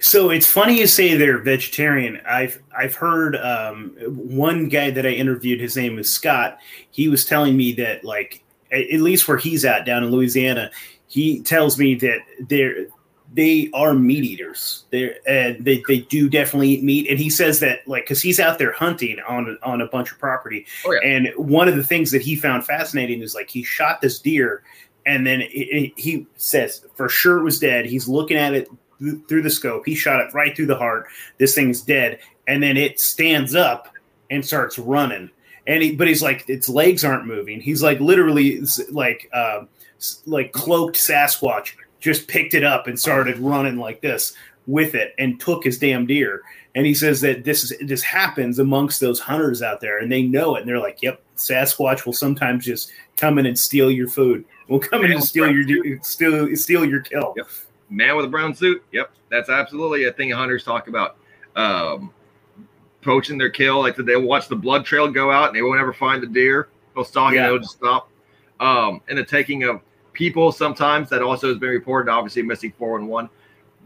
[0.00, 2.20] So it's funny you say they're vegetarian.
[2.28, 5.60] I've I've heard um, one guy that I interviewed.
[5.60, 6.58] His name is Scott.
[6.90, 8.42] He was telling me that like
[8.72, 10.70] at least where he's at down in Louisiana,
[11.06, 12.86] he tells me that they're
[13.32, 14.84] they are meat eaters.
[14.90, 18.38] They're uh, they they do definitely eat meat, and he says that like because he's
[18.38, 21.00] out there hunting on on a bunch of property, Oh, yeah.
[21.08, 24.62] and one of the things that he found fascinating is like he shot this deer,
[25.06, 27.86] and then he says for sure it was dead.
[27.86, 28.68] He's looking at it
[29.00, 29.84] th- through the scope.
[29.84, 31.06] He shot it right through the heart.
[31.38, 33.88] This thing's dead, and then it stands up
[34.30, 35.30] and starts running.
[35.66, 37.60] And he, but he's like, its legs aren't moving.
[37.60, 38.60] He's like literally
[38.90, 44.34] like um, s- like cloaked Sasquatch just picked it up and started running like this
[44.66, 46.42] with it and took his damn deer.
[46.74, 50.22] And he says that this is this happens amongst those hunters out there, and they
[50.22, 50.60] know it.
[50.60, 54.44] And they're like, "Yep, Sasquatch will sometimes just come in and steal your food.
[54.68, 57.46] Will come in and steal your steal steal your kill." Yep.
[57.90, 58.82] Man with a brown suit.
[58.92, 61.16] Yep, that's absolutely a thing hunters talk about.
[61.54, 62.12] Um,
[63.02, 65.92] poaching their kill, like they'll watch the blood trail go out and they won't ever
[65.92, 66.68] find the deer.
[66.94, 67.48] They'll stalk Yeah.
[67.48, 68.10] they'll just stop.
[68.60, 69.80] Um, and the taking of
[70.14, 73.28] people sometimes that also has been reported, obviously missing four and one.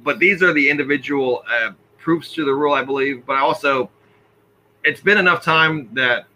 [0.04, 3.26] But these are the individual uh, proofs to the rule, I believe.
[3.26, 3.90] But also,
[4.84, 6.26] it's been enough time that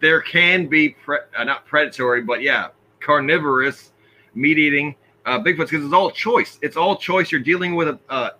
[0.00, 2.68] there can be pre- uh, not predatory, but yeah,
[3.00, 3.92] carnivorous
[4.34, 4.94] meat eating
[5.26, 6.58] uh, Bigfoots because it's all choice.
[6.62, 7.30] It's all choice.
[7.30, 8.30] You're dealing with a uh,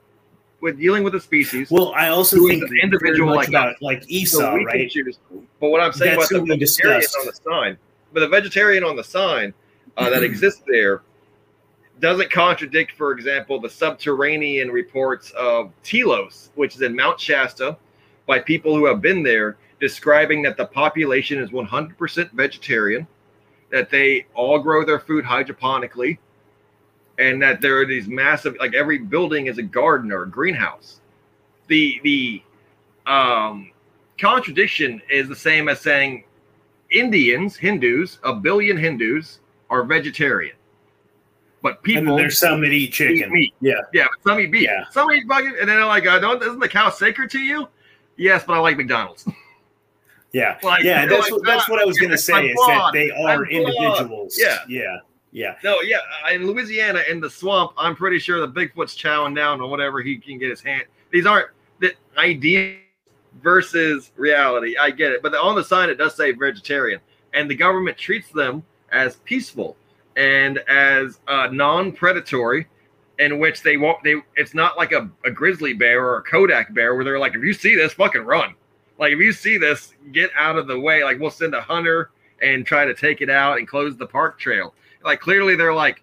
[0.61, 1.71] with dealing with a species.
[1.71, 4.91] Well, I also think an individual like about like So Esau, can right?
[4.91, 5.19] choose.
[5.61, 7.79] But what I'm saying That's about the vegetarian on the sign,
[8.13, 9.55] but the vegetarian on the sign
[9.97, 11.03] uh, that exists there
[12.01, 17.77] doesn't contradict, for example, the subterranean reports of Telos, which is in Mount Shasta,
[18.27, 23.07] by people who have been there, describing that the population is 100% vegetarian,
[23.71, 26.19] that they all grow their food hydroponically,
[27.19, 31.01] and that there are these massive, like every building is a garden or a greenhouse.
[31.69, 32.43] The the
[33.07, 33.71] um,
[34.19, 36.25] contradiction is the same as saying
[36.91, 40.57] Indians, Hindus, a billion Hindus are vegetarian,
[41.63, 43.33] but people there's some that eat chicken.
[43.33, 43.55] meat.
[43.61, 44.63] Yeah, yeah, but some eat beef.
[44.63, 44.85] Yeah.
[44.91, 47.69] Some eat fucking, and then they're like, uh, "Don't isn't the cow sacred to you?"
[48.17, 49.27] Yes, but I like McDonald's.
[50.33, 51.07] yeah, Like, yeah.
[51.07, 53.47] That's like, what that's what I was going to "I'm say is that they are
[53.47, 54.39] individuals.
[54.39, 54.59] Yeah.
[54.69, 54.99] yeah,
[55.33, 55.57] yeah.
[55.65, 55.99] No, yeah,
[56.33, 60.19] in Louisiana, in the swamp, I'm pretty sure the Bigfoot's chowing down on whatever he
[60.19, 60.85] can get his hand.
[61.11, 61.49] These aren't
[61.81, 62.79] the idea
[63.43, 64.77] versus reality.
[64.77, 67.01] I get it, but on the sign it does say vegetarian,
[67.35, 68.63] and the government treats them
[68.93, 69.77] as peaceful
[70.17, 72.67] and as uh, non-predatory,
[73.19, 74.03] in which they won't.
[74.03, 77.35] They it's not like a, a grizzly bear or a Kodiak bear where they're like,
[77.35, 78.55] if you see this, fucking run.
[79.01, 81.03] Like if you see this, get out of the way.
[81.03, 82.11] Like we'll send a hunter
[82.43, 84.75] and try to take it out and close the park trail.
[85.03, 86.03] Like clearly they're like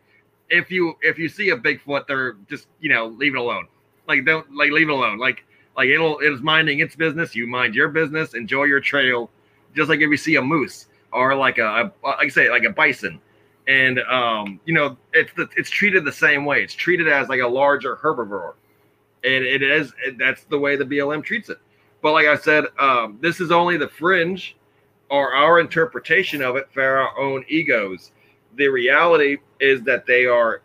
[0.50, 3.68] if you if you see a bigfoot they're just you know leave it alone.
[4.08, 5.20] Like don't like leave it alone.
[5.20, 5.46] Like
[5.78, 7.36] like it'll it's minding its business.
[7.36, 8.34] You mind your business.
[8.34, 9.30] Enjoy your trail.
[9.76, 12.64] Just like if you see a moose or like a, a like i say like
[12.64, 13.22] a bison.
[13.68, 16.64] And um you know it's the, it's treated the same way.
[16.64, 18.56] It's treated as like a larger herbivore.
[19.24, 21.60] And it is it, that's the way the blm treats it
[22.02, 24.56] but like i said um this is only the fringe
[25.10, 28.12] or our interpretation of it for our own egos
[28.56, 30.62] the reality is that they are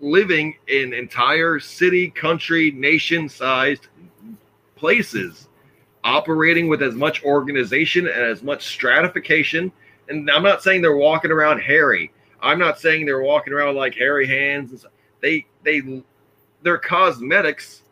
[0.00, 3.88] living in entire city, country, nation sized
[4.76, 5.48] places,
[6.02, 9.72] operating with as much organization and as much stratification.
[10.08, 12.12] And I'm not saying they're walking around hairy.
[12.42, 14.70] I'm not saying they're walking around like hairy hands.
[14.72, 14.92] and.
[15.22, 16.02] They they
[16.62, 17.82] their cosmetics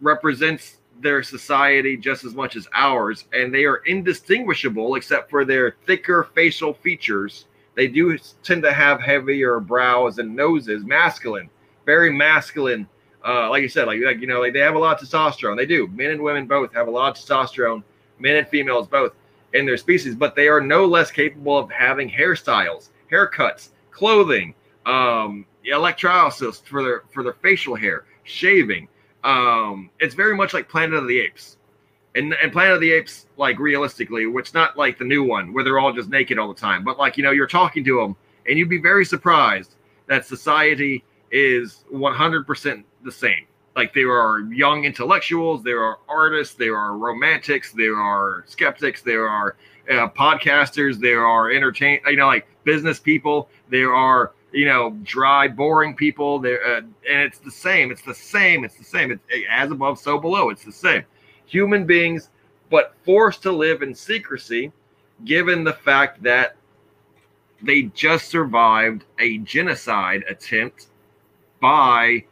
[0.00, 5.76] represents their society just as much as ours, and they are indistinguishable except for their
[5.86, 7.46] thicker facial features.
[7.74, 11.50] They do tend to have heavier brows and noses, masculine,
[11.86, 12.88] very masculine.
[13.26, 15.56] Uh, like you said, like, like you know, like they have a lot of testosterone.
[15.56, 15.86] They do.
[15.88, 17.82] Men and women both have a lot of testosterone.
[18.18, 19.12] Men and females both
[19.52, 24.54] in their species, but they are no less capable of having hairstyles, haircuts, clothing,
[24.86, 28.88] um, electrolysis for their for their facial hair, shaving.
[29.24, 31.56] Um, it's very much like Planet of the Apes.
[32.14, 35.64] And, and Planet of the Apes, like realistically, which not like the new one where
[35.64, 38.16] they're all just naked all the time, but like you know, you're talking to them,
[38.46, 39.76] and you'd be very surprised
[40.08, 43.46] that society is 100% the same.
[43.74, 49.26] Like there are young intellectuals, there are artists, there are romantics, there are skeptics, there
[49.26, 49.56] are
[49.90, 55.48] uh, podcasters, there are entertain, you know, like business people, there are you know dry,
[55.48, 56.38] boring people.
[56.38, 57.90] There, uh, and it's the same.
[57.90, 58.64] It's the same.
[58.64, 59.10] It's the same.
[59.10, 60.50] It's as above, so below.
[60.50, 61.04] It's the same.
[61.46, 62.30] Human beings,
[62.70, 64.72] but forced to live in secrecy,
[65.24, 66.56] given the fact that
[67.62, 70.88] they just survived a genocide attempt
[71.60, 72.24] by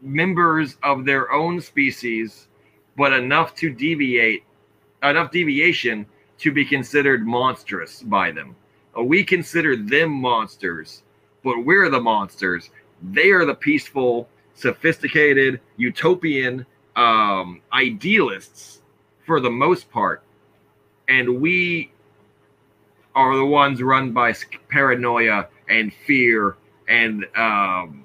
[0.00, 2.48] members of their own species,
[2.96, 4.44] but enough to deviate,
[5.02, 6.06] enough deviation
[6.38, 8.56] to be considered monstrous by them.
[8.96, 11.02] Uh, we consider them monsters,
[11.44, 12.70] but we're the monsters.
[13.12, 18.82] They are the peaceful, sophisticated, utopian um, idealists
[19.24, 20.22] for the most part.
[21.08, 21.90] And we
[23.14, 24.34] are the ones run by
[24.68, 26.56] paranoia and fear
[26.88, 28.04] and um,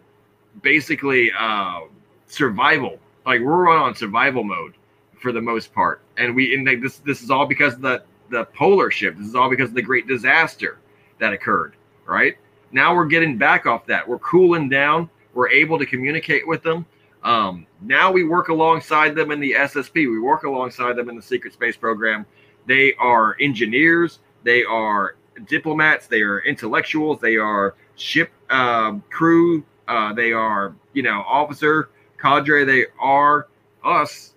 [0.62, 1.82] basically uh,
[2.28, 3.00] survival.
[3.26, 4.76] Like we're run on survival mode
[5.22, 8.46] for the most part, and we and this this is all because of the the
[8.46, 9.18] polar shift.
[9.18, 10.80] This is all because of the great disaster
[11.20, 11.76] that occurred.
[12.06, 12.38] Right
[12.72, 14.08] now, we're getting back off that.
[14.08, 15.10] We're cooling down.
[15.34, 16.86] We're able to communicate with them.
[17.24, 19.96] Um, now we work alongside them in the SSP.
[19.96, 22.26] We work alongside them in the secret space program.
[22.68, 24.20] They are engineers.
[24.44, 25.16] They are
[25.48, 26.08] diplomats.
[26.08, 27.20] They are intellectuals.
[27.20, 31.90] They are ship uh, crew uh, they are, you know, officer
[32.20, 32.64] cadre.
[32.64, 33.48] They are
[33.84, 34.34] us,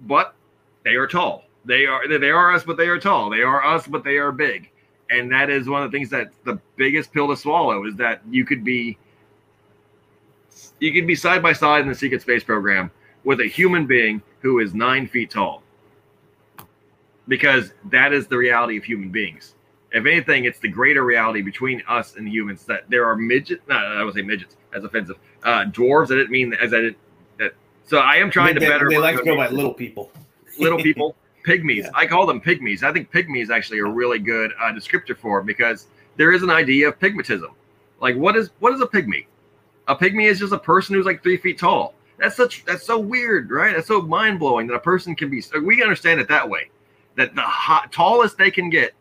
[0.00, 0.34] but
[0.84, 1.44] they are tall.
[1.64, 3.30] They are they are us, but they are tall.
[3.30, 4.70] They are us, but they are big.
[5.10, 8.20] And that is one of the things that the biggest pill to swallow is that
[8.30, 8.98] you could be
[10.80, 12.90] you could be side by side in the secret space program
[13.24, 15.62] with a human being who is nine feet tall.
[17.26, 19.54] Because that is the reality of human beings
[19.92, 23.62] if anything, it's the greater reality between us and humans that there are midgets.
[23.68, 25.16] No, I would say midgets as offensive.
[25.42, 26.06] Uh, dwarves.
[26.06, 26.96] I didn't mean as I did.
[27.38, 27.54] That,
[27.86, 28.88] so I am trying they, to better.
[28.88, 30.12] They like to go by little people.
[30.58, 31.16] Little people,
[31.46, 31.84] pygmies.
[31.84, 31.90] Yeah.
[31.94, 32.82] I call them pygmies.
[32.82, 35.86] I think pygmies actually a really good uh, descriptor for because
[36.16, 37.50] there is an idea of pygmatism.
[38.00, 39.26] Like what is what is a pygmy?
[39.88, 41.94] A pygmy is just a person who's like three feet tall.
[42.18, 43.74] That's such that's so weird, right?
[43.74, 45.42] That's so mind blowing that a person can be.
[45.62, 46.70] We understand it that way.
[47.16, 48.92] That the hot, tallest they can get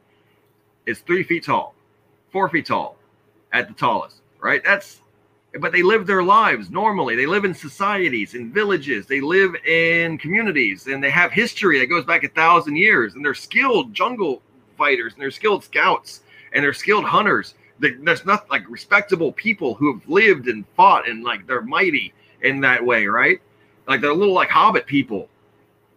[0.85, 1.75] is three feet tall,
[2.31, 2.97] four feet tall
[3.53, 4.63] at the tallest, right?
[4.63, 5.01] That's,
[5.59, 7.15] but they live their lives normally.
[7.15, 11.87] They live in societies, in villages, they live in communities, and they have history that
[11.87, 13.15] goes back a thousand years.
[13.15, 14.41] And they're skilled jungle
[14.77, 16.21] fighters, and they're skilled scouts,
[16.53, 17.55] and they're skilled hunters.
[17.79, 22.59] There's not like respectable people who have lived and fought, and like they're mighty in
[22.61, 23.39] that way, right?
[23.87, 25.29] Like they're a little like hobbit people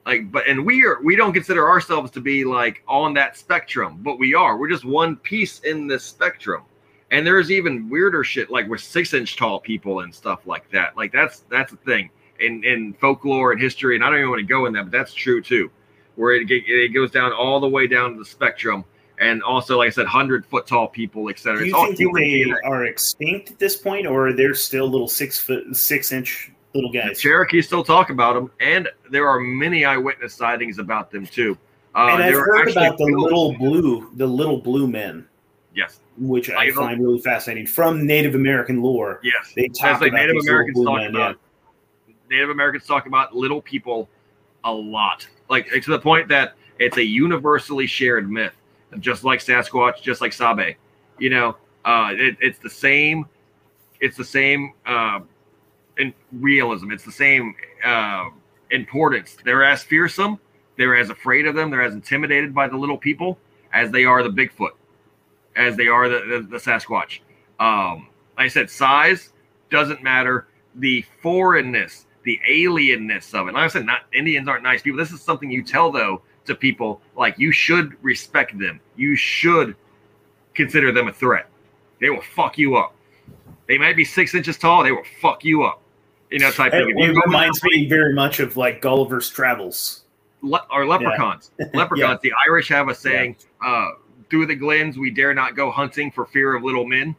[0.07, 3.99] like but and we are we don't consider ourselves to be like on that spectrum
[4.03, 6.63] but we are we're just one piece in this spectrum
[7.11, 10.97] and there's even weirder shit like with six inch tall people and stuff like that
[10.97, 12.11] like that's that's the thing
[12.41, 14.93] in in folklore and history and i don't even want to go in that but
[14.93, 15.71] that's true too
[16.17, 18.85] where it, it goes down all the way down to the spectrum
[19.19, 22.87] and also like i said 100 foot tall people etc do you think they are
[22.87, 27.17] extinct at this point or they're still little six foot six inch little guys.
[27.17, 31.57] The Cherokees still talk about them, and there are many eyewitness sightings about them too.
[31.95, 35.27] Uh, and I've heard about the little blue, the little blue men.
[35.75, 39.21] Yes, which I, I find really fascinating from Native American lore.
[39.23, 41.37] Yes, they talk like about Native Americans talk men, about.
[42.09, 42.15] Yeah.
[42.31, 44.09] Native Americans talk about little people
[44.65, 48.55] a lot, like to the point that it's a universally shared myth,
[48.99, 50.77] just like Sasquatch, just like Sabe.
[51.19, 53.27] You know, uh, it, it's the same.
[54.01, 55.21] It's the same uh,
[55.99, 56.91] in realism.
[56.91, 58.31] It's the same uh,
[58.71, 59.37] importance.
[59.45, 60.39] They're as fearsome,
[60.77, 63.39] they're as afraid of them, they're as intimidated by the little people
[63.73, 64.71] as they are the Bigfoot,
[65.61, 67.21] as they are the, the, the Sasquatch.
[67.61, 69.33] Um, like I said, size
[69.71, 70.49] doesn't matter.
[70.77, 73.55] The foreignness, the alienness of it.
[73.55, 74.99] Like I said, not Indians aren't nice people.
[74.99, 78.81] This is something you tell though to people like you should respect them.
[78.97, 79.77] You should
[80.55, 81.47] consider them a threat.
[82.01, 82.95] They will fuck you up
[83.69, 84.83] They might be six inches tall.
[84.83, 85.83] They will fuck you up.
[86.31, 86.99] You know, type It, thing.
[86.99, 90.05] It reminds me very much of like Gulliver's Travels.
[90.43, 91.51] le- or leprechauns.
[91.75, 92.21] Leprechauns.
[92.23, 93.89] The Irish have a saying, uh,
[94.31, 97.15] through the glens we dare not go hunting for fear of little men.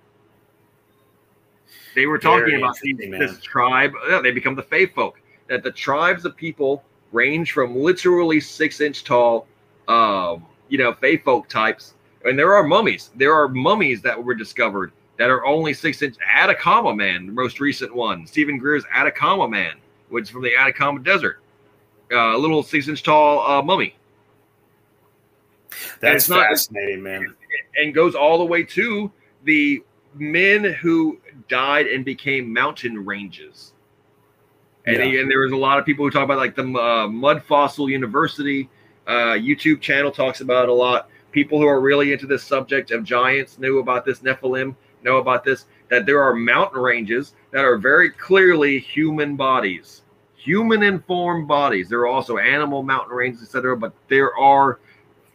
[1.94, 3.94] They were talking Very about these, this tribe.
[4.10, 5.20] yeah, they become the Fey folk.
[5.48, 9.46] That the tribes of people range from literally six inch tall,
[9.90, 11.94] um, you know, Fey folk types.
[12.24, 13.10] And there are mummies.
[13.16, 16.16] There are mummies that were discovered that are only six inch.
[16.34, 18.26] Atacama Man, the most recent one.
[18.26, 19.76] Steven Greer's Atacama Man,
[20.10, 21.40] which is from the Atacama Desert.
[22.12, 23.96] Uh, a little six inch tall uh, mummy.
[26.00, 27.34] That's not- fascinating, man.
[27.78, 29.12] and goes all the way to
[29.44, 29.84] the
[30.16, 33.74] men who died and became mountain ranges.
[34.86, 35.22] And, Yeah.
[35.22, 37.90] and there was a lot of people who talk about like the uh, Mud Fossil
[37.90, 38.70] University
[39.08, 41.10] uh, YouTube channel talks about a lot.
[41.32, 45.44] People who are really into this subject of giants knew about this Nephilim, know about
[45.44, 50.02] this, that there are mountain ranges that are very clearly human bodies,
[50.36, 51.90] human informed bodies.
[51.90, 53.76] There are also animal mountain ranges, etc.
[53.78, 54.80] But there are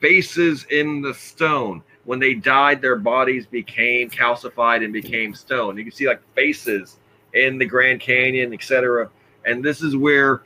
[0.00, 1.82] faces in the stone.
[2.04, 5.76] When they died, their bodies became calcified and became stone.
[5.76, 6.98] You can see like faces
[7.34, 9.10] in the Grand Canyon, etc.
[9.44, 10.42] And this is where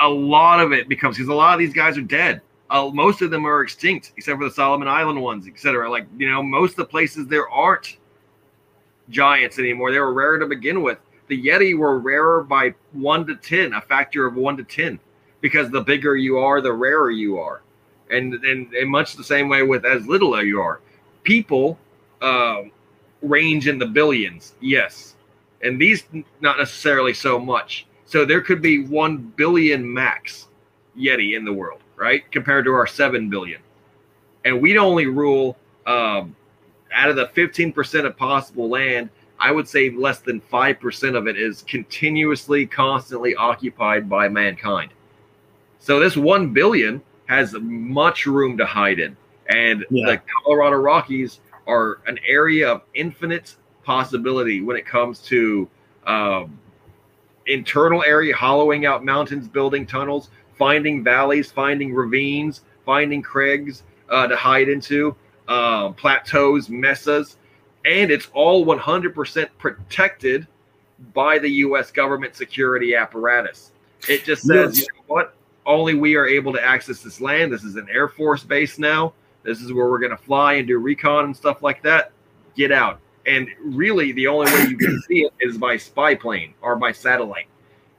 [0.00, 2.40] a lot of it becomes because a lot of these guys are dead.
[2.68, 5.90] Uh, most of them are extinct, except for the Solomon Island ones, etc.
[5.90, 7.98] Like you know, most of the places there aren't
[9.10, 9.92] giants anymore.
[9.92, 10.98] They were rare to begin with.
[11.28, 14.98] The Yeti were rarer by one to ten, a factor of one to ten,
[15.40, 17.62] because the bigger you are, the rarer you are
[18.10, 20.80] and and, and much the same way with as little as you are.
[21.22, 21.78] People
[22.22, 22.62] uh,
[23.22, 25.16] range in the billions, yes,
[25.62, 26.04] and these
[26.40, 27.86] not necessarily so much.
[28.04, 30.46] So there could be one billion max
[30.96, 32.30] Yeti in the world, right?
[32.30, 33.60] Compared to our seven billion,
[34.44, 35.56] and we'd only rule
[35.86, 36.34] um,
[36.92, 39.10] out of the fifteen percent of possible land.
[39.38, 44.92] I would say less than five percent of it is continuously, constantly occupied by mankind.
[45.78, 49.16] So this one billion has much room to hide in.
[49.48, 50.06] And Yeah.
[50.12, 55.68] the Colorado Rockies are an area of infinite possibility when it comes to
[56.06, 56.58] um,
[57.46, 64.36] internal area, hollowing out mountains, building tunnels, finding valleys, finding ravines, finding crags uh, to
[64.36, 65.14] hide into,
[65.48, 67.36] uh, plateaus, mesas.
[67.84, 70.46] And it's all 100% protected
[71.14, 71.90] by the U.S.
[71.92, 73.72] government security apparatus.
[74.08, 74.86] It just says, Yes.
[74.88, 75.35] you know what?
[75.66, 77.52] Only we are able to access this land.
[77.52, 79.12] This is an Air Force base now.
[79.42, 82.12] This is where we're going to fly and do recon and stuff like that.
[82.56, 83.00] Get out.
[83.26, 86.92] And really, the only way you can see it is by spy plane or by
[86.92, 87.48] satellite,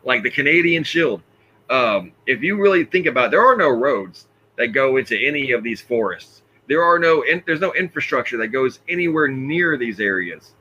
[0.06, 1.22] like the Canadian Shield.
[1.70, 5.52] Um, if you really think about it, there are no roads that go into any
[5.52, 6.44] of these forests.
[6.68, 10.54] There are no, in, there's no infrastructure that goes anywhere near these areas.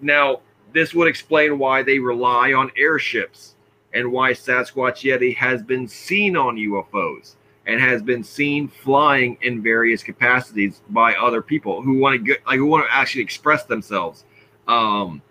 [0.00, 0.40] Now,
[0.72, 3.54] this would explain why they rely on airships
[3.94, 7.34] and why Sasquatch Yeti has been seen on UFOs
[7.66, 12.44] and has been seen flying in various capacities by other people who want to get
[12.46, 14.24] like who want to actually express themselves.
[14.66, 15.22] Um,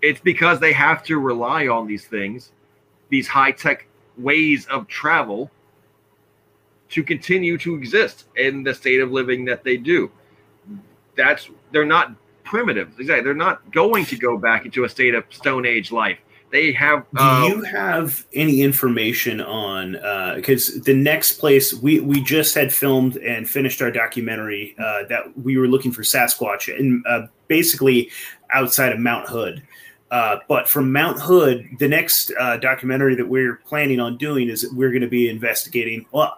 [0.00, 2.52] it's because they have to rely on these things,
[3.08, 3.86] these high tech
[4.18, 5.50] ways of travel
[6.90, 10.10] to continue to exist in the state of living that they do.
[11.16, 12.14] That's they're not
[12.44, 12.88] primitive.
[12.98, 13.24] Exactly.
[13.24, 16.18] They're not going to go back into a state of Stone Age life.
[16.52, 17.06] They have.
[17.14, 19.92] Do uh, you have any information on
[20.36, 25.36] because the next place we we just had filmed and finished our documentary uh, that
[25.42, 28.10] we were looking for Sasquatch and uh, basically
[28.52, 29.62] outside of Mount Hood.
[30.10, 34.60] Uh, but from Mount Hood, the next uh, documentary that we're planning on doing is
[34.60, 36.04] that we're going to be investigating.
[36.12, 36.36] Well,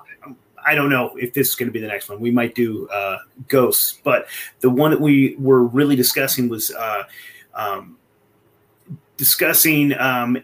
[0.64, 2.20] I don't know if this is going to be the next one.
[2.20, 3.18] We might do uh,
[3.48, 4.28] ghosts, but
[4.60, 7.02] the one that we were really discussing was uh,
[7.54, 7.96] um,
[9.16, 10.42] discussing um,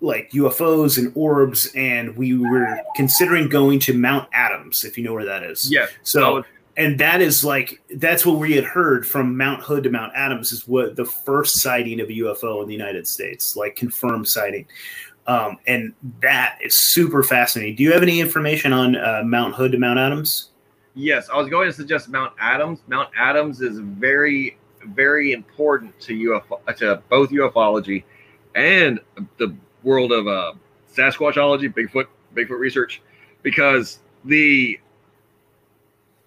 [0.00, 5.14] like UFOs and orbs, and we were considering going to Mount Adams, if you know
[5.14, 5.70] where that is.
[5.70, 5.86] yeah.
[6.02, 6.44] So,
[6.76, 10.52] and that is like that's what we had heard from Mount Hood to Mount Adams
[10.52, 14.66] is what the first sighting of a UFO in the United States, like confirmed sighting.
[15.26, 17.76] Um, and that is super fascinating.
[17.76, 20.50] Do you have any information on uh, Mount Hood to Mount Adams?
[20.94, 22.80] Yes, I was going to suggest Mount Adams.
[22.86, 28.04] Mount Adams is very, very important to UFO, to both ufology
[28.54, 29.00] and
[29.38, 30.52] the world of uh,
[30.94, 33.02] Sasquatchology, Bigfoot, Bigfoot research,
[33.42, 34.78] because the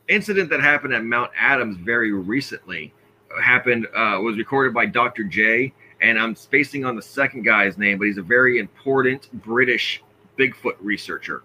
[0.07, 2.93] incident that happened at Mount Adams very recently
[3.41, 5.23] happened uh, was recorded by Dr.
[5.23, 10.03] J, and I'm spacing on the second guy's name, but he's a very important British
[10.37, 11.43] Bigfoot researcher.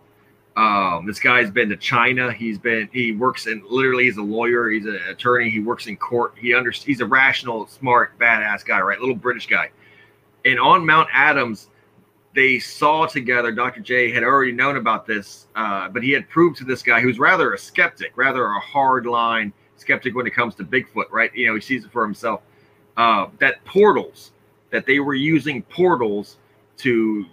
[0.57, 2.33] Um, this guy's been to China.
[2.33, 4.69] He's been he works in literally he's a lawyer.
[4.69, 5.49] He's an attorney.
[5.49, 6.35] He works in court.
[6.37, 8.99] He under he's a rational, smart, badass guy, right?
[8.99, 9.71] Little British guy.
[10.45, 11.69] And on Mount Adams,
[12.35, 13.53] they saw together.
[13.53, 13.81] Dr.
[13.81, 17.19] J had already known about this, uh, but he had proved to this guy who's
[17.19, 21.35] rather a skeptic, rather a hard line skeptic when it comes to Bigfoot, right?
[21.35, 22.43] You know, he sees it for himself.
[22.97, 24.33] Uh, that portals
[24.71, 26.39] that they were using portals
[26.79, 27.25] to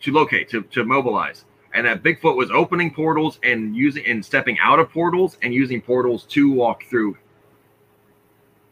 [0.00, 1.44] to locate to to mobilize
[1.74, 5.80] and that Bigfoot was opening portals and using and stepping out of portals and using
[5.80, 7.16] portals to walk through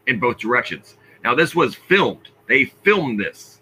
[0.07, 0.97] in both directions.
[1.23, 2.29] Now, this was filmed.
[2.47, 3.61] They filmed this.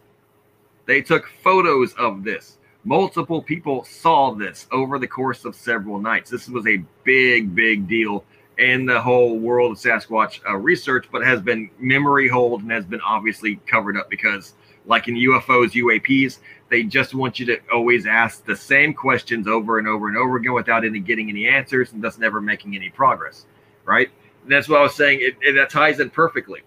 [0.86, 2.58] They took photos of this.
[2.84, 6.30] Multiple people saw this over the course of several nights.
[6.30, 8.24] This was a big, big deal
[8.58, 12.86] in the whole world of Sasquatch uh, research, but has been memory hold and has
[12.86, 14.54] been obviously covered up because,
[14.86, 19.80] like in UFOs, UAPs, they just want you to always ask the same questions over
[19.80, 22.90] and over and over again without any getting any answers and thus never making any
[22.90, 23.46] progress.
[23.86, 24.10] Right.
[24.44, 25.20] And that's what I was saying.
[25.22, 26.62] It, it, that ties in perfectly.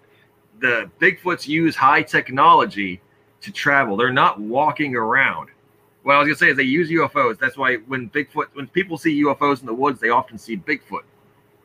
[0.61, 3.01] The Bigfoots use high technology
[3.43, 3.97] to travel.
[3.97, 5.51] They're not walking around.
[6.03, 7.39] What I was gonna say is they use UFOs.
[7.39, 11.05] That's why when Bigfoot, when people see UFOs in the woods, they often see Bigfoot.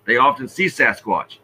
[0.06, 1.38] They often see Sasquatch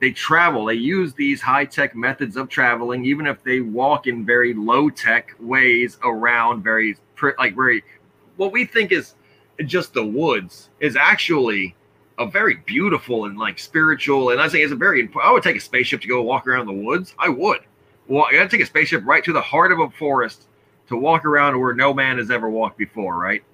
[0.00, 0.64] they travel.
[0.64, 4.88] They use these high tech methods of traveling, even if they walk in very low
[4.88, 6.96] tech ways around very
[7.38, 7.84] like very
[8.36, 9.14] what we think is
[9.66, 11.76] just the woods is actually
[12.18, 14.30] a very beautiful and like spiritual.
[14.30, 15.10] And I say it's a very.
[15.22, 17.14] I would take a spaceship to go walk around the woods.
[17.18, 17.60] I would.
[18.08, 20.48] Well, I got to take a spaceship right to the heart of a forest
[20.88, 23.18] to walk around where no man has ever walked before.
[23.18, 23.44] Right.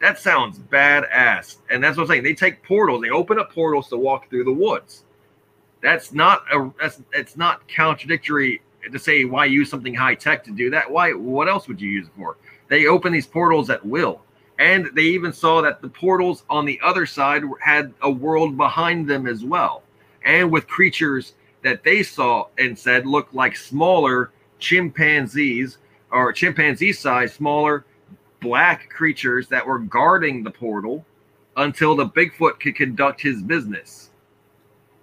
[0.00, 1.58] That sounds badass.
[1.70, 2.24] And that's what I'm saying.
[2.24, 3.02] They take portals.
[3.02, 5.04] They open up portals to walk through the woods
[5.82, 10.50] that's not a that's it's not contradictory to say why use something high tech to
[10.50, 10.90] do that.
[10.90, 11.12] Why?
[11.12, 12.36] What else would you use it for?
[12.68, 14.22] They open these portals at will,
[14.58, 19.08] and they even saw that the portals on the other side had a world behind
[19.08, 19.82] them as well,
[20.24, 25.78] and with creatures that they saw and said looked like smaller chimpanzees
[26.10, 27.84] or chimpanzee size, smaller
[28.40, 31.04] black creatures that were guarding the portal
[31.56, 34.10] until the Bigfoot could conduct his business.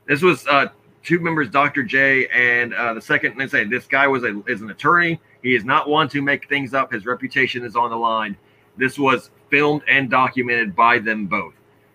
[0.09, 0.69] This was uh,
[1.03, 1.83] two members, Dr.
[1.83, 3.37] J, and uh, the second.
[3.37, 5.21] Let's say this guy was a is an attorney.
[5.43, 6.91] He is not one to make things up.
[6.91, 8.35] His reputation is on the line.
[8.75, 11.53] This was filmed and documented by them both,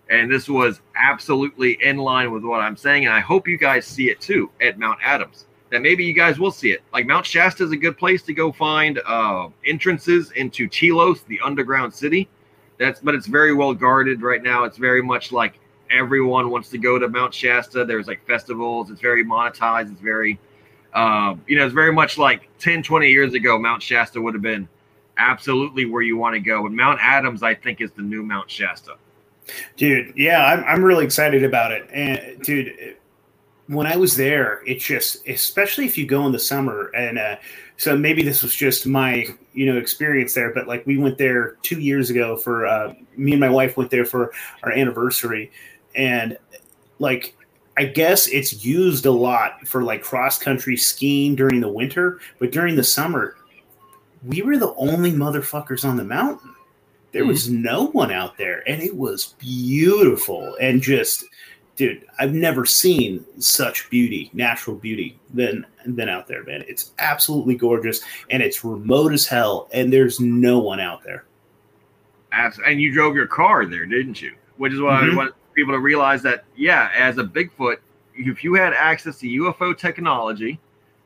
[0.09, 3.03] and this was absolutely in line with what I'm saying.
[3.03, 5.47] And I hope you guys see it too at Mount Adams.
[5.71, 6.83] That maybe you guys will see it.
[6.93, 11.41] Like Mount Shasta is a good place to go find uh, entrances into Telos, the
[11.43, 12.29] underground city.
[12.79, 14.63] That's but it's very well guarded right now.
[14.63, 15.59] It's very much like
[15.89, 17.85] everyone wants to go to Mount Shasta.
[17.85, 18.89] There's like festivals.
[18.89, 19.91] It's very monetized.
[19.91, 20.39] It's very,
[20.93, 24.43] uh, you know, it's very much like 10, 20 years ago, Mount Shasta would have
[24.43, 24.67] been
[25.17, 26.65] absolutely where you want to go.
[26.65, 28.95] And Mount Adams, I think, is the new Mount Shasta.
[29.77, 31.87] Dude, yeah, I'm, I'm really excited about it.
[31.91, 32.95] And dude,
[33.67, 37.35] when I was there, it's just, especially if you go in the summer, and uh,
[37.77, 41.57] so maybe this was just my, you know, experience there, but like we went there
[41.61, 44.31] two years ago for, uh, me and my wife went there for
[44.63, 45.51] our anniversary,
[45.95, 46.37] and
[46.99, 47.35] like
[47.77, 52.51] I guess it's used a lot for like cross country skiing during the winter, but
[52.51, 53.35] during the summer,
[54.23, 56.55] we were the only motherfuckers on the mountain.
[57.11, 57.31] There mm-hmm.
[57.31, 61.25] was no one out there, and it was beautiful and just,
[61.75, 66.63] dude, I've never seen such beauty, natural beauty, than than out there, man.
[66.67, 71.25] It's absolutely gorgeous, and it's remote as hell, and there's no one out there.
[72.31, 74.33] And you drove your car there, didn't you?
[74.57, 75.19] Which is why mm-hmm.
[75.19, 77.77] I people to realize that, yeah, as a Bigfoot,
[78.13, 80.59] if you had access to UFO technology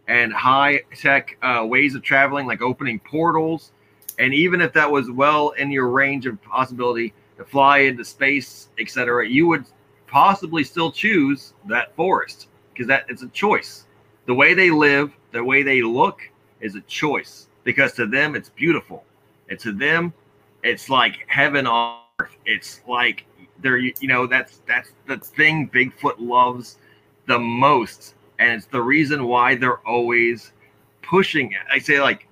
[0.08, 3.72] and high tech uh, ways of traveling, like opening portals,
[4.18, 8.70] and even if that was well in your range of possibility to fly into space,
[8.80, 9.66] etc., you would
[10.08, 13.86] possibly still choose that forest because that it's a choice.
[14.26, 16.22] The way they live, the way they look,
[16.60, 19.04] is a choice because to them it's beautiful,
[19.50, 20.14] and to them
[20.64, 22.36] it's like heaven on earth.
[22.46, 23.26] It's like
[23.62, 26.78] they're you know that's that's the thing Bigfoot loves
[27.28, 30.54] the most, and it's the reason why they're always
[31.02, 31.62] pushing it.
[31.72, 32.28] I say like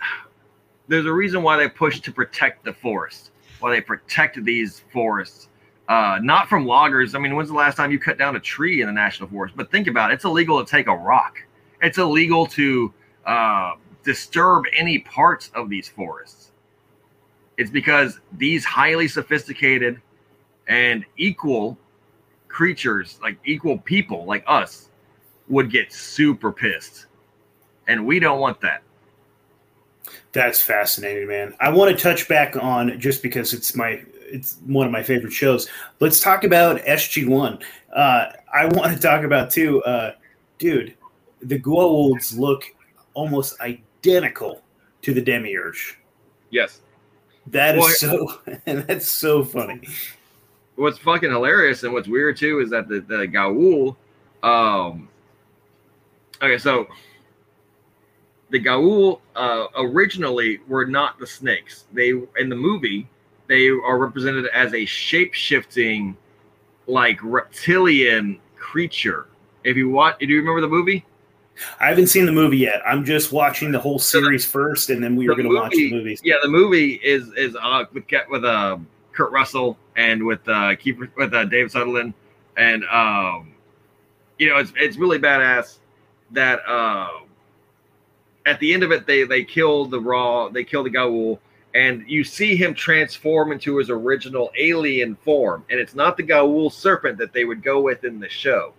[0.88, 3.30] there's a reason why they push to protect the forest,
[3.60, 5.48] why they protect these forests.
[5.88, 7.14] Uh, not from loggers.
[7.14, 9.54] I mean, when's the last time you cut down a tree in the national forest?
[9.56, 10.14] But think about it.
[10.14, 11.38] It's illegal to take a rock.
[11.82, 12.94] It's illegal to
[13.26, 13.74] uh,
[14.04, 16.52] disturb any parts of these forests.
[17.58, 20.00] It's because these highly sophisticated
[20.68, 21.78] and equal
[22.48, 24.88] creatures, like equal people like us,
[25.48, 27.06] would get super pissed.
[27.88, 28.82] And we don't want that.
[30.32, 31.54] That's fascinating, man.
[31.60, 34.02] I want to touch back on just because it's my
[34.32, 35.68] it's one of my favorite shows.
[36.00, 37.58] Let's talk about SG One.
[37.94, 40.12] Uh, I want to talk about too, uh,
[40.58, 40.94] dude.
[41.42, 42.64] The Goa'ulds look
[43.14, 44.62] almost identical
[45.02, 45.98] to the Demiurge.
[46.50, 46.80] Yes,
[47.48, 48.40] that is so.
[48.64, 49.82] that's so funny.
[50.82, 53.94] What's fucking hilarious and what's weird too is that the the Goa'uld,
[54.42, 55.08] um,
[56.42, 56.88] okay, so
[58.50, 61.84] the Goa'uld uh, originally were not the snakes.
[61.92, 63.08] They in the movie
[63.46, 66.16] they are represented as a shape shifting,
[66.88, 69.28] like reptilian creature.
[69.62, 71.04] If you watch, do you remember the movie?
[71.78, 72.82] I haven't seen the movie yet.
[72.84, 75.54] I'm just watching the whole series so the, first, and then we are going to
[75.54, 76.20] watch the movies.
[76.24, 78.78] Yeah, the movie is is uh, with with uh,
[79.12, 82.14] Kurt Russell and with uh, Keeper with uh, Dave Sutherland,
[82.56, 83.52] and um,
[84.38, 85.78] you know it's it's really badass
[86.30, 87.20] that uh,
[88.46, 91.38] at the end of it they they kill the Ra they kill the Goa'uld
[91.74, 96.72] and you see him transform into his original alien form and it's not the Goa'uld
[96.72, 98.74] serpent that they would go with in the show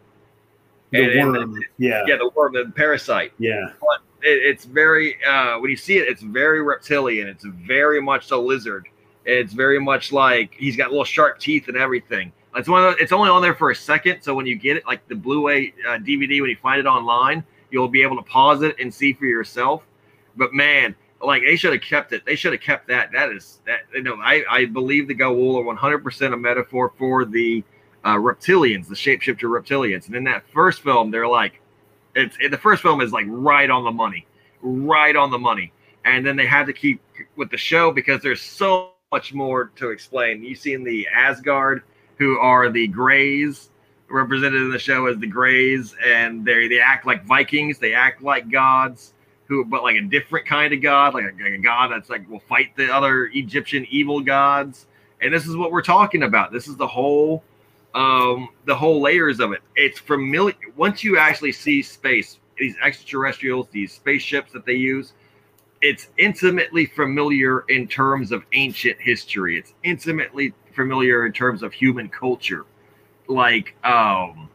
[0.93, 1.53] the and, worm.
[1.53, 2.03] And, yeah.
[2.07, 3.33] Yeah, the worm, the parasite.
[3.39, 3.71] Yeah.
[3.79, 7.27] But it, it's very uh, when you see it, it's very reptilian.
[7.27, 8.87] It's very much a lizard.
[9.25, 12.31] It's very much like he's got little sharp teeth and everything.
[12.55, 12.83] It's one.
[12.83, 15.15] The, it's only on there for a second, so when you get it, like the
[15.15, 18.93] Blu-ray uh, DVD, when you find it online, you'll be able to pause it and
[18.93, 19.83] see for yourself.
[20.35, 22.25] But man, like they should have kept it.
[22.25, 23.11] They should have kept that.
[23.11, 23.81] That is that.
[23.93, 27.63] You know, I I believe the are 100 percent a metaphor for the
[28.03, 30.07] uh, reptilians, the shapeshifter reptilians.
[30.07, 31.61] And in that first film, they're like,
[32.15, 34.27] it's the first film is like right on the money,
[34.61, 35.71] right on the money.
[36.05, 37.01] And then they had to keep
[37.37, 40.43] with the show because there's so much more to explain.
[40.43, 41.83] You see in the Asgard,
[42.17, 43.69] who are the Greys,
[44.09, 47.77] represented in the show as the Greys, and they they act like Vikings.
[47.77, 49.13] They act like gods,
[49.45, 52.27] who but like a different kind of god, like a, like a god that's like
[52.27, 54.87] will fight the other Egyptian evil gods.
[55.21, 56.51] And this is what we're talking about.
[56.51, 57.43] This is the whole
[57.93, 59.61] um, the whole layers of it.
[59.75, 65.13] It's familiar once you actually see space, these extraterrestrials, these spaceships that they use.
[65.83, 69.59] It's intimately familiar in terms of ancient history.
[69.59, 72.65] It's intimately familiar in terms of human culture,
[73.27, 74.49] like um,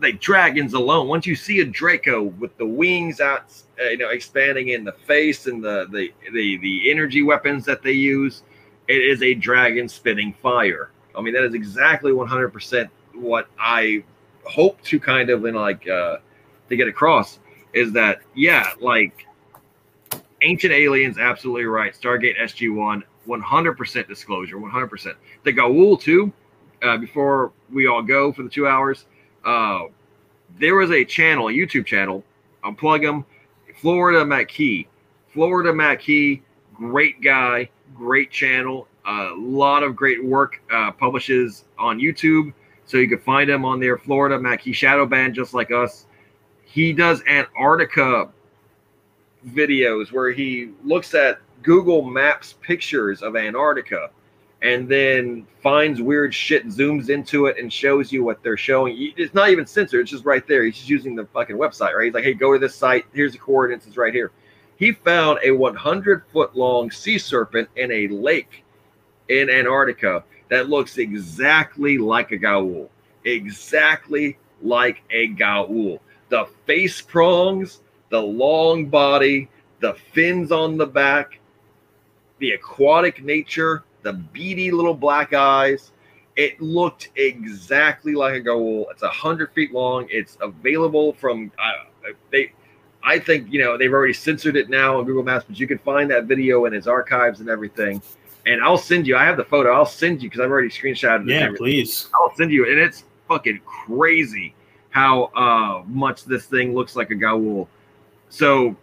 [0.00, 1.06] like dragons alone.
[1.06, 3.44] Once you see a Draco with the wings out,
[3.80, 7.82] uh, you know, expanding in the face and the the the the energy weapons that
[7.82, 8.42] they use,
[8.88, 14.04] it is a dragon spitting fire I mean, that is exactly 100% what I
[14.44, 16.18] hope to kind of in like uh,
[16.68, 17.38] to get across
[17.72, 19.26] is that yeah, like
[20.42, 21.94] Ancient Aliens, absolutely right.
[21.94, 25.14] Stargate SG One, 100% disclosure, 100%.
[25.44, 26.32] The Goa'uld too.
[26.82, 29.06] Uh, before we all go for the two hours,
[29.44, 29.82] uh,
[30.58, 32.24] there was a channel, a YouTube channel.
[32.64, 33.24] I'll plug him.
[33.80, 34.88] Florida Mackey.
[35.32, 36.42] Florida Mackey,
[36.74, 38.88] great guy, great channel.
[39.06, 42.52] A lot of great work uh, publishes on YouTube.
[42.84, 46.06] So you can find him on there, Florida Mackey shadow banned, just like us.
[46.64, 48.28] He does Antarctica
[49.48, 54.10] videos where he looks at Google Maps pictures of Antarctica
[54.62, 59.12] and then finds weird shit, zooms into it, and shows you what they're showing.
[59.16, 60.64] It's not even censored; it's just right there.
[60.64, 62.04] He's just using the fucking website, right?
[62.04, 63.04] He's like, "Hey, go to this site.
[63.12, 63.86] Here's the coordinates.
[63.86, 64.30] It's right here."
[64.76, 68.64] He found a 100 foot long sea serpent in a lake
[69.28, 72.88] in Antarctica that looks exactly like a Goa'uld,
[73.24, 75.98] exactly like a Goa'uld.
[76.28, 77.80] The face prongs,
[78.12, 79.48] the long body,
[79.80, 81.40] the fins on the back,
[82.38, 85.92] the aquatic nature, the beady little black eyes.
[86.36, 88.84] It looked exactly like a Goa'uld.
[88.90, 90.06] It's a hundred feet long.
[90.10, 92.52] It's available from uh, they.
[93.02, 95.78] I think you know they've already censored it now on Google Maps, but you can
[95.78, 98.00] find that video in its archives and everything
[98.44, 99.16] and I'll send you.
[99.16, 99.72] I have the photo.
[99.72, 101.28] I'll send you because I've already screenshotted.
[101.28, 101.34] It.
[101.34, 102.10] Yeah, please.
[102.14, 104.54] I'll send you, and it's fucking crazy
[104.90, 107.66] how uh, much this thing looks like a Goa'uld.
[108.32, 108.74] So,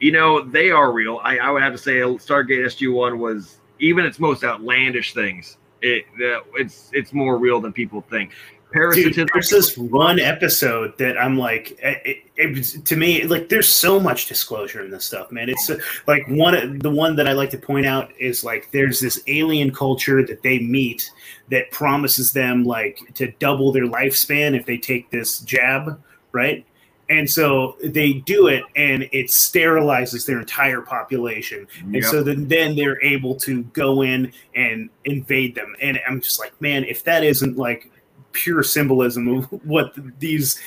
[0.00, 1.20] you know, they are real.
[1.22, 5.56] I, I would have to say, Stargate SG One was even its most outlandish things.
[5.82, 8.32] It uh, it's it's more real than people think.
[8.72, 9.12] Parasitism.
[9.12, 14.00] Dude, there's this one episode that I'm like, it, it, to me, like, there's so
[14.00, 15.50] much disclosure in this stuff, man.
[15.50, 18.98] It's uh, like one, the one that I like to point out is like, there's
[18.98, 21.10] this alien culture that they meet
[21.50, 26.02] that promises them like to double their lifespan if they take this jab,
[26.32, 26.64] right?
[27.12, 31.68] And so they do it, and it sterilizes their entire population.
[31.80, 32.04] And yep.
[32.04, 35.76] so then, then they're able to go in and invade them.
[35.82, 37.90] And I'm just like, man, if that isn't like
[38.32, 40.58] pure symbolism of what these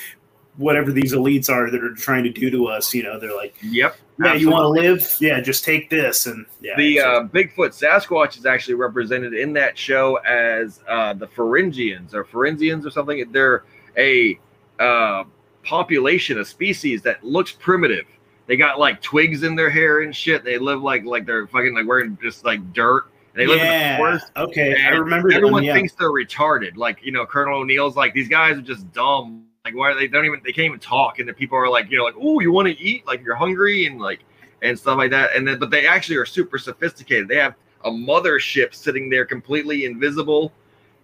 [0.58, 2.94] whatever these elites are that are trying to do to us.
[2.94, 4.42] You know, they're like, yep, yeah, absolutely.
[4.42, 5.18] you want to live?
[5.20, 6.28] Yeah, just take this.
[6.28, 11.28] And yeah, the uh, Bigfoot Sasquatch is actually represented in that show as uh, the
[11.28, 13.32] Pharyngians or Pharyngians or something.
[13.32, 13.64] They're
[13.98, 14.40] a
[14.80, 15.24] uh,
[15.66, 18.06] population, a species that looks primitive.
[18.48, 20.44] They got like twigs in their hair and shit.
[20.44, 23.06] They live like like they're fucking like wearing just like dirt.
[23.34, 23.88] And they live yeah.
[23.88, 24.32] in the forest.
[24.38, 25.32] Okay, I remember.
[25.32, 25.74] Everyone them, yeah.
[25.74, 26.78] thinks they're retarded.
[26.78, 29.46] Like you know, Colonel O'Neill's like these guys are just dumb.
[29.66, 31.90] Like why are they don't even they can't even talk, and the people are like
[31.90, 34.20] you know like oh you want to eat like you're hungry and like
[34.62, 35.36] and stuff like that.
[35.36, 37.28] And then but they actually are super sophisticated.
[37.28, 40.52] They have a mothership sitting there completely invisible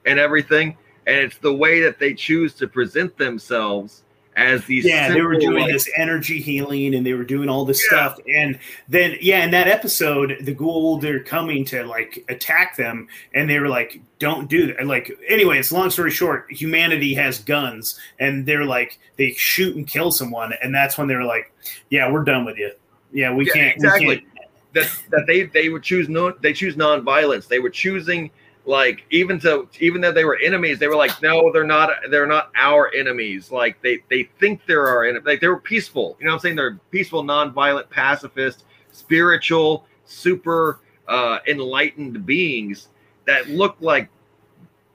[0.05, 0.77] and everything.
[1.07, 4.03] And it's the way that they choose to present themselves
[4.35, 7.49] as these yeah simple, they were doing like, this energy healing and they were doing
[7.49, 7.97] all this yeah.
[7.97, 8.19] stuff.
[8.33, 13.49] And then yeah in that episode the Goa'uld are coming to like attack them and
[13.49, 14.85] they were like don't do that.
[14.85, 19.85] Like anyway it's long story short humanity has guns and they're like they shoot and
[19.85, 21.53] kill someone and that's when they were like
[21.89, 22.71] yeah we're done with you.
[23.11, 24.07] Yeah we yeah, can't exactly.
[24.07, 24.27] we can't.
[24.73, 27.47] that that they they would choose no they choose non-violence.
[27.47, 28.31] They were choosing
[28.65, 32.27] like even to even though they were enemies they were like no they're not they're
[32.27, 33.51] not our enemies.
[33.51, 36.15] Like they they think they're our enemy like they were peaceful.
[36.19, 36.55] You know what i'm saying?
[36.55, 42.89] They're peaceful non-violent pacifist spiritual super uh enlightened beings
[43.25, 44.09] that look like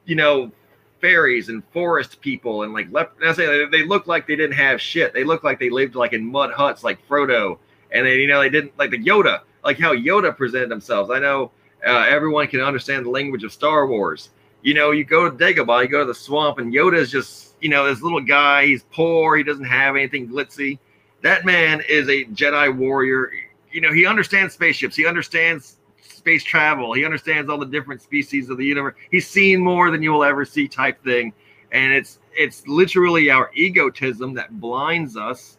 [0.04, 0.52] you know
[1.00, 4.80] fairies and forest people and like lep- I say they look like they didn't have
[4.80, 5.12] shit.
[5.12, 7.58] They look like they lived like in mud huts like frodo.
[7.90, 11.10] And they you know they didn't like the yoda like how yoda presented themselves.
[11.10, 11.50] I know
[11.84, 14.30] uh, everyone can understand the language of Star Wars.
[14.62, 17.54] You know, you go to Dagobah, you go to the swamp, and Yoda is just,
[17.60, 18.66] you know, this little guy.
[18.66, 19.36] He's poor.
[19.36, 20.78] He doesn't have anything glitzy.
[21.22, 23.32] That man is a Jedi warrior.
[23.70, 24.96] You know, he understands spaceships.
[24.96, 26.92] He understands space travel.
[26.92, 28.94] He understands all the different species of the universe.
[29.10, 31.32] He's seen more than you will ever see, type thing.
[31.72, 35.58] And it's it's literally our egotism that blinds us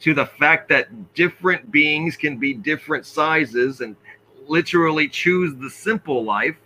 [0.00, 3.96] to the fact that different beings can be different sizes and
[4.48, 6.56] literally choose the simple life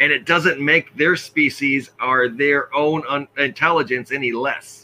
[0.00, 4.82] and it doesn't make their species or their own un- intelligence any less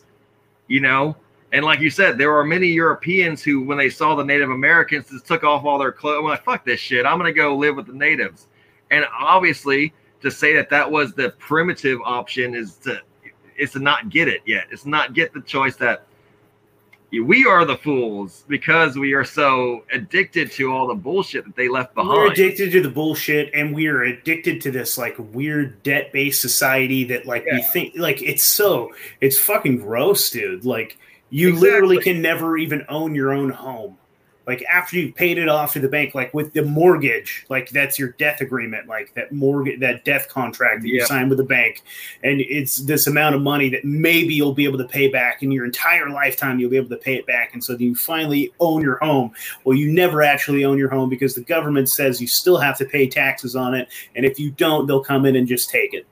[0.68, 1.16] you know?
[1.52, 5.09] And like you said there are many europeans who when they saw the native americans
[5.09, 6.18] just took off all their clothes.
[6.18, 7.06] I'm like fuck this shit.
[7.06, 8.48] I'm gonna go live with the natives.
[8.90, 13.00] And obviously to say that that was the primitive option is to
[13.56, 14.66] is to not get it yet.
[14.70, 16.07] It's not get the choice that
[17.10, 21.68] we are the fools because we are so addicted to all the bullshit that they
[21.68, 22.12] left behind.
[22.12, 26.43] We're addicted to the bullshit, and we are addicted to this like weird debt based
[26.43, 27.55] society that like yeah.
[27.55, 30.66] we think like it's so it's fucking gross, dude.
[30.66, 30.98] Like
[31.30, 31.70] you exactly.
[31.70, 33.97] literally can never even own your own home
[34.48, 37.98] like after you've paid it off to the bank, like with the mortgage, like that's
[37.98, 41.82] your death agreement, like that mortgage, that death contract that you sign with the bank,
[42.24, 45.52] and it's this amount of money that maybe you'll be able to pay back in
[45.52, 46.58] your entire lifetime.
[46.58, 49.32] You'll be able to pay it back, and so you finally own your home.
[49.64, 52.86] Well, you never actually own your home because the government says you still have to
[52.86, 56.06] pay taxes on it, and if you don't, they'll come in and just take it.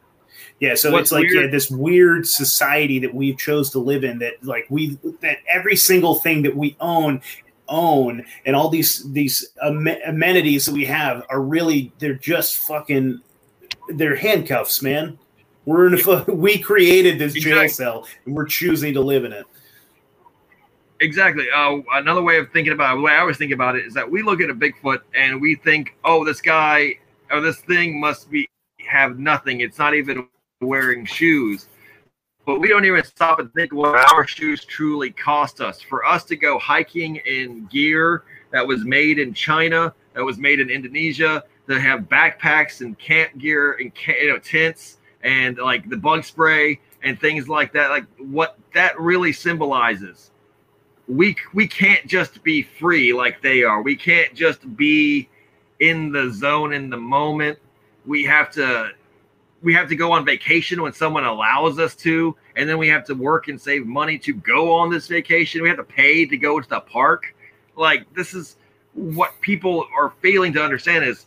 [0.60, 4.18] Yeah, so What's it's like yeah, this weird society that we've chose to live in
[4.20, 7.20] that like we that every single thing that we own
[7.68, 13.20] own and all these these am- amenities that we have are really they're just fucking
[13.90, 15.18] they're handcuffs man.
[15.64, 17.68] We're in a we created this jail exactly.
[17.68, 19.46] cell and we're choosing to live in it.
[21.00, 21.46] Exactly.
[21.54, 23.92] Uh, another way of thinking about it the way i always think about it is
[23.94, 26.94] that we look at a bigfoot and we think oh this guy
[27.30, 28.48] or this thing must be
[28.86, 29.60] have nothing.
[29.60, 30.28] It's not even
[30.60, 31.66] wearing shoes
[32.46, 35.82] but we don't even stop and think what our shoes truly cost us.
[35.82, 40.60] For us to go hiking in gear that was made in China, that was made
[40.60, 45.96] in Indonesia, to have backpacks and camp gear and you know tents and like the
[45.96, 50.30] bug spray and things like that, like what that really symbolizes.
[51.08, 53.82] We we can't just be free like they are.
[53.82, 55.28] We can't just be
[55.80, 57.58] in the zone in the moment.
[58.06, 58.92] We have to
[59.66, 63.04] we have to go on vacation when someone allows us to, and then we have
[63.04, 65.60] to work and save money to go on this vacation.
[65.60, 67.34] We have to pay to go to the park.
[67.74, 68.58] Like this is
[68.94, 71.26] what people are failing to understand is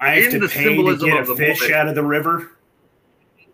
[0.00, 2.50] I have to the pay symbolism to get a fish moment, out of the river.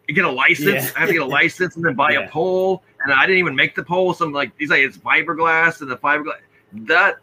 [0.09, 0.85] You get a license.
[0.85, 0.91] Yeah.
[0.97, 2.21] I have to get a license and then buy yeah.
[2.21, 2.83] a pole.
[3.05, 4.15] And I didn't even make the pole.
[4.15, 6.39] So I'm like, he's like, it's fiberglass and the fiberglass.
[6.73, 7.17] That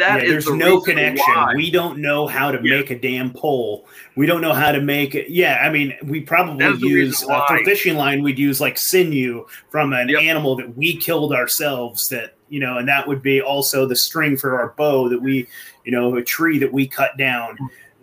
[0.00, 1.34] that yeah, there's the no connection.
[1.34, 1.54] Why.
[1.54, 2.78] We don't know how to yeah.
[2.78, 3.86] make a damn pole.
[4.16, 5.30] We don't know how to make it.
[5.30, 8.22] Yeah, I mean, we probably use uh, for fishing line.
[8.22, 10.22] We'd use like sinew from an yep.
[10.22, 12.08] animal that we killed ourselves.
[12.08, 15.46] That you know, and that would be also the string for our bow that we,
[15.84, 17.58] you know, a tree that we cut down,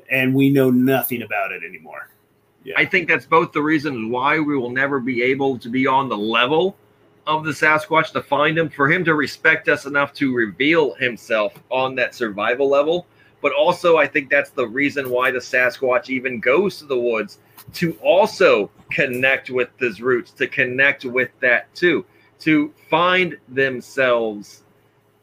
[0.10, 2.10] and we know nothing about it anymore.
[2.64, 2.76] Yeah.
[2.78, 6.10] I think that's both the reasons why we will never be able to be on
[6.10, 6.76] the level
[7.28, 11.54] of the Sasquatch to find him, for him to respect us enough to reveal himself
[11.70, 13.06] on that survival level.
[13.42, 17.40] But also, I think that's the reason why the Sasquatch even goes to the woods
[17.74, 22.06] to also connect with his roots, to connect with that too,
[22.40, 24.64] to find themselves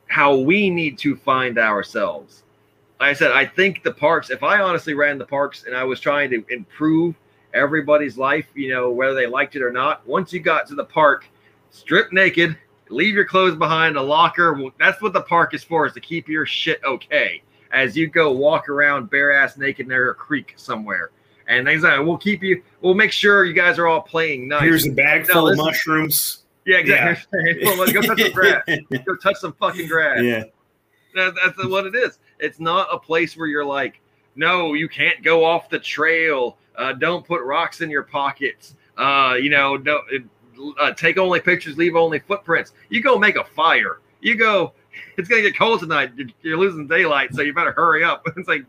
[0.06, 2.42] how we need to find ourselves.
[3.00, 5.84] Like I said, I think the parks, if I honestly ran the parks and I
[5.84, 7.16] was trying to improve
[7.52, 10.84] everybody's life, you know, whether they liked it or not, once you got to the
[10.84, 11.26] park,
[11.74, 12.56] strip naked,
[12.88, 14.58] leave your clothes behind a locker.
[14.78, 17.42] That's what the park is for, is to keep your shit okay
[17.72, 21.10] as you go walk around bare ass naked near a creek somewhere.
[21.46, 24.62] And things like we'll keep you, we'll make sure you guys are all playing nice.
[24.62, 26.44] Here's a bag full of mushrooms.
[26.64, 27.40] Yeah, exactly.
[27.60, 27.76] Yeah.
[27.92, 28.62] go touch some grass.
[29.04, 30.22] Go touch some fucking grass.
[30.22, 30.44] Yeah.
[31.14, 32.18] That, that's what it is.
[32.38, 34.00] It's not a place where you're like,
[34.34, 36.56] no, you can't go off the trail.
[36.76, 38.74] Uh, don't put rocks in your pockets.
[38.96, 40.04] Uh, you know, don't
[40.80, 42.72] uh, take only pictures, leave only footprints.
[42.88, 44.00] You go make a fire.
[44.20, 44.72] You go.
[45.16, 46.12] It's gonna get cold tonight.
[46.16, 48.24] You're, you're losing daylight, so you better hurry up.
[48.36, 48.64] It's like,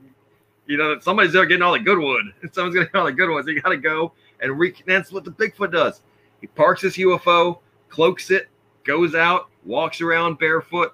[0.66, 2.26] you know, somebody's there getting all the good wood.
[2.52, 3.46] Someone's gonna get all the good ones.
[3.48, 6.02] You gotta go and re- that's what the Bigfoot does.
[6.42, 7.60] He parks his UFO,
[7.90, 8.50] cloaks it,
[8.84, 10.94] goes out, walks around barefoot,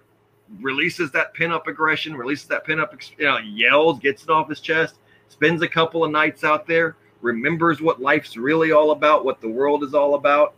[0.59, 4.95] releases that pin-up aggression, releases that pin-up, you know, yells, gets it off his chest,
[5.29, 9.49] spends a couple of nights out there, remembers what life's really all about, what the
[9.49, 10.53] world is all about,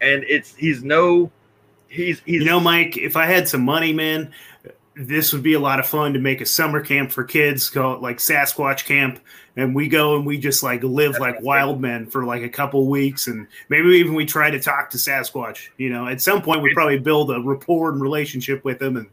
[0.00, 1.30] and it's he's no,
[1.88, 2.40] he's he's.
[2.40, 4.32] You know, Mike, if I had some money, man,
[4.94, 8.02] this would be a lot of fun to make a summer camp for kids, called
[8.02, 9.20] like Sasquatch camp,
[9.56, 12.86] and we go and we just like live like wild men for like a couple
[12.86, 15.68] weeks, and maybe even we try to talk to Sasquatch.
[15.76, 19.06] You know, at some point we probably build a rapport and relationship with them, and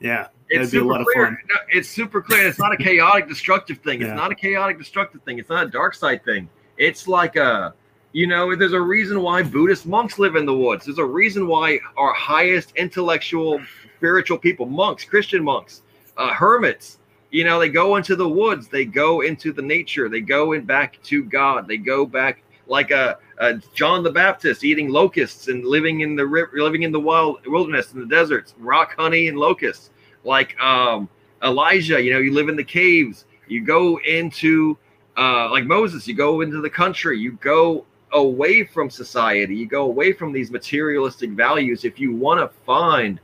[0.00, 1.24] yeah, it's that'd be a lot clear.
[1.26, 1.38] of fun.
[1.48, 2.46] No, it's super clear.
[2.48, 4.00] It's not a chaotic, destructive thing.
[4.00, 4.14] It's Yeah.
[4.14, 5.38] not a chaotic, destructive thing.
[5.38, 6.48] It's not a dark side thing.
[6.78, 7.74] It's like a,
[8.12, 10.84] you know, there's a reason why Buddhist monks live in the woods.
[10.84, 13.60] There's a reason why our highest intellectual,
[13.96, 15.82] spiritual people, monks, Christian monks,
[16.16, 16.98] uh, hermits,
[17.30, 18.68] you know, they go into the woods.
[18.68, 20.08] They go into the nature.
[20.08, 21.68] They go in back to God.
[21.68, 26.48] They go back like a, a John the Baptist eating locusts and living in the
[26.54, 29.90] living in the wild wilderness in the deserts, rock honey and locusts.
[30.24, 31.08] Like um,
[31.42, 33.26] Elijah, you know, you live in the caves.
[33.46, 34.76] You go into
[35.16, 36.08] uh, like Moses.
[36.08, 37.18] You go into the country.
[37.18, 39.54] You go away from society.
[39.56, 41.84] You go away from these materialistic values.
[41.84, 43.20] If you want to find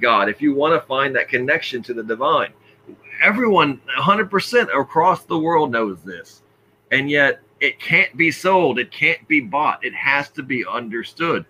[0.00, 2.52] God, if you want to find that connection to the divine,
[3.22, 6.42] everyone 100% across the world knows this
[6.92, 11.44] and yet it can't be sold it can't be bought it has to be understood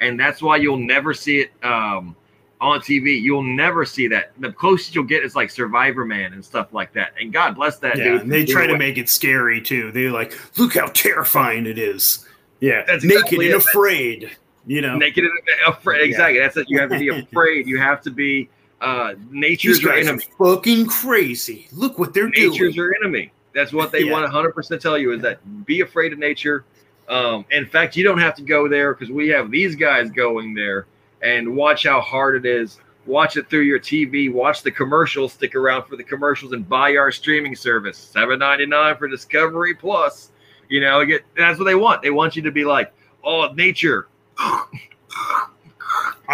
[0.00, 2.16] and that's why you'll never see it um,
[2.60, 6.44] on tv you'll never see that the closest you'll get is like survivor man and
[6.44, 9.08] stuff like that and god bless that Yeah, dude and they try to make it
[9.08, 9.92] scary too.
[9.92, 12.26] They're like, look how terrifying it is.
[12.60, 13.66] Yeah, That's naked exactly and it.
[13.66, 14.30] afraid.
[14.66, 15.32] You know, naked and
[15.66, 18.48] afraid exactly that's it you have to be afraid you have to be
[18.82, 21.66] uh nature's your enemy fucking crazy.
[21.72, 22.52] Look what they're nature's doing.
[22.52, 23.32] Nature's your enemy.
[23.54, 24.12] That's what they Yeah.
[24.12, 26.64] want to 100% tell you is that be afraid of nature.
[27.08, 30.54] Um, in fact, you don't have to go there because we have these guys going
[30.54, 30.86] there
[31.22, 32.78] and watch how hard it is.
[33.06, 34.32] Watch it through your TV.
[34.32, 35.32] Watch the commercials.
[35.32, 37.96] Stick around for the commercials and buy our streaming service.
[37.98, 40.30] Seven ninety nine for Discovery Plus.
[40.70, 42.00] You know, get that's what they want.
[42.00, 42.90] They want you to be like,
[43.22, 44.08] oh, nature.
[44.38, 44.66] I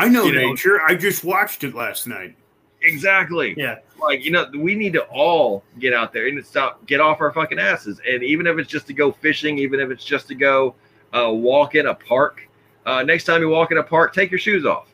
[0.08, 0.80] know you know- nature.
[0.82, 2.36] I just watched it last night.
[2.82, 3.54] Exactly.
[3.56, 7.20] Yeah, like you know we need to all get out there and stop get off
[7.20, 10.28] our fucking asses and even if it's just to go fishing even if it's just
[10.28, 10.74] to go
[11.14, 12.48] uh, walk in a park
[12.84, 14.92] uh, next time you walk in a park take your shoes off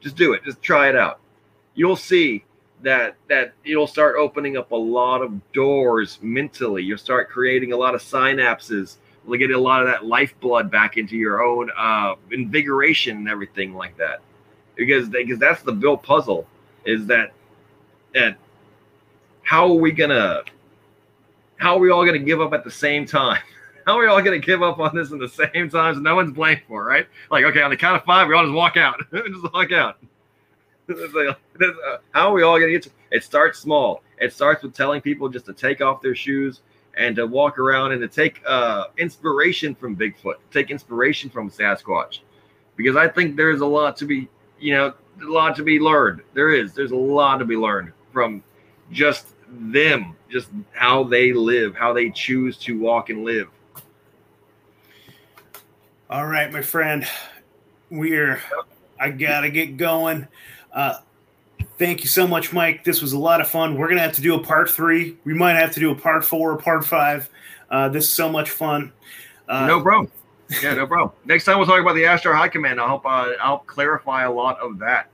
[0.00, 1.20] just do it just try it out
[1.74, 2.44] you'll see
[2.82, 6.82] that that it'll start opening up a lot of doors mentally.
[6.82, 8.96] You'll start creating a lot of synapses
[9.26, 13.74] you'll get a lot of that lifeblood back into your own uh, invigoration and everything
[13.74, 14.20] like that.
[14.74, 16.46] Because because that's the built puzzle
[16.84, 17.32] is that
[18.14, 18.36] that
[19.42, 20.42] how are we gonna
[21.56, 23.40] how are we all gonna give up at the same time?
[23.84, 26.14] How are we all gonna give up on this in the same time so no
[26.14, 27.06] one's blamed for it, right?
[27.32, 29.00] Like okay on the count of five we all just walk out.
[29.12, 29.98] Just walk out
[31.00, 31.36] It's like,
[31.86, 35.00] uh, how are we all gonna get to it starts small it starts with telling
[35.00, 36.60] people just to take off their shoes
[36.96, 42.20] and to walk around and to take uh, inspiration from bigfoot take inspiration from sasquatch
[42.76, 44.28] because i think there's a lot to be
[44.60, 47.92] you know a lot to be learned there is there's a lot to be learned
[48.12, 48.42] from
[48.90, 53.48] just them, just how they live, how they choose to walk and live.
[56.10, 57.06] All right, my friend.
[57.90, 58.40] We're
[58.98, 60.28] I gotta get going.
[60.72, 60.96] Uh
[61.78, 62.84] thank you so much, Mike.
[62.84, 63.76] This was a lot of fun.
[63.76, 65.16] We're gonna have to do a part three.
[65.24, 67.28] We might have to do a part four or part five.
[67.70, 68.92] Uh this is so much fun.
[69.48, 70.10] Uh no problem.
[70.62, 71.12] Yeah, no problem.
[71.24, 72.80] Next time we'll talk about the Ashtar High Command.
[72.80, 75.08] I hope uh, I'll clarify a lot of that.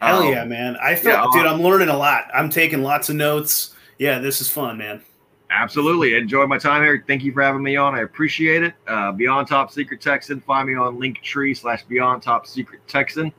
[0.00, 0.76] Hell um, yeah, man!
[0.82, 2.28] I feel, yeah, dude, I'm learning a lot.
[2.34, 3.74] I'm taking lots of notes.
[3.98, 5.00] Yeah, this is fun, man.
[5.52, 6.14] Absolutely.
[6.14, 7.04] Enjoy my time here.
[7.06, 7.94] Thank you for having me on.
[7.94, 8.74] I appreciate it.
[8.86, 10.40] Uh, Beyond Top Secret Texan.
[10.40, 13.32] Find me on Linktree slash Beyond Top Secret Texan.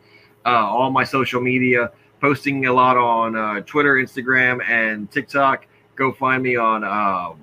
[0.46, 5.66] Uh, all my social media, posting a lot on uh, Twitter, Instagram, and TikTok.
[5.96, 7.34] Go find me on uh,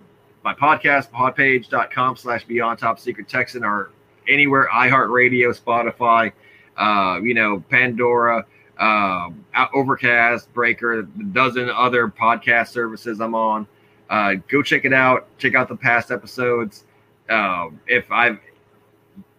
[0.45, 3.91] my podcast, podpage.com slash Beyond Top Secret Texan, or
[4.29, 6.33] anywhere iHeartRadio, Spotify,
[6.77, 8.45] uh, you know, Pandora,
[8.79, 9.29] uh,
[9.75, 13.67] Overcast, Breaker, a dozen other podcast services I'm on.
[14.09, 15.27] Uh, go check it out.
[15.39, 16.85] Check out the past episodes.
[17.29, 18.39] Uh, if I've,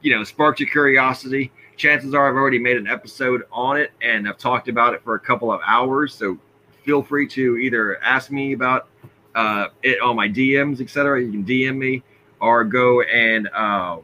[0.02, 1.52] you know, sparked your curiosity,
[1.82, 5.16] chances are I've already made an episode on it and I've talked about it for
[5.16, 6.14] a couple of hours.
[6.14, 6.38] So
[6.86, 8.88] feel free to either ask me about
[9.34, 11.24] uh, it on my DMs, etc.
[11.24, 12.03] You can DM me
[12.40, 14.02] or go and um,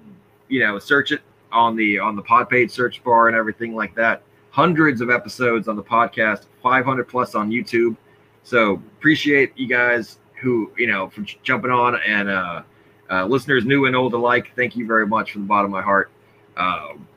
[0.47, 1.21] you know search it
[1.51, 4.23] on the on the pod page search bar and everything like that.
[4.49, 7.95] Hundreds of episodes on the podcast, 500 plus on YouTube.
[8.41, 12.63] So appreciate you guys who you know for jumping on and uh,
[13.11, 14.51] uh, listeners new and old alike.
[14.55, 16.09] Thank you very much from the bottom of my heart.
[16.55, 17.07] Um,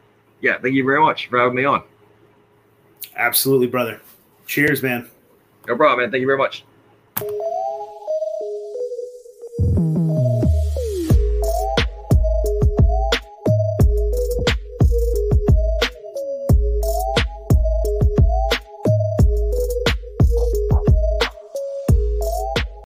[0.41, 1.83] yeah, thank you very much for having me on.
[3.17, 4.01] Absolutely, brother.
[4.47, 5.09] Cheers, man.
[5.67, 6.11] No problem, man.
[6.11, 6.65] Thank you very much.